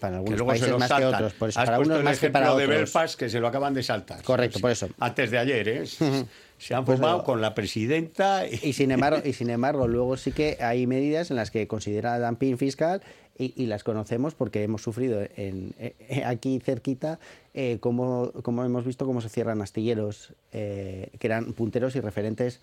para 0.04 0.18
algunos 0.18 0.42
países 0.42 0.78
más 0.78 0.92
que 0.92 1.06
otros. 1.06 1.34
para 1.54 1.80
unos 1.80 2.04
más 2.04 2.20
que 2.20 2.30
para 2.30 2.54
otros. 2.54 2.68
de 2.68 2.76
Belfast 2.76 3.18
que 3.18 3.30
se 3.30 3.40
lo 3.40 3.48
acaban 3.48 3.74
de 3.74 3.84
saltar. 3.84 4.22
Correcto, 4.22 4.60
por 4.60 4.72
eso. 4.72 4.90
Antes 5.00 5.32
de 5.32 5.38
ayer, 5.38 5.68
¿eh? 5.70 5.84
Se 6.58 6.74
han 6.74 6.86
pues 6.86 6.98
formado 6.98 7.24
con 7.26 7.42
la 7.42 7.54
presidenta. 7.54 8.46
Y... 8.48 8.74
sin 8.74 8.92
embargo, 8.92 9.22
y 9.26 9.34
sin 9.34 9.50
embargo, 9.50 9.88
luego 9.88 10.16
sí 10.16 10.32
que 10.32 10.58
hay 10.62 10.88
medidas 10.88 11.30
en 11.30 11.36
las 11.36 11.52
que 11.52 11.68
considera 11.68 12.20
dumping 12.20 12.58
fiscal 12.58 13.02
y, 13.38 13.66
las 13.66 13.84
conocemos 13.84 14.36
porque 14.36 14.64
hemos 14.64 14.82
sufrido 14.82 15.22
en, 15.36 15.74
eh, 15.80 16.24
aquí 16.26 16.60
cerquita 16.64 17.20
eh, 17.54 17.78
como, 17.80 18.32
como, 18.44 18.64
hemos 18.64 18.86
visto 18.86 19.06
cómo 19.06 19.22
se 19.22 19.30
cierran 19.30 19.62
astilleros 19.62 20.34
que 20.52 21.10
eran 21.20 21.54
punteros 21.54 21.96
y 21.96 22.00
referentes 22.00 22.62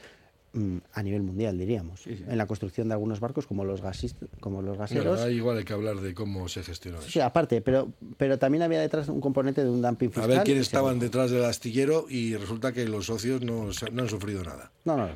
a 0.92 1.02
nivel 1.02 1.22
mundial, 1.22 1.56
diríamos, 1.56 2.06
en 2.06 2.36
la 2.36 2.46
construcción 2.46 2.88
de 2.88 2.94
algunos 2.94 3.20
barcos 3.20 3.46
como 3.46 3.64
los, 3.64 3.80
gasis, 3.80 4.16
como 4.40 4.62
los 4.62 4.76
gaseros. 4.76 5.30
igual 5.30 5.58
hay 5.58 5.64
que 5.64 5.72
hablar 5.72 5.96
de 5.96 6.12
cómo 6.12 6.48
se 6.48 6.64
gestionó 6.64 6.98
eso. 6.98 7.08
Sí, 7.08 7.20
aparte, 7.20 7.60
pero, 7.60 7.92
pero 8.16 8.38
también 8.38 8.62
había 8.62 8.80
detrás 8.80 9.08
un 9.08 9.20
componente 9.20 9.62
de 9.62 9.70
un 9.70 9.80
dumping 9.80 10.08
fiscal. 10.08 10.24
A 10.24 10.26
ver 10.26 10.42
quiénes 10.42 10.62
estaban 10.62 10.98
detrás 10.98 11.30
del 11.30 11.44
astillero 11.44 12.06
y 12.08 12.36
resulta 12.36 12.72
que 12.72 12.84
los 12.86 13.06
socios 13.06 13.42
no, 13.42 13.68
no 13.92 14.02
han 14.02 14.08
sufrido 14.08 14.42
nada. 14.42 14.72
No, 14.84 14.96
no, 14.96 15.08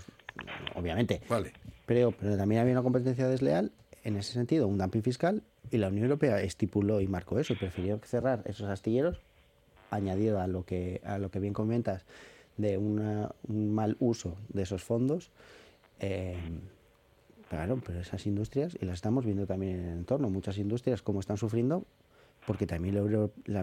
obviamente. 0.76 1.20
Vale. 1.28 1.52
Pero, 1.86 2.12
pero 2.12 2.36
también 2.36 2.60
había 2.60 2.72
una 2.72 2.82
competencia 2.82 3.28
desleal, 3.28 3.72
en 4.04 4.16
ese 4.16 4.32
sentido, 4.32 4.68
un 4.68 4.78
dumping 4.78 5.02
fiscal, 5.02 5.42
y 5.70 5.78
la 5.78 5.88
Unión 5.88 6.04
Europea 6.04 6.40
estipuló 6.42 7.00
y 7.00 7.08
marcó 7.08 7.40
eso, 7.40 7.54
y 7.54 7.56
prefirió 7.56 7.98
cerrar 8.04 8.42
esos 8.46 8.68
astilleros, 8.68 9.18
añadido 9.90 10.40
a 10.40 10.46
lo 10.46 10.64
que, 10.64 11.00
a 11.04 11.18
lo 11.18 11.30
que 11.30 11.40
bien 11.40 11.54
comentas 11.54 12.04
de 12.56 12.78
un 12.78 13.30
mal 13.74 13.96
uso 14.00 14.36
de 14.48 14.62
esos 14.62 14.82
fondos. 14.82 15.30
Eh, 16.00 16.36
claro, 17.48 17.80
pero 17.84 18.00
esas 18.00 18.26
industrias, 18.26 18.76
y 18.80 18.84
las 18.84 18.94
estamos 18.96 19.24
viendo 19.24 19.46
también 19.46 19.80
en 19.80 19.86
el 19.86 19.98
entorno, 19.98 20.30
muchas 20.30 20.58
industrias 20.58 21.02
como 21.02 21.20
están 21.20 21.36
sufriendo, 21.36 21.84
porque 22.46 22.66
también 22.66 22.94
la, 22.94 23.02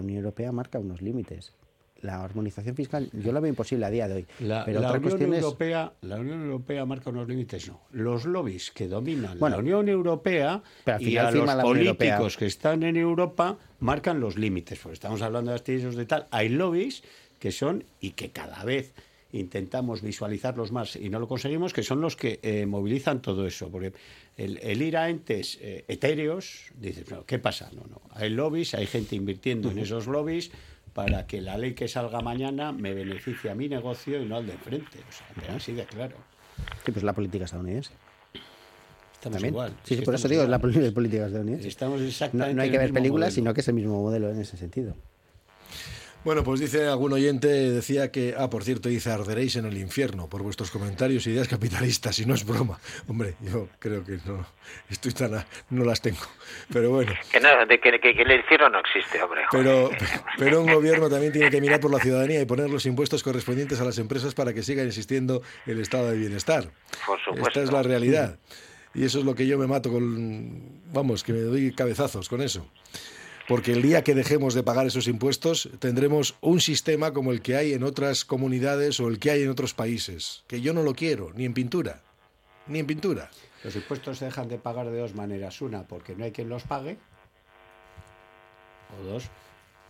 Unión 0.00 0.18
Europea 0.18 0.52
marca 0.52 0.78
unos 0.78 1.02
límites. 1.02 1.52
La 2.00 2.24
armonización 2.24 2.74
fiscal 2.74 3.08
yo 3.12 3.30
la 3.30 3.38
veo 3.38 3.48
imposible 3.48 3.86
a 3.86 3.90
día 3.90 4.08
de 4.08 4.14
hoy. 4.14 4.26
La, 4.40 4.64
pero 4.64 4.80
la 4.80 4.90
Unión, 4.90 5.34
Europea, 5.34 5.92
la 6.00 6.16
Unión 6.16 6.42
Europea 6.42 6.84
marca 6.84 7.10
unos 7.10 7.28
límites, 7.28 7.68
no. 7.68 7.80
Los 7.92 8.24
lobbies 8.24 8.72
que 8.72 8.88
dominan 8.88 9.38
la 9.38 9.56
Unión 9.56 9.88
Europea 9.88 10.64
y 10.98 11.16
a 11.16 11.30
los 11.30 11.54
políticos 11.62 12.36
que 12.36 12.46
están 12.46 12.82
en 12.82 12.96
Europa 12.96 13.56
marcan 13.78 14.18
los 14.18 14.36
límites. 14.36 14.80
Porque 14.80 14.94
estamos 14.94 15.22
hablando 15.22 15.52
de 15.52 15.54
astilleros 15.54 15.94
de 15.94 16.06
tal. 16.06 16.26
Hay 16.32 16.48
lobbies 16.48 17.04
que 17.42 17.50
son 17.50 17.82
y 18.00 18.10
que 18.12 18.30
cada 18.30 18.62
vez 18.64 18.94
intentamos 19.32 20.00
visualizarlos 20.00 20.70
más 20.70 20.94
y 20.94 21.08
no 21.08 21.18
lo 21.18 21.26
conseguimos, 21.26 21.72
que 21.72 21.82
son 21.82 22.00
los 22.00 22.14
que 22.14 22.38
eh, 22.40 22.66
movilizan 22.66 23.20
todo 23.20 23.48
eso. 23.48 23.68
Porque 23.68 23.92
el, 24.36 24.80
ir 24.80 24.96
a 24.96 25.10
entes 25.10 25.58
eh, 25.60 25.84
etéreos, 25.88 26.70
dices, 26.78 27.04
¿qué 27.26 27.40
pasa? 27.40 27.68
No, 27.74 27.82
no. 27.90 28.00
Hay 28.12 28.30
lobbies, 28.30 28.74
hay 28.74 28.86
gente 28.86 29.16
invirtiendo 29.16 29.72
en 29.72 29.80
esos 29.80 30.06
lobbies 30.06 30.52
para 30.92 31.26
que 31.26 31.40
la 31.40 31.58
ley 31.58 31.74
que 31.74 31.88
salga 31.88 32.20
mañana 32.20 32.70
me 32.70 32.94
beneficie 32.94 33.50
a 33.50 33.56
mi 33.56 33.68
negocio 33.68 34.22
y 34.22 34.24
no 34.24 34.36
al 34.36 34.46
de 34.46 34.52
enfrente. 34.52 35.00
O 35.08 35.12
sea, 35.12 35.26
pero 35.34 35.54
así 35.54 35.72
de 35.72 35.84
claro. 35.84 36.14
Sí, 36.86 36.92
pues 36.92 37.02
la 37.02 37.12
política 37.12 37.46
estadounidense. 37.46 37.90
Estamos 39.14 39.42
igual. 39.42 39.74
Sí, 39.82 39.96
por 39.96 40.14
eso 40.14 40.28
digo, 40.28 40.44
es 40.44 40.48
la 40.48 40.60
política 40.60 41.26
estadounidense. 41.26 41.66
Estamos 41.66 42.02
exactamente 42.02 42.54
no, 42.54 42.62
hay 42.62 42.70
que 42.70 42.78
ver 42.78 42.92
películas, 42.92 43.34
sino 43.34 43.52
que 43.52 43.62
es 43.62 43.68
el 43.68 43.74
mismo 43.74 44.00
modelo 44.00 44.30
en 44.30 44.38
ese 44.38 44.56
sentido. 44.56 44.94
Bueno, 46.24 46.44
pues 46.44 46.60
dice 46.60 46.86
algún 46.86 47.12
oyente, 47.12 47.48
decía 47.48 48.12
que, 48.12 48.34
ah, 48.38 48.48
por 48.48 48.62
cierto, 48.62 48.88
dice, 48.88 49.10
arderéis 49.10 49.56
en 49.56 49.64
el 49.64 49.76
infierno 49.76 50.28
por 50.28 50.42
vuestros 50.42 50.70
comentarios 50.70 51.26
e 51.26 51.30
ideas 51.30 51.48
capitalistas, 51.48 52.18
y 52.20 52.26
no 52.26 52.34
es 52.34 52.46
broma. 52.46 52.78
Hombre, 53.08 53.34
yo 53.40 53.68
creo 53.80 54.04
que 54.04 54.18
no, 54.24 54.46
estoy 54.88 55.12
tan, 55.12 55.44
no 55.70 55.84
las 55.84 56.00
tengo, 56.00 56.20
pero 56.72 56.90
bueno. 56.90 57.12
Que, 57.30 57.40
no, 57.40 57.48
de 57.66 57.80
que, 57.80 57.88
el 57.88 58.32
infierno 58.32 58.68
no 58.68 58.78
existe, 58.78 59.20
hombre. 59.20 59.42
Pero, 59.50 59.90
pero 60.38 60.60
un 60.62 60.72
gobierno 60.72 61.10
también 61.10 61.32
tiene 61.32 61.50
que 61.50 61.60
mirar 61.60 61.80
por 61.80 61.90
la 61.90 61.98
ciudadanía 61.98 62.40
y 62.40 62.44
poner 62.44 62.70
los 62.70 62.86
impuestos 62.86 63.24
correspondientes 63.24 63.80
a 63.80 63.84
las 63.84 63.98
empresas 63.98 64.34
para 64.34 64.54
que 64.54 64.62
siga 64.62 64.84
existiendo 64.84 65.42
el 65.66 65.80
estado 65.80 66.10
de 66.10 66.18
bienestar. 66.18 66.70
Por 67.04 67.20
supuesto. 67.20 67.48
Esta 67.48 67.62
es 67.62 67.72
la 67.72 67.82
realidad. 67.82 68.38
Y 68.94 69.04
eso 69.04 69.18
es 69.18 69.24
lo 69.24 69.34
que 69.34 69.46
yo 69.46 69.58
me 69.58 69.66
mato 69.66 69.90
con, 69.90 70.82
vamos, 70.92 71.24
que 71.24 71.32
me 71.32 71.40
doy 71.40 71.74
cabezazos 71.74 72.28
con 72.28 72.42
eso. 72.42 72.66
Porque 73.48 73.72
el 73.72 73.82
día 73.82 74.04
que 74.04 74.14
dejemos 74.14 74.54
de 74.54 74.62
pagar 74.62 74.86
esos 74.86 75.08
impuestos 75.08 75.68
tendremos 75.78 76.36
un 76.40 76.60
sistema 76.60 77.12
como 77.12 77.32
el 77.32 77.42
que 77.42 77.56
hay 77.56 77.72
en 77.72 77.82
otras 77.82 78.24
comunidades 78.24 79.00
o 79.00 79.08
el 79.08 79.18
que 79.18 79.30
hay 79.30 79.42
en 79.42 79.50
otros 79.50 79.74
países, 79.74 80.44
que 80.46 80.60
yo 80.60 80.72
no 80.72 80.82
lo 80.82 80.94
quiero, 80.94 81.32
ni 81.34 81.44
en 81.44 81.54
pintura, 81.54 82.00
ni 82.66 82.78
en 82.78 82.86
pintura. 82.86 83.30
Los 83.64 83.76
impuestos 83.76 84.18
se 84.18 84.24
dejan 84.24 84.48
de 84.48 84.58
pagar 84.58 84.90
de 84.90 84.98
dos 84.98 85.14
maneras. 85.14 85.60
Una, 85.60 85.86
porque 85.86 86.16
no 86.16 86.24
hay 86.24 86.32
quien 86.32 86.48
los 86.48 86.64
pague. 86.64 86.98
O 88.98 89.04
dos, 89.04 89.24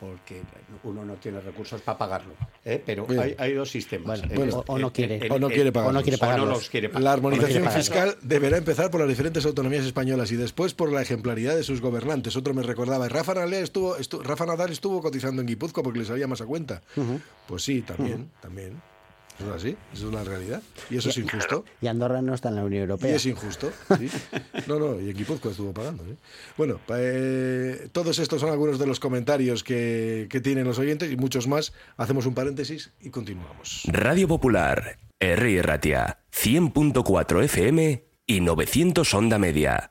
porque 0.02 0.42
uno 0.82 1.04
no 1.04 1.14
tiene 1.14 1.40
recursos 1.40 1.80
para 1.80 1.96
pagarlo. 1.96 2.34
¿eh? 2.64 2.82
Pero 2.84 3.06
hay, 3.08 3.36
hay, 3.38 3.52
dos 3.52 3.70
sistemas. 3.70 4.20
Bueno, 4.34 4.64
o, 4.66 4.76
no 4.76 4.92
quiere, 4.92 5.30
o 5.30 5.38
no 5.38 5.48
quiere 5.48 5.70
pagarlos. 5.70 5.94
O 5.94 5.98
no 6.00 6.02
quiere 6.02 6.18
pagarlos. 6.18 6.48
los 6.48 6.68
quiere 6.68 6.88
pagar. 6.88 7.02
La 7.04 7.12
armonización 7.12 7.70
fiscal 7.70 8.16
deberá 8.20 8.56
empezar 8.56 8.90
por 8.90 8.98
las 8.98 9.08
diferentes 9.08 9.46
autonomías 9.46 9.86
españolas 9.86 10.32
y 10.32 10.36
después 10.36 10.74
por 10.74 10.90
la 10.90 11.02
ejemplaridad 11.02 11.54
de 11.54 11.62
sus 11.62 11.80
gobernantes. 11.80 12.34
Otro 12.34 12.52
me 12.52 12.64
recordaba, 12.64 13.08
Rafa 13.08 13.34
Nadal 13.34 13.54
estuvo, 13.54 13.96
estuvo, 13.96 14.24
Rafa 14.24 14.44
Nadal 14.44 14.72
estuvo 14.72 15.00
cotizando 15.00 15.40
en 15.40 15.46
Guipúzcoa 15.46 15.84
porque 15.84 16.00
le 16.00 16.04
salía 16.04 16.26
más 16.26 16.40
a 16.40 16.46
cuenta. 16.46 16.82
Uh 16.96 17.00
-huh. 17.02 17.20
Pues 17.46 17.62
sí, 17.62 17.82
también, 17.82 18.22
uh 18.22 18.24
-huh. 18.24 18.42
también. 18.42 18.91
Eso 19.38 19.48
es 19.50 19.56
así, 19.56 19.76
eso 19.92 20.08
es 20.08 20.14
la 20.14 20.24
realidad. 20.24 20.62
Y 20.90 20.96
eso 20.96 21.08
y, 21.08 21.10
es 21.10 21.18
injusto. 21.18 21.64
Y 21.80 21.86
Andorra 21.86 22.22
no 22.22 22.34
está 22.34 22.48
en 22.50 22.56
la 22.56 22.64
Unión 22.64 22.82
Europea. 22.82 23.10
Y 23.10 23.14
es 23.14 23.26
injusto, 23.26 23.72
sí. 23.98 24.08
No, 24.66 24.78
no, 24.78 25.00
y 25.00 25.10
en 25.10 25.16
Guipúzcoa 25.16 25.50
estuvo 25.50 25.72
pagando. 25.72 26.04
¿sí? 26.04 26.16
Bueno, 26.56 26.80
eh, 26.94 27.88
todos 27.92 28.18
estos 28.18 28.40
son 28.40 28.50
algunos 28.50 28.78
de 28.78 28.86
los 28.86 29.00
comentarios 29.00 29.64
que, 29.64 30.26
que 30.30 30.40
tienen 30.40 30.64
los 30.64 30.78
oyentes 30.78 31.10
y 31.10 31.16
muchos 31.16 31.48
más. 31.48 31.72
Hacemos 31.96 32.26
un 32.26 32.34
paréntesis 32.34 32.92
y 33.00 33.10
continuamos. 33.10 33.82
Radio 33.86 34.28
Popular, 34.28 34.98
R. 35.18 35.62
Ratia, 35.62 36.18
100.4 36.32 37.44
FM 37.44 38.04
y 38.26 38.40
900 38.40 39.14
Onda 39.14 39.38
Media. 39.38 39.90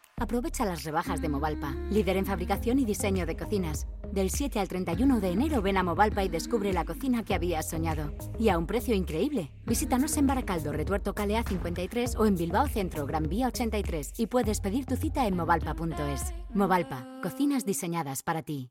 Aprovecha 0.21 0.65
las 0.65 0.83
rebajas 0.83 1.19
de 1.19 1.29
Movalpa, 1.29 1.73
líder 1.89 2.15
en 2.15 2.27
fabricación 2.27 2.77
y 2.77 2.85
diseño 2.85 3.25
de 3.25 3.35
cocinas. 3.35 3.87
Del 4.11 4.29
7 4.29 4.59
al 4.59 4.67
31 4.67 5.19
de 5.19 5.31
enero 5.31 5.63
ven 5.63 5.77
a 5.77 5.83
Movalpa 5.83 6.23
y 6.23 6.29
descubre 6.29 6.71
la 6.73 6.85
cocina 6.85 7.23
que 7.23 7.33
habías 7.33 7.67
soñado. 7.67 8.13
Y 8.37 8.49
a 8.49 8.59
un 8.59 8.67
precio 8.67 8.93
increíble. 8.93 9.51
Visítanos 9.65 10.15
en 10.17 10.27
Baracaldo, 10.27 10.73
Retuerto 10.73 11.15
Calea 11.15 11.41
53 11.41 12.15
o 12.17 12.27
en 12.27 12.35
Bilbao 12.35 12.67
Centro, 12.67 13.07
Gran 13.07 13.29
Vía 13.29 13.47
83 13.47 14.13
y 14.15 14.27
puedes 14.27 14.61
pedir 14.61 14.85
tu 14.85 14.95
cita 14.95 15.25
en 15.25 15.35
movalpa.es. 15.35 16.35
Movalpa, 16.53 17.07
cocinas 17.23 17.65
diseñadas 17.65 18.21
para 18.21 18.43
ti. 18.43 18.69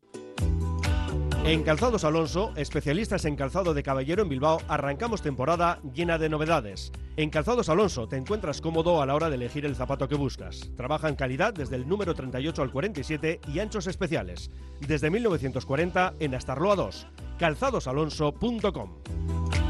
En 1.42 1.64
Calzados 1.64 2.04
Alonso, 2.04 2.52
especialistas 2.54 3.24
en 3.24 3.34
calzado 3.34 3.74
de 3.74 3.82
caballero 3.82 4.22
en 4.22 4.28
Bilbao, 4.28 4.60
arrancamos 4.68 5.22
temporada 5.22 5.80
llena 5.94 6.16
de 6.16 6.28
novedades. 6.28 6.92
En 7.20 7.28
Calzados 7.28 7.68
Alonso 7.68 8.08
te 8.08 8.16
encuentras 8.16 8.62
cómodo 8.62 9.02
a 9.02 9.04
la 9.04 9.14
hora 9.14 9.28
de 9.28 9.34
elegir 9.34 9.66
el 9.66 9.76
zapato 9.76 10.08
que 10.08 10.14
buscas. 10.14 10.70
Trabaja 10.74 11.06
en 11.06 11.16
calidad 11.16 11.52
desde 11.52 11.76
el 11.76 11.86
número 11.86 12.14
38 12.14 12.62
al 12.62 12.72
47 12.72 13.40
y 13.46 13.58
anchos 13.58 13.86
especiales. 13.88 14.50
Desde 14.80 15.10
1940 15.10 16.14
en 16.18 16.34
Astarloa 16.34 16.76
2. 16.76 17.06
calzadosalonso.com. 17.38 19.69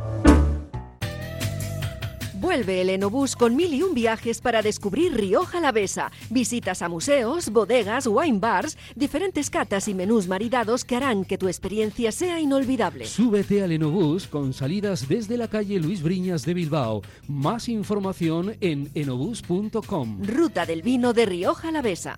Vuelve 2.41 2.81
el 2.81 2.89
Enobús 2.89 3.35
con 3.35 3.55
mil 3.55 3.71
y 3.71 3.83
un 3.83 3.93
viajes 3.93 4.41
para 4.41 4.63
descubrir 4.63 5.13
Rioja 5.13 5.59
Alavesa. 5.59 6.11
Visitas 6.31 6.81
a 6.81 6.89
museos, 6.89 7.51
bodegas, 7.51 8.07
wine 8.07 8.39
bars, 8.39 8.79
diferentes 8.95 9.51
catas 9.51 9.87
y 9.87 9.93
menús 9.93 10.27
maridados 10.27 10.83
que 10.83 10.95
harán 10.95 11.23
que 11.23 11.37
tu 11.37 11.47
experiencia 11.47 12.11
sea 12.11 12.39
inolvidable. 12.39 13.05
Súbete 13.05 13.61
al 13.61 13.73
Enobús 13.73 14.25
con 14.25 14.53
salidas 14.53 15.07
desde 15.07 15.37
la 15.37 15.49
calle 15.49 15.79
Luis 15.79 16.01
Briñas 16.01 16.43
de 16.43 16.55
Bilbao. 16.55 17.03
Más 17.27 17.69
información 17.69 18.55
en 18.59 18.89
enobús.com. 18.95 20.23
Ruta 20.23 20.65
del 20.65 20.81
vino 20.81 21.13
de 21.13 21.27
Rioja 21.27 21.67
Alavesa. 21.67 22.17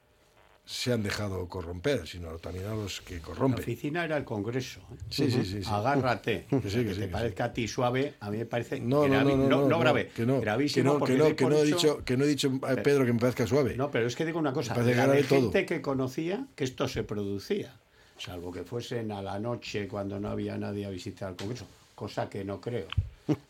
se 0.66 0.94
han 0.94 1.04
dejado 1.04 1.46
corromper, 1.50 2.08
sino 2.08 2.30
también 2.38 2.68
a 2.68 2.76
los 2.76 3.02
que 3.02 3.20
corrompen. 3.20 3.60
La 3.60 3.64
oficina 3.64 4.06
era 4.06 4.18
el 4.18 4.24
Congreso. 4.24 4.80
¿eh? 4.80 4.96
Sí, 5.10 5.30
sí, 5.30 5.44
sí, 5.44 5.64
sí. 5.64 5.70
Agárrate. 5.70 6.46
Que, 6.50 6.70
sí, 6.70 6.78
que, 6.78 6.86
que 6.86 6.94
sí, 6.94 7.00
te 7.02 7.08
parezca 7.10 7.46
a 7.46 7.54
ti 7.54 7.68
suave, 7.68 8.14
a 8.22 8.32
mí 8.32 8.38
me 8.38 8.46
parece 8.46 8.80
no, 8.80 9.08
no, 9.08 9.24
no, 9.24 9.36
no, 9.36 9.68
no, 9.68 9.80
grave, 9.80 10.10
que 10.16 10.26
no, 10.26 10.40
gravísimo. 10.40 11.04
Que 11.06 11.18
no, 11.18 11.36
que 11.36 11.46
no, 11.46 11.58
he 11.58 11.66
dicho, 11.66 12.04
que 12.06 12.16
no 12.16 12.24
he 12.24 12.28
dicho 12.28 12.60
a 12.64 12.76
Pedro 12.76 13.06
que 13.06 13.12
me 13.12 13.20
parezca 13.20 13.46
suave. 13.46 13.76
No, 13.76 13.92
pero 13.92 14.08
es 14.08 14.16
que 14.16 14.26
digo 14.26 14.40
una 14.40 14.54
cosa, 14.54 14.74
me 14.76 14.96
la 14.96 15.08
de 15.08 15.24
todo. 15.24 15.42
gente 15.42 15.66
que 15.66 15.82
conocía 15.82 16.48
que 16.56 16.64
esto 16.64 16.88
se 16.88 17.04
producía, 17.04 17.76
salvo 18.18 18.52
que 18.52 18.64
fuesen 18.64 19.12
a 19.12 19.22
la 19.22 19.40
noche 19.40 19.88
cuando 19.88 20.20
no 20.20 20.30
había 20.30 20.58
nadie 20.58 20.86
a 20.86 20.90
visitar 20.90 21.32
el 21.32 21.36
Congreso, 21.36 21.68
cosa 21.94 22.30
que 22.30 22.46
no 22.46 22.62
creo. 22.62 22.88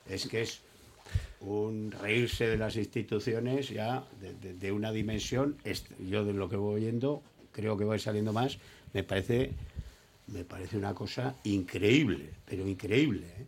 es 0.09 0.27
que 0.27 0.41
es 0.41 0.61
un 1.43 1.91
reírse 1.91 2.47
de 2.47 2.57
las 2.57 2.75
instituciones 2.75 3.69
ya 3.69 4.05
de, 4.41 4.71
una 4.71 4.91
dimensión, 4.91 5.57
yo 5.99 6.23
de 6.25 6.33
lo 6.33 6.49
que 6.49 6.55
voy 6.55 6.81
oyendo 6.81 7.21
creo 7.51 7.77
que 7.77 7.85
va 7.85 7.99
saliendo 7.99 8.33
más, 8.33 8.57
me 8.93 9.03
parece 9.03 9.51
me 10.27 10.45
parece 10.45 10.77
una 10.77 10.93
cosa 10.93 11.35
increíble, 11.43 12.29
pero 12.45 12.67
increíble, 12.67 13.27
¿eh? 13.27 13.45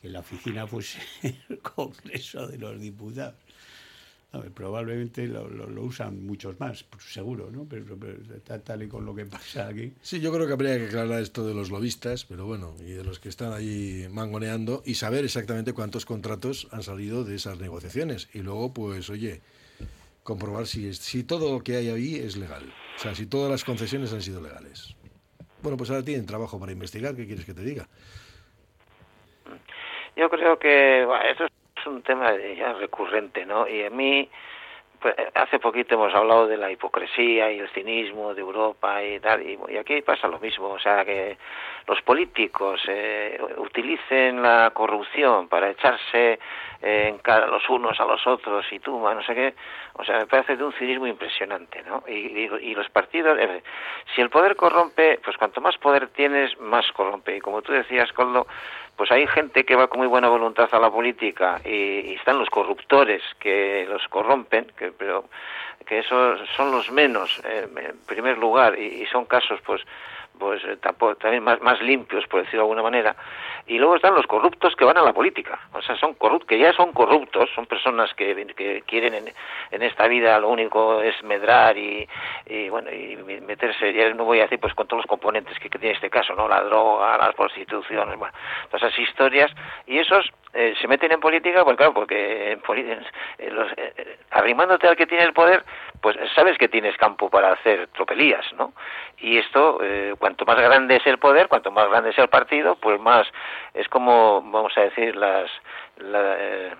que 0.00 0.08
la 0.08 0.20
oficina 0.20 0.66
fuese 0.66 0.98
el 1.48 1.58
Congreso 1.60 2.48
de 2.48 2.58
los 2.58 2.80
Diputados. 2.80 3.36
A 4.32 4.38
ver, 4.38 4.50
probablemente 4.50 5.26
lo, 5.26 5.46
lo, 5.46 5.82
usan 5.82 6.24
muchos 6.24 6.58
más, 6.58 6.86
seguro, 6.98 7.50
¿no? 7.50 7.66
Pero, 7.68 7.98
tal, 8.64 8.82
y 8.82 8.88
con 8.88 9.04
lo 9.04 9.14
que 9.14 9.26
pasa 9.26 9.68
aquí. 9.68 9.92
Sí, 10.00 10.20
yo 10.20 10.32
creo 10.32 10.46
que 10.46 10.54
habría 10.54 10.78
que 10.78 10.86
aclarar 10.86 11.20
esto 11.20 11.46
de 11.46 11.52
los 11.52 11.70
lobistas, 11.70 12.24
pero 12.24 12.46
bueno, 12.46 12.74
y 12.80 12.92
de 12.92 13.04
los 13.04 13.20
que 13.20 13.28
están 13.28 13.52
ahí 13.52 14.06
mangoneando 14.10 14.82
y 14.86 14.94
saber 14.94 15.26
exactamente 15.26 15.74
cuántos 15.74 16.06
contratos 16.06 16.66
han 16.70 16.82
salido 16.82 17.24
de 17.24 17.34
esas 17.34 17.60
negociaciones. 17.60 18.30
Y 18.32 18.38
luego, 18.38 18.72
pues, 18.72 19.10
oye, 19.10 19.42
comprobar 20.22 20.66
si, 20.66 20.94
si 20.94 21.24
todo 21.24 21.52
lo 21.52 21.62
que 21.62 21.76
hay 21.76 21.90
ahí 21.90 22.14
es 22.16 22.38
legal. 22.38 22.72
O 22.96 22.98
sea, 22.98 23.14
si 23.14 23.26
todas 23.26 23.50
las 23.50 23.64
concesiones 23.64 24.14
han 24.14 24.22
sido 24.22 24.40
legales. 24.40 24.96
Bueno, 25.60 25.76
pues 25.76 25.90
ahora 25.90 26.04
tienen 26.04 26.24
trabajo 26.24 26.58
para 26.58 26.72
investigar, 26.72 27.14
¿qué 27.14 27.26
quieres 27.26 27.44
que 27.44 27.52
te 27.52 27.62
diga? 27.62 27.86
Yo 30.16 30.30
creo 30.30 30.58
que 30.58 31.04
bueno, 31.06 31.22
esto 31.30 31.44
es 31.44 31.61
un 31.86 32.02
tema 32.02 32.32
ya 32.56 32.72
recurrente, 32.74 33.44
¿no? 33.46 33.68
Y 33.68 33.84
a 33.84 33.90
mí, 33.90 34.28
pues, 35.00 35.14
hace 35.34 35.58
poquito 35.58 35.94
hemos 35.96 36.14
hablado 36.14 36.46
de 36.46 36.56
la 36.56 36.70
hipocresía 36.70 37.50
y 37.50 37.58
el 37.58 37.68
cinismo 37.70 38.34
de 38.34 38.40
Europa 38.40 39.02
y 39.02 39.18
tal, 39.18 39.42
y, 39.42 39.58
aquí 39.76 40.00
pasa 40.02 40.28
lo 40.28 40.38
mismo, 40.38 40.68
o 40.68 40.78
sea, 40.78 41.04
que 41.04 41.36
los 41.88 42.00
políticos 42.02 42.80
eh, 42.86 43.38
utilicen 43.56 44.40
la 44.40 44.70
corrupción 44.72 45.48
para 45.48 45.70
echarse 45.70 46.38
eh, 46.80 47.08
en 47.08 47.18
cara 47.18 47.48
los 47.48 47.68
unos 47.68 47.98
a 47.98 48.04
los 48.04 48.24
otros 48.26 48.64
y 48.70 48.78
tú, 48.78 48.98
no 48.98 49.22
sé 49.24 49.34
qué, 49.34 49.54
o 49.94 50.04
sea, 50.04 50.18
me 50.18 50.26
parece 50.26 50.56
de 50.56 50.64
un 50.64 50.72
cinismo 50.74 51.06
impresionante, 51.06 51.82
¿no? 51.82 52.04
Y, 52.06 52.74
los 52.74 52.88
partidos, 52.90 53.38
eh, 53.38 53.62
si 54.14 54.20
el 54.20 54.30
poder 54.30 54.56
corrompe, 54.56 55.20
pues 55.24 55.36
cuanto 55.36 55.60
más 55.60 55.76
poder 55.78 56.08
tienes, 56.08 56.58
más 56.58 56.90
corrompe. 56.92 57.36
Y 57.36 57.40
como 57.40 57.60
tú 57.60 57.72
decías, 57.72 58.12
Coldo, 58.12 58.46
pues 58.96 59.10
hay 59.10 59.26
gente 59.26 59.64
que 59.64 59.76
va 59.76 59.88
con 59.88 59.98
muy 59.98 60.08
buena 60.08 60.28
voluntad 60.28 60.68
a 60.72 60.78
la 60.78 60.90
política 60.90 61.60
y, 61.64 62.14
están 62.14 62.38
los 62.38 62.50
corruptores 62.50 63.22
que 63.38 63.86
los 63.88 64.06
corrompen, 64.08 64.66
que, 64.76 64.92
pero 64.92 65.24
que 65.86 66.00
esos 66.00 66.40
son 66.56 66.70
los 66.70 66.90
menos 66.90 67.40
eh, 67.44 67.68
en 67.76 67.98
primer 68.06 68.38
lugar 68.38 68.78
y, 68.78 69.06
son 69.06 69.24
casos 69.24 69.60
pues 69.64 69.82
pues 70.38 70.62
eh, 70.64 70.76
también 71.20 71.42
más, 71.44 71.60
más 71.60 71.80
limpios, 71.80 72.26
por 72.26 72.40
decirlo 72.40 72.60
de 72.60 72.64
alguna 72.64 72.82
manera, 72.82 73.14
y 73.66 73.78
luego 73.78 73.96
están 73.96 74.14
los 74.14 74.26
corruptos 74.26 74.74
que 74.76 74.84
van 74.84 74.98
a 74.98 75.02
la 75.02 75.12
política, 75.12 75.60
o 75.72 75.82
sea, 75.82 75.96
son 75.96 76.14
corruptos, 76.14 76.48
que 76.48 76.58
ya 76.58 76.72
son 76.72 76.92
corruptos, 76.92 77.48
son 77.54 77.66
personas 77.66 78.12
que, 78.14 78.34
que 78.56 78.82
quieren 78.82 79.14
en, 79.14 79.24
en, 79.70 79.82
esta 79.82 80.08
vida 80.08 80.38
lo 80.40 80.48
único 80.48 81.00
es 81.00 81.22
medrar 81.22 81.76
y, 81.76 82.08
y, 82.46 82.68
bueno, 82.68 82.90
y 82.90 83.16
meterse, 83.16 83.92
ya 83.92 84.12
no 84.14 84.24
voy 84.24 84.40
a 84.40 84.42
decir 84.42 84.58
pues 84.58 84.74
con 84.74 84.86
todos 84.86 85.02
los 85.02 85.06
componentes 85.08 85.58
que, 85.58 85.68
tiene 85.68 85.94
este 85.94 86.10
caso, 86.10 86.34
¿no? 86.34 86.48
La 86.48 86.62
droga, 86.62 87.16
las 87.18 87.34
prostituciones, 87.34 88.18
bueno, 88.18 88.34
todas 88.70 88.82
esas 88.82 88.98
historias, 88.98 89.50
y 89.86 89.98
esos 89.98 90.30
eh, 90.54 90.74
se 90.80 90.88
meten 90.88 91.12
en 91.12 91.20
política, 91.20 91.64
pues 91.64 91.76
claro, 91.76 91.94
porque 91.94 92.52
en 92.52 93.56
los, 93.56 93.70
arrimándote 94.30 94.86
al 94.86 94.96
que 94.96 95.06
tiene 95.06 95.24
el 95.24 95.32
poder, 95.32 95.64
pues 96.00 96.16
sabes 96.34 96.58
que 96.58 96.68
tienes 96.68 96.96
campo 96.96 97.30
para 97.30 97.52
hacer 97.52 97.88
tropelías, 97.88 98.44
¿no? 98.54 98.72
Y 99.18 99.38
esto, 99.38 99.78
eh, 99.82 100.14
cuanto 100.18 100.44
más 100.44 100.60
grande 100.60 100.96
es 100.96 101.06
el 101.06 101.18
poder, 101.18 101.48
cuanto 101.48 101.70
más 101.70 101.88
grande 101.88 102.10
es 102.10 102.18
el 102.18 102.28
partido, 102.28 102.76
pues 102.76 103.00
más 103.00 103.26
es 103.72 103.88
como, 103.88 104.42
vamos 104.42 104.76
a 104.76 104.82
decir, 104.82 105.16
las, 105.16 105.50
la, 105.98 106.36
eh, 106.38 106.74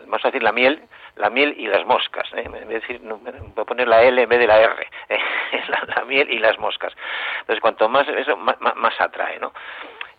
vamos 0.00 0.24
a 0.24 0.28
decir 0.28 0.42
la 0.42 0.52
miel, 0.52 0.82
la 1.16 1.28
miel 1.28 1.54
y 1.58 1.66
las 1.66 1.84
moscas. 1.86 2.28
¿eh? 2.34 2.48
decir, 2.68 3.00
voy 3.02 3.20
a 3.56 3.64
poner 3.64 3.88
la 3.88 4.02
L 4.02 4.22
en 4.22 4.28
vez 4.28 4.38
de 4.38 4.46
la 4.46 4.60
R, 4.60 4.86
¿eh? 5.08 5.18
la, 5.96 6.04
miel 6.04 6.30
y 6.30 6.38
las 6.38 6.58
moscas. 6.58 6.94
Entonces, 7.40 7.60
cuanto 7.60 7.88
más 7.88 8.06
eso, 8.08 8.36
más, 8.36 8.56
más 8.60 9.00
atrae, 9.00 9.38
¿no? 9.38 9.52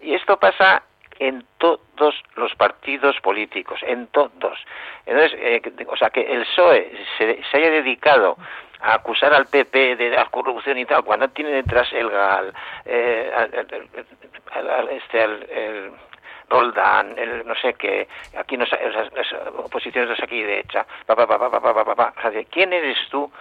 Y 0.01 0.13
esto 0.13 0.37
pasa 0.37 0.83
en 1.19 1.45
todos 1.57 2.23
los 2.35 2.55
partidos 2.55 3.19
políticos, 3.21 3.79
en 3.83 4.07
todos. 4.07 4.57
Entonces, 5.05 5.37
eh, 5.41 5.61
o 5.87 5.97
sea, 5.97 6.09
que 6.09 6.21
el 6.21 6.41
PSOE 6.41 6.91
se, 7.17 7.43
haya 7.53 7.69
dedicado 7.69 8.37
a 8.79 8.95
acusar 8.95 9.33
al 9.33 9.47
PP 9.47 9.97
de 9.97 10.09
la 10.09 10.25
corrupción 10.25 10.77
y 10.77 10.85
tal, 10.85 11.03
cuando 11.03 11.27
tiene 11.29 11.51
detrás 11.51 11.91
el 11.91 12.09
GAL, 12.09 12.53
eh, 12.85 13.31
este, 14.91 15.23
el, 15.23 15.91
Roldán, 16.49 17.13
el 17.17 17.45
no 17.45 17.53
sé 17.55 17.75
qué, 17.75 18.07
aquí 18.35 18.57
no, 18.57 18.65
las, 18.65 19.33
oposiciones 19.57 20.19
aquí 20.23 20.41
de 20.41 20.61
hecha, 20.61 20.85
pa, 21.05 21.15
pa, 21.15 21.27
pa, 21.27 22.13
¿quién 22.49 22.73
eres 22.73 22.97
tú 23.11 23.31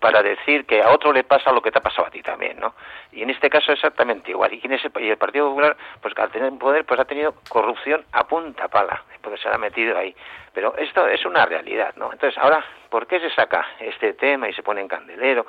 para 0.00 0.22
decir 0.22 0.66
que 0.66 0.82
a 0.82 0.90
otro 0.90 1.12
le 1.12 1.24
pasa 1.24 1.52
lo 1.52 1.62
que 1.62 1.70
te 1.70 1.78
ha 1.78 1.82
pasado 1.82 2.08
a 2.08 2.10
ti 2.10 2.22
también, 2.22 2.58
¿no? 2.58 2.74
Y 3.12 3.22
en 3.22 3.30
este 3.30 3.48
caso 3.48 3.72
exactamente 3.72 4.30
igual. 4.30 4.52
Y, 4.52 4.60
el 4.64 5.16
Partido 5.16 5.48
Popular, 5.48 5.76
pues 6.00 6.14
al 6.18 6.30
tener 6.30 6.52
poder, 6.58 6.84
pues 6.84 7.00
ha 7.00 7.04
tenido 7.04 7.34
corrupción 7.48 8.04
a 8.12 8.26
punta 8.26 8.68
pala, 8.68 9.04
porque 9.22 9.38
se 9.38 9.48
ha 9.48 9.58
metido 9.58 9.96
ahí. 9.96 10.14
Pero 10.52 10.76
esto 10.76 11.06
es 11.06 11.24
una 11.26 11.44
realidad, 11.44 11.94
¿no? 11.96 12.12
Entonces, 12.12 12.38
ahora, 12.42 12.64
¿por 12.88 13.06
qué 13.06 13.20
se 13.20 13.30
saca 13.30 13.66
este 13.78 14.14
tema 14.14 14.48
y 14.48 14.54
se 14.54 14.62
pone 14.62 14.80
en 14.80 14.88
candelero 14.88 15.46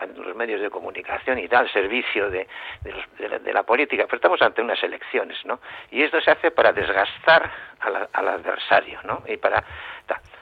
en 0.00 0.20
los 0.20 0.34
medios 0.34 0.60
de 0.60 0.70
comunicación 0.70 1.38
y 1.38 1.48
tal, 1.48 1.70
servicio 1.72 2.28
de, 2.28 2.46
de, 2.82 3.52
la, 3.52 3.62
política? 3.62 4.04
Pero 4.06 4.16
estamos 4.16 4.42
ante 4.42 4.62
unas 4.62 4.82
elecciones, 4.82 5.38
¿no? 5.44 5.60
Y 5.90 6.02
esto 6.02 6.20
se 6.20 6.32
hace 6.32 6.50
para 6.50 6.72
desgastar 6.72 7.50
al, 7.80 8.28
adversario, 8.28 9.00
¿no? 9.04 9.22
Y 9.26 9.36
para... 9.36 9.62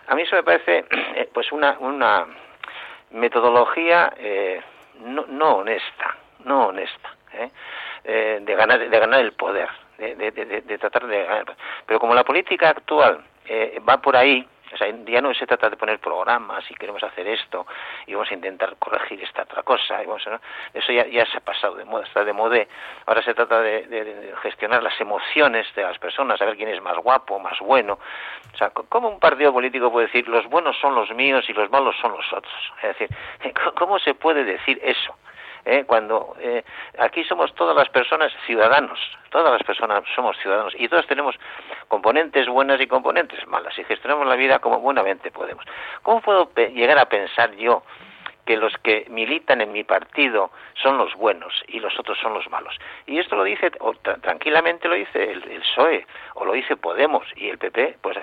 A 0.08 0.14
mí 0.14 0.22
eso 0.22 0.36
me 0.36 0.44
parece, 0.44 0.84
eh, 0.90 1.28
pues, 1.32 1.52
una, 1.52 1.76
una 1.80 2.26
metodología 3.10 4.12
eh, 4.16 4.60
no, 5.00 5.26
no, 5.26 5.56
honesta, 5.58 6.16
no 6.44 6.68
honesta, 6.68 7.14
¿eh? 7.32 7.50
Eh, 8.04 8.38
de 8.42 8.54
ganar 8.54 8.88
de 8.88 8.98
ganar 8.98 9.20
el 9.20 9.32
poder, 9.32 9.68
de, 9.98 10.14
de, 10.14 10.30
de, 10.30 10.60
de 10.60 10.78
tratar 10.78 11.06
de 11.06 11.24
ganar. 11.24 11.56
Pero 11.86 11.98
como 11.98 12.14
la 12.14 12.24
política 12.24 12.70
actual 12.70 13.24
va 13.88 14.00
por 14.00 14.16
ahí, 14.16 14.46
o 14.76 14.78
sea, 14.78 14.94
ya 15.06 15.22
no 15.22 15.32
se 15.32 15.46
trata 15.46 15.70
de 15.70 15.76
poner 15.76 15.98
programas 15.98 16.70
y 16.70 16.74
queremos 16.74 17.02
hacer 17.02 17.26
esto 17.26 17.66
y 18.06 18.12
vamos 18.12 18.30
a 18.30 18.34
intentar 18.34 18.76
corregir 18.76 19.22
esta 19.22 19.44
otra 19.44 19.62
cosa. 19.62 20.02
Y 20.02 20.78
eso 20.78 20.92
ya, 20.92 21.26
se 21.26 21.38
ha 21.38 21.40
pasado 21.40 21.76
de 21.76 21.86
moda, 21.86 22.04
está 22.04 22.24
de 22.24 22.34
moda. 22.34 22.58
Ahora 23.06 23.22
se 23.22 23.32
trata 23.32 23.60
de, 23.62 24.34
gestionar 24.42 24.82
las 24.82 25.00
emociones 25.00 25.66
de 25.74 25.82
las 25.82 25.98
personas, 25.98 26.38
saber 26.38 26.56
quién 26.56 26.68
es 26.68 26.82
más 26.82 26.98
guapo, 26.98 27.38
más 27.38 27.58
bueno. 27.60 27.98
O 28.52 28.56
sea, 28.58 28.70
¿cómo 28.70 29.08
un 29.08 29.18
partido 29.18 29.50
político 29.50 29.90
puede 29.90 30.08
decir 30.08 30.28
los 30.28 30.46
buenos 30.46 30.76
son 30.78 30.94
los 30.94 31.10
míos 31.12 31.46
y 31.48 31.54
los 31.54 31.70
malos 31.70 31.96
son 32.00 32.12
los 32.12 32.30
otros? 32.32 32.72
Es 32.82 32.98
decir, 32.98 33.08
¿cómo 33.76 33.98
se 33.98 34.14
puede 34.14 34.44
decir 34.44 34.78
eso? 34.82 35.16
¿Eh? 35.66 35.84
cuando 35.86 36.34
eh, 36.40 36.64
aquí 36.98 37.24
somos 37.24 37.54
todas 37.54 37.76
las 37.76 37.88
personas 37.90 38.32
ciudadanos, 38.46 38.98
todas 39.30 39.52
las 39.52 39.62
personas 39.64 40.02
somos 40.14 40.36
ciudadanos 40.38 40.72
y 40.78 40.88
todos 40.88 41.06
tenemos 41.06 41.34
componentes 41.88 42.48
buenas 42.48 42.80
y 42.80 42.86
componentes 42.86 43.46
malas 43.46 43.76
y 43.78 43.84
gestionamos 43.84 44.26
la 44.26 44.36
vida 44.36 44.60
como 44.60 44.78
buenamente 44.80 45.30
podemos. 45.30 45.64
¿Cómo 46.02 46.20
puedo 46.20 46.50
llegar 46.54 46.98
a 46.98 47.06
pensar 47.06 47.54
yo 47.56 47.82
que 48.46 48.56
los 48.56 48.72
que 48.78 49.04
militan 49.10 49.60
en 49.60 49.72
mi 49.72 49.84
partido 49.84 50.50
son 50.80 50.96
los 50.96 51.14
buenos 51.14 51.52
y 51.66 51.80
los 51.80 51.98
otros 51.98 52.16
son 52.18 52.32
los 52.32 52.48
malos. 52.48 52.78
Y 53.06 53.18
esto 53.18 53.36
lo 53.36 53.44
dice, 53.44 53.72
o 53.80 53.92
tranquilamente 53.94 54.88
lo 54.88 54.94
dice 54.94 55.32
el, 55.32 55.42
PSOE, 55.42 56.06
o 56.34 56.44
lo 56.44 56.52
dice 56.52 56.76
Podemos 56.76 57.26
y 57.36 57.48
el 57.48 57.58
PP, 57.58 57.98
pues 58.00 58.16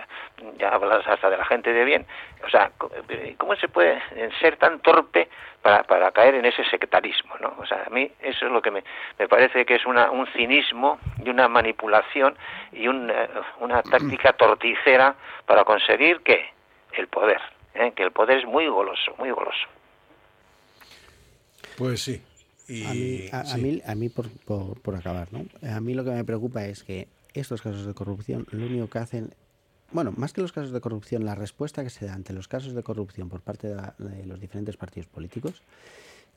ya 0.57 0.69
hablas 0.69 1.05
hasta 1.05 1.29
de 1.29 1.37
la 1.37 1.45
gente 1.45 1.73
de 1.73 1.83
bien. 1.83 2.05
O 2.45 2.49
sea, 2.49 2.71
¿cómo 3.37 3.55
se 3.55 3.67
puede 3.67 4.01
ser 4.39 4.55
tan 4.57 4.79
torpe 4.79 5.27
para, 5.61 5.83
para 5.83 6.11
caer 6.11 6.35
en 6.35 6.45
ese 6.45 6.63
sectarismo? 6.65 7.35
¿no? 7.39 7.53
O 7.59 7.65
sea, 7.65 7.83
a 7.85 7.89
mí 7.89 8.09
eso 8.21 8.45
es 8.45 8.51
lo 8.51 8.61
que 8.61 8.71
me, 8.71 8.83
me 9.19 9.27
parece 9.27 9.65
que 9.65 9.75
es 9.75 9.85
una, 9.85 10.09
un 10.09 10.25
cinismo 10.27 10.99
y 11.23 11.29
una 11.29 11.49
manipulación 11.49 12.37
y 12.71 12.87
eh, 12.87 13.29
una 13.59 13.83
táctica 13.83 14.33
torticera 14.37 15.15
para 15.45 15.65
conseguir 15.65 16.21
que 16.21 16.49
el 16.93 17.07
poder, 17.07 17.41
¿eh? 17.73 17.91
que 17.93 18.03
el 18.03 18.11
poder 18.11 18.39
es 18.39 18.45
muy 18.45 18.67
goloso, 18.67 19.15
muy 19.17 19.31
goloso. 19.31 19.67
Pues 21.77 22.01
sí. 22.01 22.21
a, 22.85 22.93
mí, 22.93 23.81
a, 23.85 23.95
mí, 23.95 24.09
por, 24.09 24.29
por, 24.81 24.95
acabar, 24.95 25.31
¿no? 25.31 25.45
A 25.67 25.79
mí 25.79 25.93
lo 25.93 26.03
que 26.03 26.11
me 26.11 26.23
preocupa 26.23 26.65
es 26.65 26.83
que 26.83 27.07
estos 27.33 27.61
casos 27.61 27.85
de 27.85 27.93
corrupción 27.93 28.45
lo 28.51 28.65
único 28.65 28.89
que 28.89 28.99
hacen 28.99 29.33
bueno, 29.93 30.11
más 30.17 30.33
que 30.33 30.41
los 30.41 30.51
casos 30.51 30.71
de 30.71 30.81
corrupción, 30.81 31.23
la 31.23 31.35
respuesta 31.35 31.83
que 31.83 31.91
se 31.91 32.07
da 32.07 32.15
ante 32.15 32.33
los 32.33 32.47
casos 32.47 32.73
de 32.73 32.81
corrupción 32.81 33.29
por 33.29 33.41
parte 33.41 33.67
de, 33.67 34.25
los 34.25 34.39
diferentes 34.39 34.75
partidos 34.75 35.07
políticos, 35.07 35.61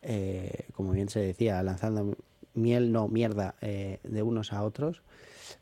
eh, 0.03 0.67
como 0.75 0.93
bien 0.93 1.09
se 1.09 1.21
decía, 1.21 1.63
lanzando 1.63 2.17
miel, 2.53 2.93
no 2.93 3.09
mierda, 3.09 3.55
eh, 3.63 3.99
de 4.03 4.23
unos 4.23 4.53
a 4.53 4.63
otros, 4.63 5.03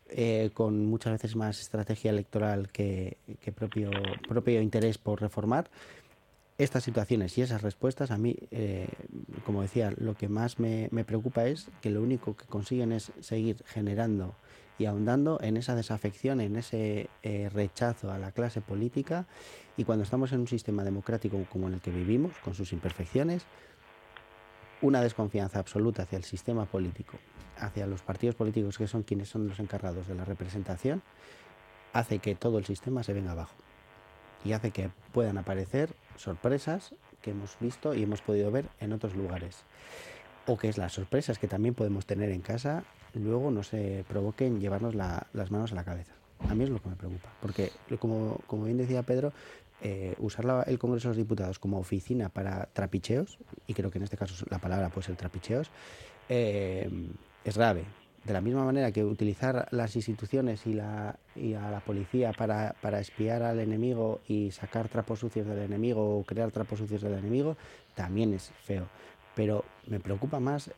eh, 0.09 0.51
con 0.55 0.87
muchas 0.87 1.13
veces 1.13 1.37
más 1.37 1.61
estrategia 1.61 2.11
electoral 2.11 2.69
que, 2.73 3.19
que, 3.41 3.53
propio, 3.53 3.91
propio 4.29 4.61
interés 4.61 4.99
por 4.99 5.21
reformar, 5.21 5.71
estas 6.57 6.85
situaciones 6.85 7.37
y 7.37 7.43
esas 7.43 7.63
respuestas, 7.63 8.11
a 8.11 8.19
mí, 8.19 8.37
eh, 8.51 8.89
como 9.45 9.63
decía, 9.63 9.93
lo 9.97 10.15
que 10.15 10.29
más 10.29 10.59
me, 10.61 10.89
preocupa 11.05 11.47
es 11.47 11.71
que 11.81 11.91
lo 11.91 12.03
único 12.03 12.37
que 12.37 12.47
consiguen 12.47 12.93
es 12.93 13.13
seguir 13.21 13.65
generando 13.67 14.37
y 14.79 14.87
ahondando 14.87 15.39
en 15.41 15.57
esa 15.57 15.75
desafección, 15.75 16.41
en 16.41 16.57
ese 16.57 17.09
eh, 17.23 17.49
rechazo 17.53 18.13
a 18.13 18.19
la 18.19 18.33
clase 18.33 18.61
política. 18.61 19.27
Y 19.77 19.85
cuando 19.85 20.05
estamos 20.05 20.33
en 20.33 20.41
un 20.41 20.49
sistema 20.49 20.85
democrático 20.85 21.45
como 21.51 21.69
en 21.69 21.75
el 21.75 21.81
que 21.81 21.91
vivimos, 21.91 22.33
con 22.39 22.55
sus 22.55 22.73
imperfecciones, 22.73 23.45
una 24.81 25.01
desconfianza 25.01 25.59
absoluta 25.59 26.03
hacia 26.03 26.19
el 26.19 26.25
sistema 26.25 26.67
político 26.67 27.19
hacia 27.59 27.87
los 27.87 28.03
partidos 28.03 28.35
políticos 28.35 28.79
que 28.79 28.87
son 28.87 29.03
quienes 29.03 29.29
son 29.29 29.49
los 29.49 29.59
encargados 29.61 30.07
de 30.07 30.15
la 30.15 30.25
representación 30.25 31.03
hace 31.93 32.19
que 32.19 32.35
todo 32.35 32.59
el 32.59 32.65
sistema 32.65 33.03
se 33.03 33.13
venga 33.13 33.33
abajo 33.33 33.55
y 34.45 34.53
hace 34.53 34.71
que 34.71 34.91
puedan 35.13 35.39
aparecer 35.39 35.95
sorpresas 36.17 36.95
que 37.23 37.31
hemos 37.31 37.57
visto 37.61 37.95
y 37.95 38.03
hemos 38.03 38.21
podido 38.21 38.51
ver 38.51 38.67
en 38.81 38.93
otros 38.93 39.15
lugares. 39.15 39.65
O 40.47 40.59
que 40.59 40.69
es 40.69 40.79
las 40.79 40.93
sorpresas 40.93 41.39
que 41.39 41.49
también 41.49 41.75
podemos 41.75 42.07
tener 42.07 42.31
en 42.31 42.41
casa, 42.41 42.85
luego 43.15 43.51
no 43.51 43.63
se 43.63 44.05
provoquen 44.09 44.61
llevarnos 44.61 44.95
las 44.95 45.51
manos 45.51 45.73
a 45.73 45.75
la 45.75 45.85
cabeza. 45.85 46.13
A 46.49 46.55
mí 46.55 46.65
es 46.65 46.71
lo 46.71 46.83
que 46.83 46.91
me 46.91 46.97
preocupa, 46.97 47.31
porque 47.41 47.71
como, 47.99 48.41
como 48.47 48.65
bien 48.65 48.77
decía 48.77 49.03
Pedro, 49.03 49.33
eh, 49.81 50.15
usar 50.19 50.65
el 50.67 50.79
Congreso 50.79 51.09
de 51.09 51.11
los 51.11 51.17
Diputados 51.17 51.59
como 51.59 51.79
oficina 51.79 52.29
para 52.29 52.67
trapicheos, 52.73 53.39
y 53.67 53.75
creo 53.75 53.91
que 53.91 53.99
en 53.99 54.05
este 54.05 54.17
caso 54.17 54.45
la 54.51 54.59
palabra 54.59 54.91
puede 54.91 55.07
ser 55.07 55.17
trapicheos, 55.17 55.71
eh, 56.29 56.91
es 57.45 57.57
grave. 57.57 57.85
De 58.25 58.33
la 58.33 58.41
misma 58.41 58.65
manera 58.65 58.91
que 58.91 59.05
utilizar 59.05 59.69
las 59.71 59.97
instituciones 59.97 60.67
y, 60.67 60.73
la, 60.73 61.17
y 61.37 61.55
a 61.55 61.71
la 61.71 61.81
policía 61.81 62.33
para, 62.33 62.75
para, 62.81 62.99
espiar 62.99 63.43
al 63.43 63.61
enemigo 63.61 64.21
y 64.27 64.51
sacar 64.51 64.89
trapos 64.89 65.19
sucios 65.19 65.47
del 65.47 65.59
enemigo 65.59 66.19
o 66.19 66.25
crear 66.25 66.51
trapos 66.51 66.79
sucios 66.79 67.03
del 67.03 67.15
enemigo, 67.15 67.57
también 67.95 68.33
es 68.33 68.51
feo. 68.65 68.87
Pero 69.35 69.65
me 69.89 70.01
preocupa 70.01 70.41
más 70.41 70.71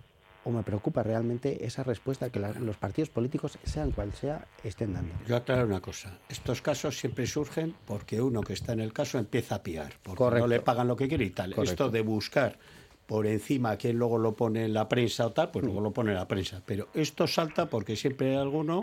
o 0.47 0.51
me 0.53 0.63
preocupa 0.63 1.03
realmente 1.03 1.67
esa 1.67 1.83
respuesta 1.83 2.31
que 2.31 2.39
los 2.39 2.77
partidos 2.77 3.11
políticos, 3.11 3.59
sean 3.65 3.91
cual 3.91 4.13
sea, 4.13 4.47
estén 4.63 4.95
dando. 4.95 5.13
Yo 5.27 5.35
aclaro 5.35 5.67
una 5.67 5.81
cosa. 5.81 6.19
Estos 6.29 6.63
casos 6.63 6.97
siempre 6.97 7.27
surgen 7.27 7.75
porque 7.85 8.23
uno 8.23 8.43
que 8.43 8.53
está 8.53 8.73
en 8.73 8.79
el 8.79 8.93
caso 8.93 9.19
empieza 9.19 9.57
a 9.57 9.63
piar, 9.65 9.95
porque 10.05 10.39
no 10.39 10.47
le 10.47 10.61
pagan 10.61 10.87
lo 10.87 10.95
que 10.95 11.09
quiere 11.09 11.25
y 11.25 11.31
tal. 11.31 11.53
Esto 11.61 11.91
de 11.91 12.01
buscar 12.03 12.59
por 13.07 13.27
encima 13.27 13.71
a 13.71 13.77
quien 13.77 13.99
luego 13.99 14.19
lo 14.19 14.35
pone 14.35 14.65
en 14.65 14.75
la 14.75 14.89
prensa 14.89 15.27
o 15.27 15.33
tal, 15.33 15.51
pues 15.51 15.65
luego 15.65 15.81
lo 15.81 15.93
pone 15.93 16.11
en 16.11 16.17
la 16.17 16.29
prensa. 16.29 16.63
Pero 16.67 16.89
esto 16.95 17.27
salta 17.27 17.67
porque 17.67 17.97
siempre 17.97 18.31
hay 18.31 18.37
alguno 18.37 18.83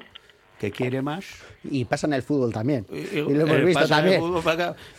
que 0.63 0.71
quiere 0.71 1.01
más. 1.01 1.25
Y 1.69 1.85
pasa 1.85 2.07
en 2.07 2.13
el 2.13 2.23
fútbol 2.23 2.53
también. 2.53 2.85
Y, 2.89 3.19
lo 3.19 3.41
hemos 3.41 3.57
eh, 3.57 3.65
visto 3.65 3.87
también. 3.87 4.21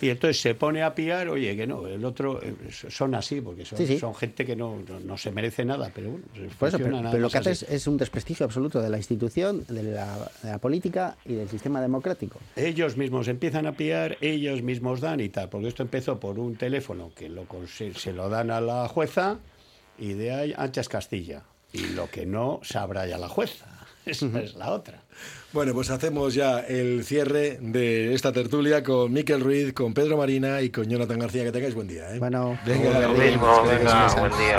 y 0.00 0.08
entonces 0.10 0.40
se 0.40 0.54
pone 0.54 0.82
a 0.82 0.94
piar, 0.94 1.28
oye, 1.28 1.56
que 1.56 1.66
no, 1.66 1.86
el 1.86 2.04
otro 2.04 2.42
eh, 2.42 2.54
son 2.70 3.14
así, 3.14 3.40
porque 3.40 3.64
son, 3.64 4.14
gente 4.14 4.44
que 4.44 4.56
no, 4.56 4.78
no, 5.04 5.16
se 5.16 5.30
merece 5.30 5.64
nada, 5.64 5.90
pero 5.94 6.10
bueno. 6.10 6.24
pero, 6.58 7.18
lo 7.18 7.30
que 7.30 7.38
hace 7.38 7.52
es, 7.52 7.86
un 7.86 7.96
desprestigio 7.96 8.44
absoluto 8.44 8.82
de 8.82 8.90
la 8.90 8.98
institución, 8.98 9.64
de 9.68 9.82
la, 9.82 10.30
de 10.42 10.50
la, 10.50 10.58
política 10.58 11.16
y 11.24 11.34
del 11.34 11.48
sistema 11.48 11.80
democrático. 11.80 12.38
Ellos 12.56 12.96
mismos 12.96 13.28
empiezan 13.28 13.66
a 13.66 13.72
piar, 13.72 14.18
ellos 14.20 14.62
mismos 14.62 15.00
dan 15.00 15.20
y 15.20 15.28
tal, 15.30 15.48
porque 15.48 15.68
esto 15.68 15.82
empezó 15.82 16.20
por 16.20 16.38
un 16.38 16.56
teléfono 16.56 17.10
que 17.14 17.28
lo, 17.28 17.46
se 17.66 18.12
lo 18.12 18.28
dan 18.28 18.50
a 18.50 18.60
la 18.60 18.88
jueza 18.88 19.38
y 19.98 20.12
de 20.12 20.32
ahí 20.32 20.54
anchas 20.56 20.88
Castilla. 20.88 21.42
Y 21.72 21.88
lo 21.88 22.08
que 22.08 22.24
no 22.24 22.60
sabrá 22.62 23.06
ya 23.06 23.18
la 23.18 23.28
jueza. 23.28 23.66
Es 24.44 24.54
la 24.54 24.70
otra. 24.70 25.02
Bueno, 25.52 25.72
pues 25.72 25.88
hacemos 25.90 26.34
ya 26.34 26.60
el 26.60 27.04
cierre 27.04 27.58
de 27.60 28.12
esta 28.12 28.32
tertulia 28.32 28.82
con 28.82 29.12
Miquel 29.12 29.40
Ruiz, 29.40 29.72
con 29.72 29.94
Pedro 29.94 30.16
Marina 30.16 30.60
y 30.62 30.70
con 30.70 30.84
Jonathan 30.88 31.18
García. 31.18 31.44
Que 31.44 31.52
tengáis 31.52 31.74
buen 31.74 31.86
día. 31.86 32.12
¿eh? 32.12 32.18
Bueno, 32.18 32.58
venga, 32.66 32.98
venga, 33.08 33.08
buen 33.08 33.76
día. 33.80 34.08
Buen 34.16 34.32
día. 34.36 34.56